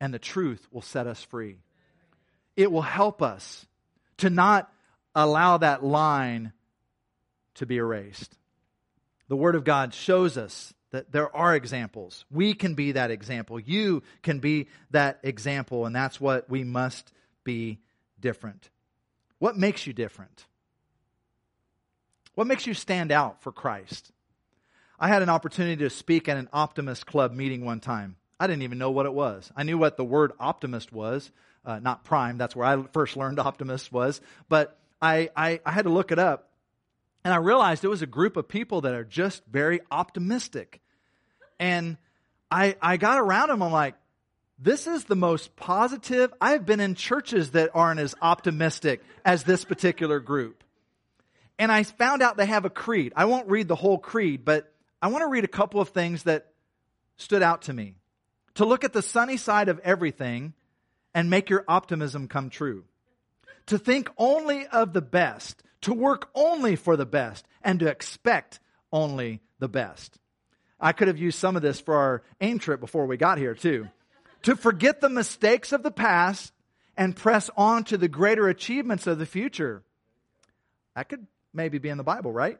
and 0.00 0.14
the 0.14 0.18
truth 0.18 0.68
will 0.70 0.82
set 0.82 1.06
us 1.06 1.22
free. 1.22 1.56
It 2.56 2.70
will 2.70 2.82
help 2.82 3.22
us 3.22 3.66
to 4.18 4.30
not 4.30 4.70
allow 5.14 5.56
that 5.58 5.82
line 5.82 6.52
to 7.54 7.66
be 7.66 7.78
erased. 7.78 8.36
The 9.28 9.36
Word 9.36 9.56
of 9.56 9.64
God 9.64 9.94
shows 9.94 10.36
us 10.36 10.74
that 10.90 11.10
there 11.10 11.34
are 11.34 11.56
examples. 11.56 12.26
We 12.30 12.52
can 12.52 12.74
be 12.74 12.92
that 12.92 13.10
example. 13.10 13.58
You 13.58 14.02
can 14.22 14.40
be 14.40 14.68
that 14.90 15.20
example, 15.22 15.86
and 15.86 15.96
that's 15.96 16.20
what 16.20 16.50
we 16.50 16.64
must 16.64 17.12
be 17.44 17.80
different. 18.20 18.68
What 19.38 19.56
makes 19.56 19.86
you 19.86 19.94
different? 19.94 20.44
What 22.34 22.46
makes 22.46 22.66
you 22.66 22.74
stand 22.74 23.12
out 23.12 23.42
for 23.42 23.52
Christ? 23.52 24.10
I 24.98 25.08
had 25.08 25.22
an 25.22 25.28
opportunity 25.28 25.76
to 25.84 25.90
speak 25.90 26.28
at 26.28 26.36
an 26.36 26.48
Optimist 26.52 27.06
Club 27.06 27.32
meeting 27.32 27.64
one 27.64 27.80
time. 27.80 28.16
I 28.38 28.46
didn't 28.46 28.62
even 28.62 28.78
know 28.78 28.90
what 28.90 29.06
it 29.06 29.14
was. 29.14 29.50
I 29.56 29.62
knew 29.62 29.78
what 29.78 29.96
the 29.96 30.04
word 30.04 30.32
optimist 30.40 30.92
was, 30.92 31.30
uh, 31.64 31.78
not 31.78 32.04
prime. 32.04 32.36
That's 32.36 32.56
where 32.56 32.66
I 32.66 32.82
first 32.92 33.16
learned 33.16 33.38
optimist 33.38 33.92
was. 33.92 34.20
But 34.48 34.76
I, 35.00 35.30
I, 35.36 35.60
I 35.64 35.70
had 35.70 35.84
to 35.84 35.90
look 35.90 36.10
it 36.10 36.18
up. 36.18 36.50
And 37.24 37.32
I 37.32 37.38
realized 37.38 37.84
it 37.84 37.88
was 37.88 38.02
a 38.02 38.06
group 38.06 38.36
of 38.36 38.48
people 38.48 38.82
that 38.82 38.94
are 38.94 39.04
just 39.04 39.42
very 39.46 39.80
optimistic. 39.90 40.80
And 41.58 41.96
I, 42.50 42.76
I 42.82 42.96
got 42.96 43.18
around 43.18 43.48
them. 43.48 43.62
I'm 43.62 43.72
like, 43.72 43.94
this 44.58 44.86
is 44.86 45.04
the 45.04 45.16
most 45.16 45.56
positive. 45.56 46.32
I've 46.40 46.66
been 46.66 46.80
in 46.80 46.94
churches 46.94 47.52
that 47.52 47.70
aren't 47.74 48.00
as 48.00 48.14
optimistic 48.20 49.02
as 49.24 49.44
this 49.44 49.64
particular 49.64 50.20
group. 50.20 50.63
And 51.58 51.70
I 51.70 51.82
found 51.84 52.22
out 52.22 52.36
they 52.36 52.46
have 52.46 52.64
a 52.64 52.70
creed. 52.70 53.12
I 53.14 53.26
won't 53.26 53.48
read 53.48 53.68
the 53.68 53.76
whole 53.76 53.98
creed, 53.98 54.44
but 54.44 54.72
I 55.00 55.08
want 55.08 55.22
to 55.22 55.28
read 55.28 55.44
a 55.44 55.48
couple 55.48 55.80
of 55.80 55.90
things 55.90 56.24
that 56.24 56.48
stood 57.16 57.42
out 57.42 57.62
to 57.62 57.72
me. 57.72 57.94
To 58.54 58.64
look 58.64 58.84
at 58.84 58.92
the 58.92 59.02
sunny 59.02 59.36
side 59.36 59.68
of 59.68 59.78
everything 59.80 60.54
and 61.14 61.30
make 61.30 61.50
your 61.50 61.64
optimism 61.68 62.28
come 62.28 62.50
true. 62.50 62.84
To 63.66 63.78
think 63.78 64.10
only 64.18 64.66
of 64.66 64.92
the 64.92 65.02
best, 65.02 65.62
to 65.82 65.94
work 65.94 66.28
only 66.34 66.76
for 66.76 66.96
the 66.96 67.06
best, 67.06 67.46
and 67.62 67.80
to 67.80 67.86
expect 67.86 68.60
only 68.92 69.40
the 69.58 69.68
best. 69.68 70.18
I 70.80 70.92
could 70.92 71.08
have 71.08 71.18
used 71.18 71.38
some 71.38 71.56
of 71.56 71.62
this 71.62 71.80
for 71.80 71.94
our 71.94 72.22
AIM 72.40 72.58
trip 72.58 72.80
before 72.80 73.06
we 73.06 73.16
got 73.16 73.38
here, 73.38 73.54
too. 73.54 73.88
to 74.44 74.56
forget 74.56 75.00
the 75.00 75.08
mistakes 75.08 75.72
of 75.72 75.82
the 75.82 75.90
past 75.90 76.52
and 76.96 77.16
press 77.16 77.50
on 77.56 77.84
to 77.84 77.96
the 77.96 78.08
greater 78.08 78.48
achievements 78.48 79.06
of 79.06 79.18
the 79.18 79.26
future. 79.26 79.82
That 80.94 81.08
could 81.08 81.26
maybe 81.54 81.78
be 81.78 81.88
in 81.88 81.98
the 81.98 82.04
Bible, 82.04 82.32
right? 82.32 82.58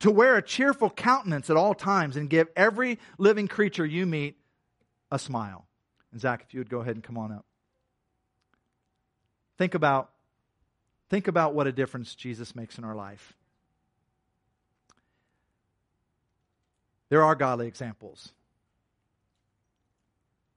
To 0.00 0.10
wear 0.10 0.36
a 0.36 0.42
cheerful 0.42 0.90
countenance 0.90 1.50
at 1.50 1.56
all 1.56 1.74
times 1.74 2.16
and 2.16 2.30
give 2.30 2.48
every 2.56 2.98
living 3.18 3.48
creature 3.48 3.84
you 3.84 4.06
meet 4.06 4.38
a 5.10 5.18
smile. 5.18 5.66
And 6.12 6.20
Zach, 6.20 6.44
if 6.46 6.54
you 6.54 6.60
would 6.60 6.70
go 6.70 6.80
ahead 6.80 6.94
and 6.94 7.02
come 7.02 7.18
on 7.18 7.32
up. 7.32 7.44
Think 9.58 9.74
about, 9.74 10.10
think 11.10 11.26
about 11.26 11.54
what 11.54 11.66
a 11.66 11.72
difference 11.72 12.14
Jesus 12.14 12.54
makes 12.54 12.78
in 12.78 12.84
our 12.84 12.94
life. 12.94 13.34
There 17.08 17.24
are 17.24 17.34
godly 17.34 17.66
examples. 17.66 18.32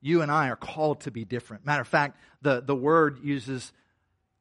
You 0.01 0.21
and 0.21 0.31
I 0.31 0.49
are 0.49 0.55
called 0.55 1.01
to 1.01 1.11
be 1.11 1.25
different. 1.25 1.65
Matter 1.65 1.81
of 1.81 1.87
fact, 1.87 2.17
the, 2.41 2.61
the 2.61 2.75
word 2.75 3.23
uses 3.23 3.71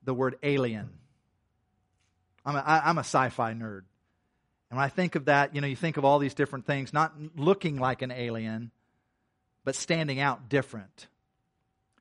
the 0.02 0.14
word 0.14 0.36
alien. 0.42 0.90
I'm 2.44 2.56
a, 2.56 2.60
I, 2.60 2.88
I'm 2.88 2.98
a 2.98 3.02
sci-fi 3.02 3.52
nerd. 3.52 3.82
And 4.70 4.78
when 4.78 4.84
I 4.84 4.88
think 4.88 5.14
of 5.16 5.26
that, 5.26 5.54
you 5.54 5.60
know, 5.60 5.66
you 5.66 5.76
think 5.76 5.96
of 5.96 6.04
all 6.04 6.18
these 6.18 6.34
different 6.34 6.66
things, 6.66 6.92
not 6.92 7.14
looking 7.36 7.78
like 7.78 8.02
an 8.02 8.10
alien, 8.10 8.70
but 9.64 9.74
standing 9.74 10.20
out 10.20 10.48
different. 10.48 11.08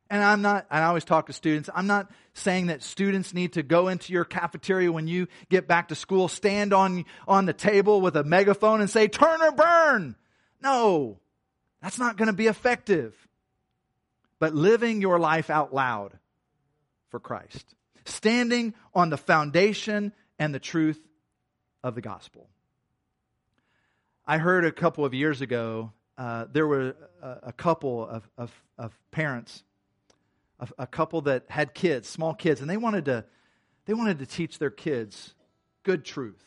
And 0.10 0.24
I'm 0.24 0.42
not, 0.42 0.66
and 0.72 0.84
I 0.84 0.88
always 0.88 1.04
talk 1.04 1.28
to 1.28 1.34
students, 1.34 1.70
I'm 1.74 1.88
not 1.88 2.12
saying 2.34 2.68
that 2.68 2.82
students 2.82 3.34
need 3.34 3.54
to 3.54 3.64
go 3.64 3.88
into 3.90 4.12
your 4.12 4.26
cafeteria 4.26 4.92
when 4.92 5.08
you 5.08 5.28
get 5.50 5.68
back 5.68 5.90
to 5.90 5.96
school, 5.96 6.28
stand 6.28 6.74
on, 6.74 7.06
on 7.28 7.46
the 7.46 7.54
table 7.54 8.02
with 8.02 8.16
a 8.16 8.24
megaphone 8.24 8.82
and 8.82 8.90
say, 8.90 9.08
turn 9.08 9.42
or 9.42 9.52
burn. 9.52 10.16
No, 10.62 11.20
that's 11.82 12.00
not 12.00 12.18
going 12.18 12.28
to 12.28 12.34
be 12.34 12.48
effective. 12.48 13.16
But 14.40 14.56
living 14.56 15.02
your 15.02 15.20
life 15.20 15.50
out 15.50 15.74
loud 15.74 16.18
for 17.10 17.20
Christ, 17.20 17.76
standing 18.06 18.74
on 18.96 19.10
the 19.10 19.18
foundation 19.18 20.14
and 20.40 20.56
the 20.56 20.60
truth 20.60 21.00
of 21.84 21.94
the 21.94 22.02
gospel. 22.02 22.50
I 24.26 24.38
heard 24.38 24.66
a 24.66 24.72
couple 24.72 25.06
of 25.06 25.14
years 25.14 25.42
ago, 25.42 25.92
uh, 26.18 26.46
there 26.52 26.66
were 26.66 26.96
a, 27.22 27.38
a 27.44 27.54
couple 27.54 28.08
of, 28.08 28.28
of, 28.38 28.52
of 28.78 28.98
parents, 29.12 29.64
a, 30.60 30.68
a, 30.80 30.88
couple 30.88 31.22
that 31.22 31.46
had 31.50 31.74
kids, 31.74 32.08
small 32.08 32.34
kids, 32.34 32.62
and 32.62 32.70
they 32.70 32.78
wanted 32.78 33.06
to, 33.06 33.26
they 33.86 33.94
wanted 33.94 34.20
to 34.20 34.26
teach 34.26 34.60
their 34.60 34.70
kids 34.70 35.34
good 35.84 36.06
truth. 36.06 36.44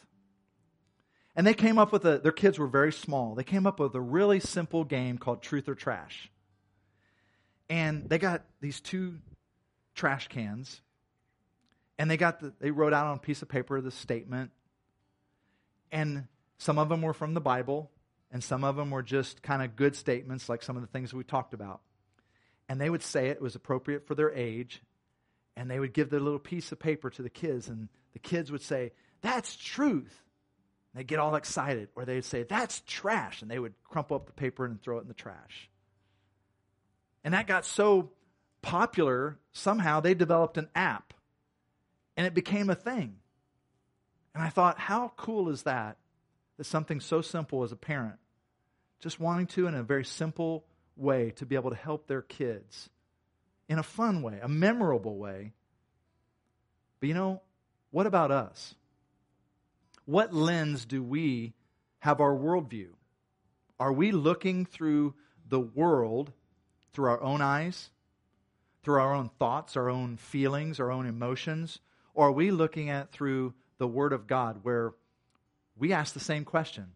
And 1.35 1.47
they 1.47 1.55
came 1.55 1.79
up 1.79 1.93
with 1.93 2.05
a, 2.05 2.19
their 2.19 2.33
kids 2.33 2.59
were 2.59 2.67
very 2.67 2.93
small. 2.93 3.35
They 3.35 3.45
came 3.45 3.67
up 3.67 3.81
with 3.81 3.95
a 3.95 4.01
really 4.01 4.41
simple 4.41 4.85
game 4.85 5.17
called 5.19 5.43
Truth 5.43 5.69
or 5.69 5.75
Trash. 5.75 6.31
And 7.71 8.09
they 8.09 8.19
got 8.19 8.45
these 8.61 8.81
two 8.81 9.19
trash 9.95 10.29
cans 10.29 10.83
and 11.99 12.11
they 12.11 12.17
got 12.17 12.41
the, 12.41 12.53
they 12.61 12.71
wrote 12.71 12.93
out 12.93 13.07
on 13.07 13.17
a 13.17 13.21
piece 13.21 13.43
of 13.43 13.49
paper 13.49 13.81
the 13.81 13.91
statement. 13.91 14.51
And 15.91 16.27
some 16.59 16.79
of 16.79 16.89
them 16.89 17.03
were 17.03 17.13
from 17.13 17.35
the 17.35 17.41
Bible, 17.41 17.91
and 18.31 18.43
some 18.43 18.65
of 18.65 18.77
them 18.77 18.91
were 18.91 19.03
just 19.03 19.43
kind 19.43 19.63
of 19.63 19.77
good 19.77 19.95
statements, 19.95 20.49
like 20.49 20.63
some 20.63 20.77
of 20.77 20.83
the 20.83 20.89
things 20.89 21.13
we 21.13 21.25
talked 21.25 21.55
about. 21.55 21.81
And 22.69 22.81
they 22.81 22.89
would 22.89 23.03
say 23.03 23.29
it, 23.29 23.43
was 23.43 23.55
appropriate 23.55 24.07
for 24.07 24.15
their 24.15 24.33
age, 24.33 24.83
and 25.57 25.71
they 25.71 25.79
would 25.79 25.93
give 25.93 26.09
their 26.09 26.21
little 26.21 26.39
piece 26.39 26.73
of 26.73 26.79
paper 26.79 27.11
to 27.11 27.23
the 27.23 27.31
kids, 27.31 27.69
and 27.69 27.89
the 28.13 28.19
kids 28.19 28.51
would 28.51 28.63
say, 28.63 28.93
That's 29.21 29.57
truth. 29.57 30.23
And 30.93 31.01
they'd 31.01 31.07
get 31.07 31.19
all 31.19 31.35
excited. 31.35 31.89
Or 31.95 32.05
they'd 32.05 32.25
say, 32.25 32.45
That's 32.45 32.83
trash. 32.87 33.43
And 33.43 33.51
they 33.51 33.59
would 33.59 33.75
crumple 33.85 34.17
up 34.17 34.27
the 34.27 34.33
paper 34.33 34.65
and 34.65 34.81
throw 34.81 34.99
it 34.99 35.03
in 35.03 35.09
the 35.09 35.15
trash. 35.15 35.69
And 37.25 37.35
that 37.35 37.47
got 37.47 37.65
so 37.65 38.11
popular, 38.63 39.39
somehow 39.53 40.01
they 40.01 40.15
developed 40.15 40.59
an 40.59 40.69
app. 40.75 41.15
And 42.23 42.29
it 42.29 42.35
became 42.35 42.71
a 42.71 42.77
thing. 42.77 43.17
And 44.33 44.45
I 44.45 44.49
thought, 44.49 44.79
how 44.79 45.13
cool 45.17 45.49
is 45.49 45.65
that? 45.65 45.97
That 46.57 46.63
something 46.63 47.01
so 47.01 47.21
simple 47.21 47.65
as 47.65 47.73
a 47.73 47.77
parent, 47.77 48.21
just 49.01 49.19
wanting 49.19 49.49
to, 49.49 49.67
in 49.67 49.75
a 49.75 49.83
very 49.83 50.05
simple 50.05 50.65
way, 50.95 51.33
to 51.33 51.47
be 51.47 51.57
able 51.57 51.71
to 51.71 51.77
help 51.77 52.07
their 52.07 52.23
kids 52.23 52.89
in 53.69 53.81
a 53.81 53.83
fun 53.83 54.23
way, 54.23 54.39
a 54.41 54.47
memorable 54.47 55.17
way. 55.17 55.53
But 57.01 57.09
you 57.09 57.15
know, 57.15 57.43
what 57.91 58.07
about 58.07 58.31
us? 58.31 58.77
What 60.05 60.33
lens 60.33 60.85
do 60.85 61.03
we 61.03 61.55
have 61.99 62.21
our 62.21 62.37
worldview? 62.37 62.91
Are 63.81 63.93
we 63.93 64.13
looking 64.13 64.65
through 64.65 65.15
the 65.49 65.59
world 65.59 66.33
through 66.93 67.07
our 67.07 67.21
own 67.21 67.41
eyes, 67.41 67.91
through 68.85 69.01
our 69.01 69.13
own 69.13 69.29
thoughts, 69.41 69.77
our 69.77 69.91
own 69.91 70.19
feelings, 70.19 70.79
our 70.79 70.93
own 70.93 71.07
emotions? 71.07 71.81
Or 72.15 72.29
are 72.29 72.33
we 72.33 72.51
looking 72.51 72.91
at 72.91 73.05
it 73.05 73.13
through 73.13 73.55
the 73.79 73.87
Word 73.87 74.13
of 74.13 74.27
God 74.27 74.61
where 74.63 74.93
we 75.77 75.93
ask 75.93 76.15
the 76.15 76.21
same 76.21 76.45
question? 76.45 76.89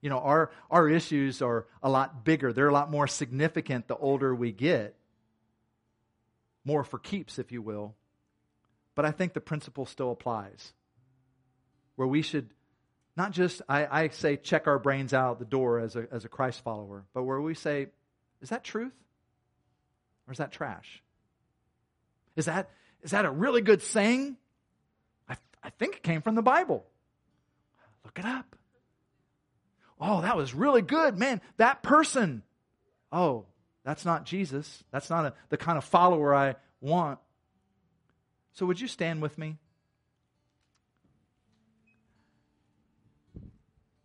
You 0.00 0.10
know, 0.10 0.18
our, 0.18 0.50
our 0.70 0.88
issues 0.88 1.40
are 1.40 1.66
a 1.82 1.88
lot 1.88 2.24
bigger, 2.24 2.52
they're 2.52 2.68
a 2.68 2.72
lot 2.72 2.90
more 2.90 3.06
significant 3.06 3.88
the 3.88 3.96
older 3.96 4.34
we 4.34 4.52
get 4.52 4.94
more 6.64 6.84
for 6.84 6.98
keeps, 6.98 7.38
if 7.38 7.52
you 7.52 7.62
will. 7.62 7.94
But 8.94 9.04
I 9.04 9.10
think 9.10 9.32
the 9.32 9.40
principle 9.40 9.86
still 9.86 10.10
applies. 10.10 10.72
Where 11.96 12.08
we 12.08 12.22
should 12.22 12.50
not 13.16 13.30
just, 13.30 13.62
I, 13.68 13.86
I 14.04 14.08
say, 14.08 14.36
check 14.36 14.66
our 14.66 14.78
brains 14.78 15.14
out 15.14 15.38
the 15.38 15.44
door 15.44 15.78
as 15.78 15.94
a, 15.94 16.06
as 16.10 16.24
a 16.24 16.28
Christ 16.28 16.62
follower, 16.62 17.04
but 17.14 17.22
where 17.22 17.40
we 17.40 17.54
say, 17.54 17.88
is 18.42 18.48
that 18.48 18.64
truth? 18.64 18.92
Or 20.26 20.32
is 20.32 20.38
that 20.38 20.52
trash? 20.52 21.02
Is 22.34 22.46
that, 22.46 22.70
is 23.04 23.12
that 23.12 23.26
a 23.26 23.30
really 23.30 23.60
good 23.60 23.82
saying? 23.82 24.36
I, 25.28 25.36
I 25.62 25.70
think 25.70 25.96
it 25.96 26.02
came 26.02 26.22
from 26.22 26.34
the 26.34 26.42
Bible. 26.42 26.84
Look 28.04 28.18
it 28.18 28.24
up. 28.24 28.56
Oh, 30.00 30.22
that 30.22 30.36
was 30.36 30.54
really 30.54 30.82
good. 30.82 31.16
Man, 31.16 31.40
that 31.58 31.82
person. 31.82 32.42
Oh, 33.12 33.44
that's 33.84 34.04
not 34.04 34.24
Jesus. 34.24 34.82
That's 34.90 35.10
not 35.10 35.26
a, 35.26 35.34
the 35.50 35.56
kind 35.56 35.78
of 35.78 35.84
follower 35.84 36.34
I 36.34 36.56
want. 36.80 37.20
So, 38.54 38.66
would 38.66 38.80
you 38.80 38.88
stand 38.88 39.20
with 39.20 39.36
me? 39.36 39.58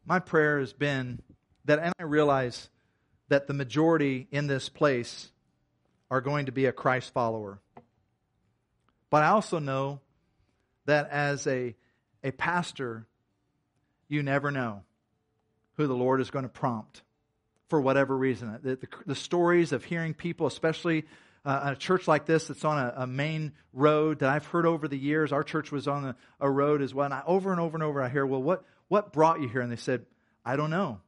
My 0.06 0.20
prayer 0.20 0.60
has 0.60 0.74
been 0.74 1.22
that, 1.66 1.80
and 1.80 1.94
I 2.00 2.04
realize 2.04 2.70
that 3.30 3.48
the 3.48 3.54
majority 3.54 4.28
in 4.32 4.48
this 4.48 4.68
place 4.68 5.32
are 6.12 6.22
going 6.22 6.48
to 6.48 6.52
be 6.52 6.66
a 6.66 6.72
Christ 6.72 7.14
follower. 7.14 7.60
But 9.10 9.24
I 9.24 9.28
also 9.28 9.60
know 9.60 10.02
that 10.86 11.10
as 11.10 11.48
a, 11.48 11.76
a 12.24 12.32
pastor, 12.32 13.08
you 14.08 14.24
never 14.24 14.52
know 14.52 14.84
who 15.76 15.88
the 15.88 15.96
Lord 15.96 16.22
is 16.22 16.30
going 16.30 16.44
to 16.44 16.50
prompt 16.50 17.02
for 17.70 17.80
whatever 17.80 18.18
reason. 18.18 18.60
The, 18.62 18.76
the, 18.76 18.88
the 19.06 19.16
stories 19.16 19.72
of 19.72 19.84
hearing 19.84 20.14
people, 20.14 20.48
especially 20.48 21.06
uh, 21.46 21.72
a 21.72 21.76
church 21.76 22.08
like 22.08 22.26
this 22.26 22.48
that's 22.48 22.66
on 22.66 22.78
a, 22.78 22.94
a, 22.98 23.08
main 23.08 23.54
road 23.72 24.20
that 24.20 24.30
I've 24.30 24.46
heard 24.46 24.66
over 24.66 24.88
the 24.88 24.98
years. 24.98 25.32
Our 25.32 25.44
church 25.44 25.72
was 25.72 25.88
on 25.88 26.06
a, 26.06 26.16
a 26.40 26.50
road 26.50 26.82
as 26.82 26.94
well. 26.94 27.06
And 27.06 27.14
I, 27.14 27.22
over 27.26 27.52
and 27.52 27.62
over 27.62 27.78
and 27.78 27.84
over, 27.84 28.02
I 28.02 28.10
hear, 28.10 28.26
well, 28.26 28.42
what, 28.42 28.66
what 28.90 29.14
brought 29.14 29.40
you 29.40 29.48
here? 29.48 29.62
And 29.62 29.72
they 29.72 29.78
said, 29.78 30.06
I 30.44 30.58
don't 30.58 30.70
know. 30.70 31.00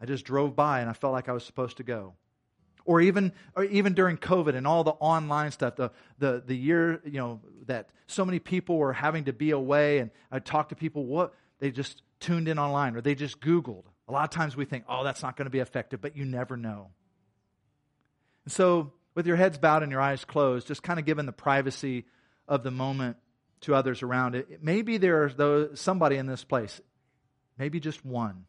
I 0.00 0.06
just 0.06 0.24
drove 0.24 0.56
by 0.56 0.80
and 0.80 0.88
I 0.88 0.94
felt 0.94 1.12
like 1.12 1.28
I 1.28 1.32
was 1.32 1.44
supposed 1.44 1.76
to 1.76 1.82
go. 1.82 2.14
Or 2.84 3.00
even, 3.00 3.32
or 3.54 3.64
even 3.64 3.94
during 3.94 4.16
COVID 4.16 4.54
and 4.54 4.66
all 4.66 4.84
the 4.84 4.92
online 4.92 5.52
stuff, 5.52 5.76
the, 5.76 5.90
the, 6.18 6.42
the 6.44 6.56
year, 6.56 7.00
you 7.04 7.18
know, 7.18 7.40
that 7.66 7.90
so 8.06 8.24
many 8.24 8.38
people 8.38 8.76
were 8.76 8.92
having 8.92 9.24
to 9.24 9.32
be 9.32 9.50
away. 9.50 9.98
And 9.98 10.10
I 10.30 10.38
talked 10.40 10.70
to 10.70 10.74
people, 10.74 11.06
what, 11.06 11.34
they 11.60 11.70
just 11.70 12.02
tuned 12.18 12.48
in 12.48 12.58
online 12.58 12.96
or 12.96 13.00
they 13.00 13.14
just 13.14 13.40
Googled. 13.40 13.84
A 14.08 14.12
lot 14.12 14.24
of 14.24 14.30
times 14.30 14.56
we 14.56 14.64
think, 14.64 14.84
oh, 14.88 15.04
that's 15.04 15.22
not 15.22 15.36
going 15.36 15.46
to 15.46 15.50
be 15.50 15.60
effective, 15.60 16.00
but 16.00 16.16
you 16.16 16.24
never 16.24 16.56
know. 16.56 16.90
And 18.44 18.52
so, 18.52 18.92
with 19.14 19.26
your 19.26 19.36
heads 19.36 19.58
bowed 19.58 19.82
and 19.82 19.92
your 19.92 20.00
eyes 20.00 20.24
closed, 20.24 20.66
just 20.66 20.82
kind 20.82 20.98
of 20.98 21.04
given 21.04 21.26
the 21.26 21.32
privacy 21.32 22.06
of 22.48 22.62
the 22.62 22.70
moment 22.70 23.16
to 23.62 23.74
others 23.74 24.02
around 24.02 24.34
it, 24.34 24.62
maybe 24.62 24.96
there's 24.96 25.34
those, 25.36 25.80
somebody 25.80 26.16
in 26.16 26.26
this 26.26 26.42
place, 26.44 26.80
maybe 27.58 27.78
just 27.78 28.04
one. 28.04 28.46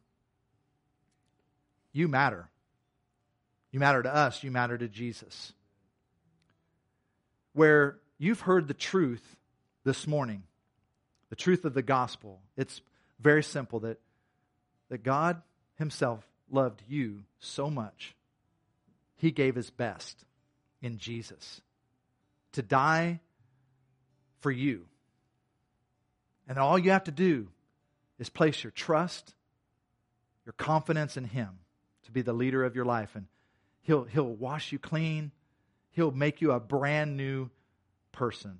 You 1.92 2.08
matter. 2.08 2.50
You 3.74 3.80
matter 3.80 4.03
to 4.03 4.15
us, 4.15 4.43
you 4.43 4.51
matter 4.51 4.78
to 4.78 4.88
Jesus. 4.88 5.51
Where 7.51 7.97
you've 8.17 8.41
heard 8.41 8.69
the 8.69 8.74
truth 8.74 9.36
this 9.84 10.07
morning, 10.07 10.43
the 11.30 11.36
truth 11.36 11.65
of 11.65 11.74
the 11.74 11.82
gospel. 11.82 12.39
It's 12.55 12.82
very 13.19 13.43
simple 13.43 13.82
that 13.82 13.99
that 14.89 15.03
God 15.03 15.41
Himself 15.80 16.24
loved 16.51 16.84
you 16.88 17.24
so 17.39 17.71
much, 17.71 18.15
He 19.15 19.32
gave 19.32 19.55
His 19.55 19.71
best 19.71 20.24
in 20.84 20.99
Jesus 20.99 21.61
to 22.51 22.61
die 22.61 23.21
for 24.41 24.51
you. 24.51 24.86
And 26.47 26.59
all 26.59 26.78
you 26.78 26.91
have 26.91 27.05
to 27.05 27.11
do 27.11 27.47
is 28.19 28.30
place 28.30 28.63
your 28.63 28.69
trust, 28.69 29.34
your 30.45 30.53
confidence 30.53 31.17
in 31.17 31.24
Him 31.24 31.49
to 32.03 32.11
be 32.11 32.21
the 32.21 32.34
leader 32.34 32.63
of 32.63 32.76
your 32.76 32.86
life. 32.86 33.15
And 33.15 33.26
He'll, 33.84 34.06
he'll 34.06 34.34
wash 34.34 34.72
you 34.72 34.80
clean, 34.80 35.32
He'll 35.92 36.12
make 36.12 36.42
you 36.42 36.52
a 36.52 36.60
brand 36.60 37.18
new 37.18 37.50
person. 38.12 38.60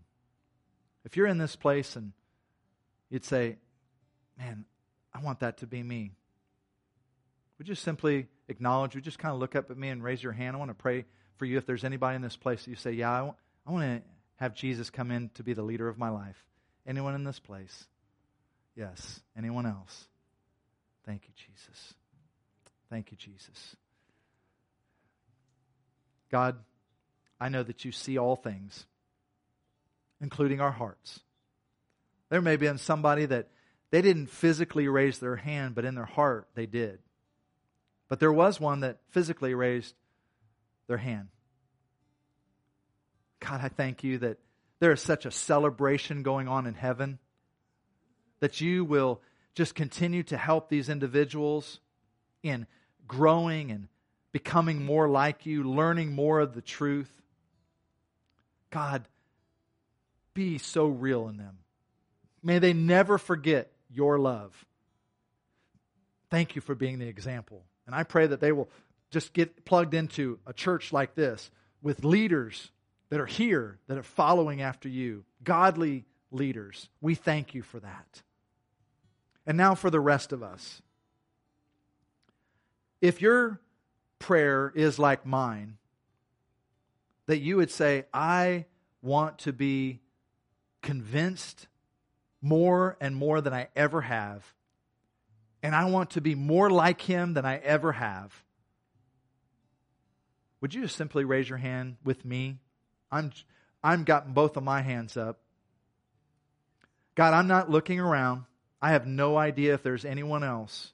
If 1.04 1.18
you're 1.18 1.28
in 1.28 1.40
this 1.40 1.56
place 1.56 1.96
and 1.96 2.14
you'd 3.10 3.26
say, 3.26 3.58
Man, 4.38 4.66
I 5.14 5.22
want 5.22 5.40
that 5.40 5.58
to 5.60 5.68
be 5.68 5.82
me. 5.84 6.12
Would 7.58 7.68
you 7.68 7.76
simply 7.76 8.28
acknowledge, 8.48 8.96
would 8.96 9.02
you 9.02 9.06
just 9.06 9.20
kind 9.20 9.34
of 9.34 9.40
look 9.40 9.56
up 9.56 9.70
at 9.72 9.78
me 9.78 9.90
and 9.90 10.04
raise 10.04 10.22
your 10.22 10.32
hand? 10.32 10.56
I 10.56 10.60
want 10.60 10.70
to 10.70 10.76
pray 10.76 11.06
for 11.38 11.46
you 11.46 11.58
if 11.58 11.66
there's 11.66 11.84
anybody 11.84 12.16
in 12.16 12.22
this 12.22 12.36
place 12.36 12.64
that 12.64 12.70
you 12.70 12.76
say, 12.76 12.92
Yeah, 12.92 13.12
I 13.12 13.22
want, 13.24 13.38
I 13.66 13.72
want 13.72 13.84
to 13.84 14.10
have 14.36 14.54
Jesus 14.54 14.90
come 14.90 15.12
in 15.12 15.30
to 15.36 15.44
be 15.44 15.54
the 15.54 15.64
leader 15.64 15.88
of 15.88 15.98
my 15.98 16.10
life. 16.10 16.38
Anyone 16.86 17.16
in 17.16 17.24
this 17.24 17.40
place? 17.40 17.88
Yes. 18.76 19.22
Anyone 19.38 19.66
else? 19.66 20.08
Thank 21.06 21.24
you, 21.28 21.34
Jesus. 21.36 21.94
Thank 22.90 23.12
you, 23.12 23.18
Jesus. 23.18 23.76
God, 26.34 26.58
I 27.40 27.50
know 27.50 27.62
that 27.62 27.86
you 27.86 27.92
see 27.92 28.18
all 28.18 28.36
things, 28.36 28.88
including 30.20 30.62
our 30.62 30.72
hearts. 30.72 31.20
There 32.32 32.42
may 32.42 32.56
be 32.56 32.76
somebody 32.78 33.28
that 33.28 33.50
they 33.92 34.02
didn't 34.02 34.32
physically 34.32 34.88
raise 34.88 35.20
their 35.20 35.36
hand, 35.36 35.76
but 35.76 35.86
in 35.86 35.94
their 35.94 36.06
heart 36.06 36.48
they 36.56 36.66
did. 36.66 36.98
But 38.10 38.20
there 38.20 38.34
was 38.34 38.60
one 38.60 38.80
that 38.80 38.98
physically 39.12 39.54
raised 39.54 39.94
their 40.88 40.98
hand. 40.98 41.28
God, 43.40 43.62
I 43.62 43.68
thank 43.68 44.04
you 44.04 44.18
that 44.18 44.40
there 44.80 44.92
is 44.92 45.02
such 45.04 45.28
a 45.28 45.32
celebration 45.32 46.24
going 46.24 46.48
on 46.48 46.66
in 46.66 46.74
heaven, 46.74 47.20
that 48.40 48.60
you 48.60 48.86
will 48.86 49.22
just 49.54 49.76
continue 49.76 50.24
to 50.24 50.38
help 50.38 50.68
these 50.68 50.90
individuals 50.90 51.80
in 52.42 52.66
growing 53.08 53.70
and 53.70 53.88
becoming 54.34 54.84
more 54.84 55.08
like 55.08 55.46
you, 55.46 55.64
learning 55.64 56.12
more 56.12 56.42
of 56.42 56.54
the 56.54 56.62
truth. 56.62 57.10
God, 58.72 59.08
be 60.34 60.58
so 60.58 60.88
real 60.88 61.30
in 61.30 61.38
them. 61.38 61.60
May 62.42 62.60
they 62.60 62.74
never 62.74 63.18
forget 63.18 63.72
your 63.90 64.20
love. 64.20 64.66
Thank 66.30 66.56
you 66.56 66.62
for 66.62 66.74
being 66.76 66.98
the 67.00 67.08
example. 67.08 67.64
And 67.86 67.96
I 67.96 68.04
pray 68.04 68.26
that 68.26 68.42
they 68.42 68.52
will 68.52 68.68
just 69.12 69.34
get 69.34 69.64
plugged 69.66 69.94
into 69.94 70.40
a 70.48 70.54
church 70.54 70.92
like 70.92 71.14
this 71.14 71.52
with 71.84 72.04
leaders 72.04 72.72
that 73.10 73.20
are 73.20 73.28
here, 73.28 73.78
that 73.88 74.00
are 74.00 74.04
following 74.04 74.62
after 74.62 74.90
you, 74.90 75.24
godly 75.44 76.06
leaders. 76.32 76.90
We 77.02 77.14
thank 77.14 77.54
you 77.54 77.62
for 77.62 77.80
that. 77.80 78.24
And 79.46 79.56
now 79.58 79.76
for 79.76 79.92
the 79.92 80.00
rest 80.00 80.34
of 80.34 80.42
us. 80.42 80.82
If 83.00 83.22
your 83.22 83.60
prayer 84.24 84.72
is 84.76 84.98
like 84.98 85.26
mine, 85.26 85.78
that 87.28 87.40
you 87.40 87.58
would 87.58 87.72
say, 87.72 88.06
I 88.14 88.66
want 89.02 89.40
to 89.40 89.54
be 89.54 90.00
convinced 90.82 91.68
more 92.42 92.98
and 93.00 93.16
more 93.16 93.42
than 93.42 93.54
I 93.54 93.68
ever 93.76 94.02
have 94.02 94.44
and 95.64 95.74
I 95.74 95.86
want 95.86 96.12
to 96.12 96.22
be 96.22 96.36
more 96.36 96.70
like 96.70 97.02
him 97.02 97.34
than 97.34 97.46
I 97.46 97.56
ever 97.58 97.94
have, 97.94 98.44
would 100.60 100.74
you 100.74 100.82
just 100.82 100.98
simply 100.98 101.24
raise 101.24 101.48
your 101.48 101.58
hand 101.58 101.96
with 102.04 102.26
me? 102.26 102.60
I'm 103.10 103.32
I'm 103.82 104.04
gotten 104.04 104.34
both 104.34 104.58
of 104.58 104.64
my 104.64 104.82
hands 104.82 105.16
up. 105.18 105.40
God, 107.16 107.34
I'm 107.34 107.48
not 107.48 107.70
looking 107.70 108.00
around. 108.00 108.44
I 108.82 108.92
have 108.92 109.08
no 109.08 109.38
idea 109.38 109.74
if 109.74 109.84
there's 109.84 110.06
anyone 110.06 110.44
else. 110.44 110.92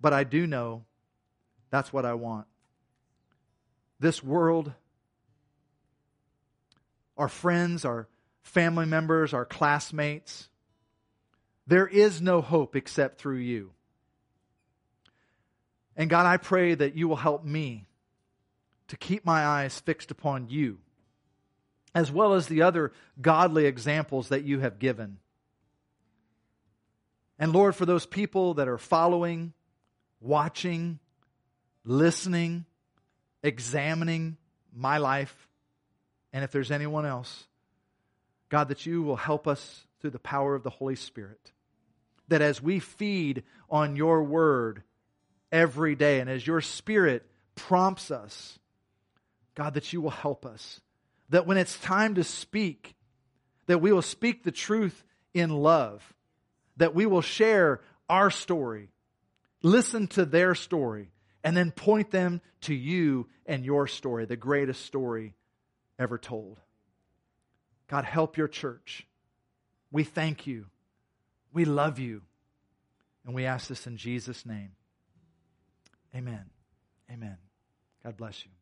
But 0.00 0.12
I 0.12 0.24
do 0.24 0.46
know 0.46 0.84
that's 1.72 1.92
what 1.92 2.04
I 2.04 2.12
want. 2.14 2.46
This 3.98 4.22
world, 4.22 4.72
our 7.16 7.28
friends, 7.28 7.86
our 7.86 8.08
family 8.42 8.84
members, 8.84 9.32
our 9.32 9.46
classmates, 9.46 10.50
there 11.66 11.86
is 11.86 12.20
no 12.20 12.42
hope 12.42 12.76
except 12.76 13.18
through 13.18 13.38
you. 13.38 13.70
And 15.96 16.10
God, 16.10 16.26
I 16.26 16.36
pray 16.36 16.74
that 16.74 16.94
you 16.94 17.08
will 17.08 17.16
help 17.16 17.42
me 17.42 17.86
to 18.88 18.96
keep 18.98 19.24
my 19.24 19.42
eyes 19.42 19.80
fixed 19.80 20.10
upon 20.10 20.50
you, 20.50 20.78
as 21.94 22.12
well 22.12 22.34
as 22.34 22.48
the 22.48 22.62
other 22.62 22.92
godly 23.20 23.64
examples 23.64 24.28
that 24.28 24.44
you 24.44 24.60
have 24.60 24.78
given. 24.78 25.16
And 27.38 27.54
Lord, 27.54 27.74
for 27.74 27.86
those 27.86 28.04
people 28.04 28.54
that 28.54 28.68
are 28.68 28.78
following, 28.78 29.54
watching, 30.20 30.98
listening, 31.84 32.64
examining 33.42 34.36
my 34.74 34.98
life, 34.98 35.48
and 36.32 36.44
if 36.44 36.52
there's 36.52 36.70
anyone 36.70 37.04
else, 37.04 37.44
God, 38.48 38.68
that 38.68 38.86
you 38.86 39.02
will 39.02 39.16
help 39.16 39.46
us 39.46 39.86
through 40.00 40.10
the 40.10 40.18
power 40.18 40.54
of 40.54 40.62
the 40.62 40.70
Holy 40.70 40.96
Spirit. 40.96 41.52
That 42.28 42.42
as 42.42 42.62
we 42.62 42.78
feed 42.78 43.44
on 43.68 43.96
your 43.96 44.22
word 44.22 44.82
every 45.50 45.94
day, 45.94 46.20
and 46.20 46.30
as 46.30 46.46
your 46.46 46.60
Spirit 46.60 47.26
prompts 47.54 48.10
us, 48.10 48.58
God, 49.54 49.74
that 49.74 49.92
you 49.92 50.00
will 50.00 50.10
help 50.10 50.46
us. 50.46 50.80
That 51.28 51.46
when 51.46 51.56
it's 51.56 51.78
time 51.78 52.14
to 52.14 52.24
speak, 52.24 52.94
that 53.66 53.80
we 53.80 53.92
will 53.92 54.02
speak 54.02 54.44
the 54.44 54.50
truth 54.50 55.04
in 55.34 55.50
love. 55.50 56.14
That 56.78 56.94
we 56.94 57.06
will 57.06 57.22
share 57.22 57.80
our 58.08 58.30
story, 58.30 58.88
listen 59.62 60.06
to 60.08 60.24
their 60.24 60.54
story, 60.54 61.10
and 61.44 61.56
then 61.56 61.70
point 61.70 62.10
them 62.10 62.40
to 62.62 62.74
you 62.74 63.28
and 63.46 63.64
your 63.64 63.86
story, 63.86 64.24
the 64.24 64.36
greatest 64.36 64.84
story 64.84 65.34
ever 65.98 66.18
told. 66.18 66.60
God, 67.88 68.04
help 68.04 68.36
your 68.36 68.48
church. 68.48 69.06
We 69.90 70.04
thank 70.04 70.46
you. 70.46 70.66
We 71.52 71.64
love 71.64 71.98
you. 71.98 72.22
And 73.26 73.34
we 73.34 73.44
ask 73.44 73.68
this 73.68 73.86
in 73.86 73.96
Jesus' 73.96 74.46
name. 74.46 74.72
Amen. 76.14 76.46
Amen. 77.10 77.36
God 78.02 78.16
bless 78.16 78.44
you. 78.44 78.61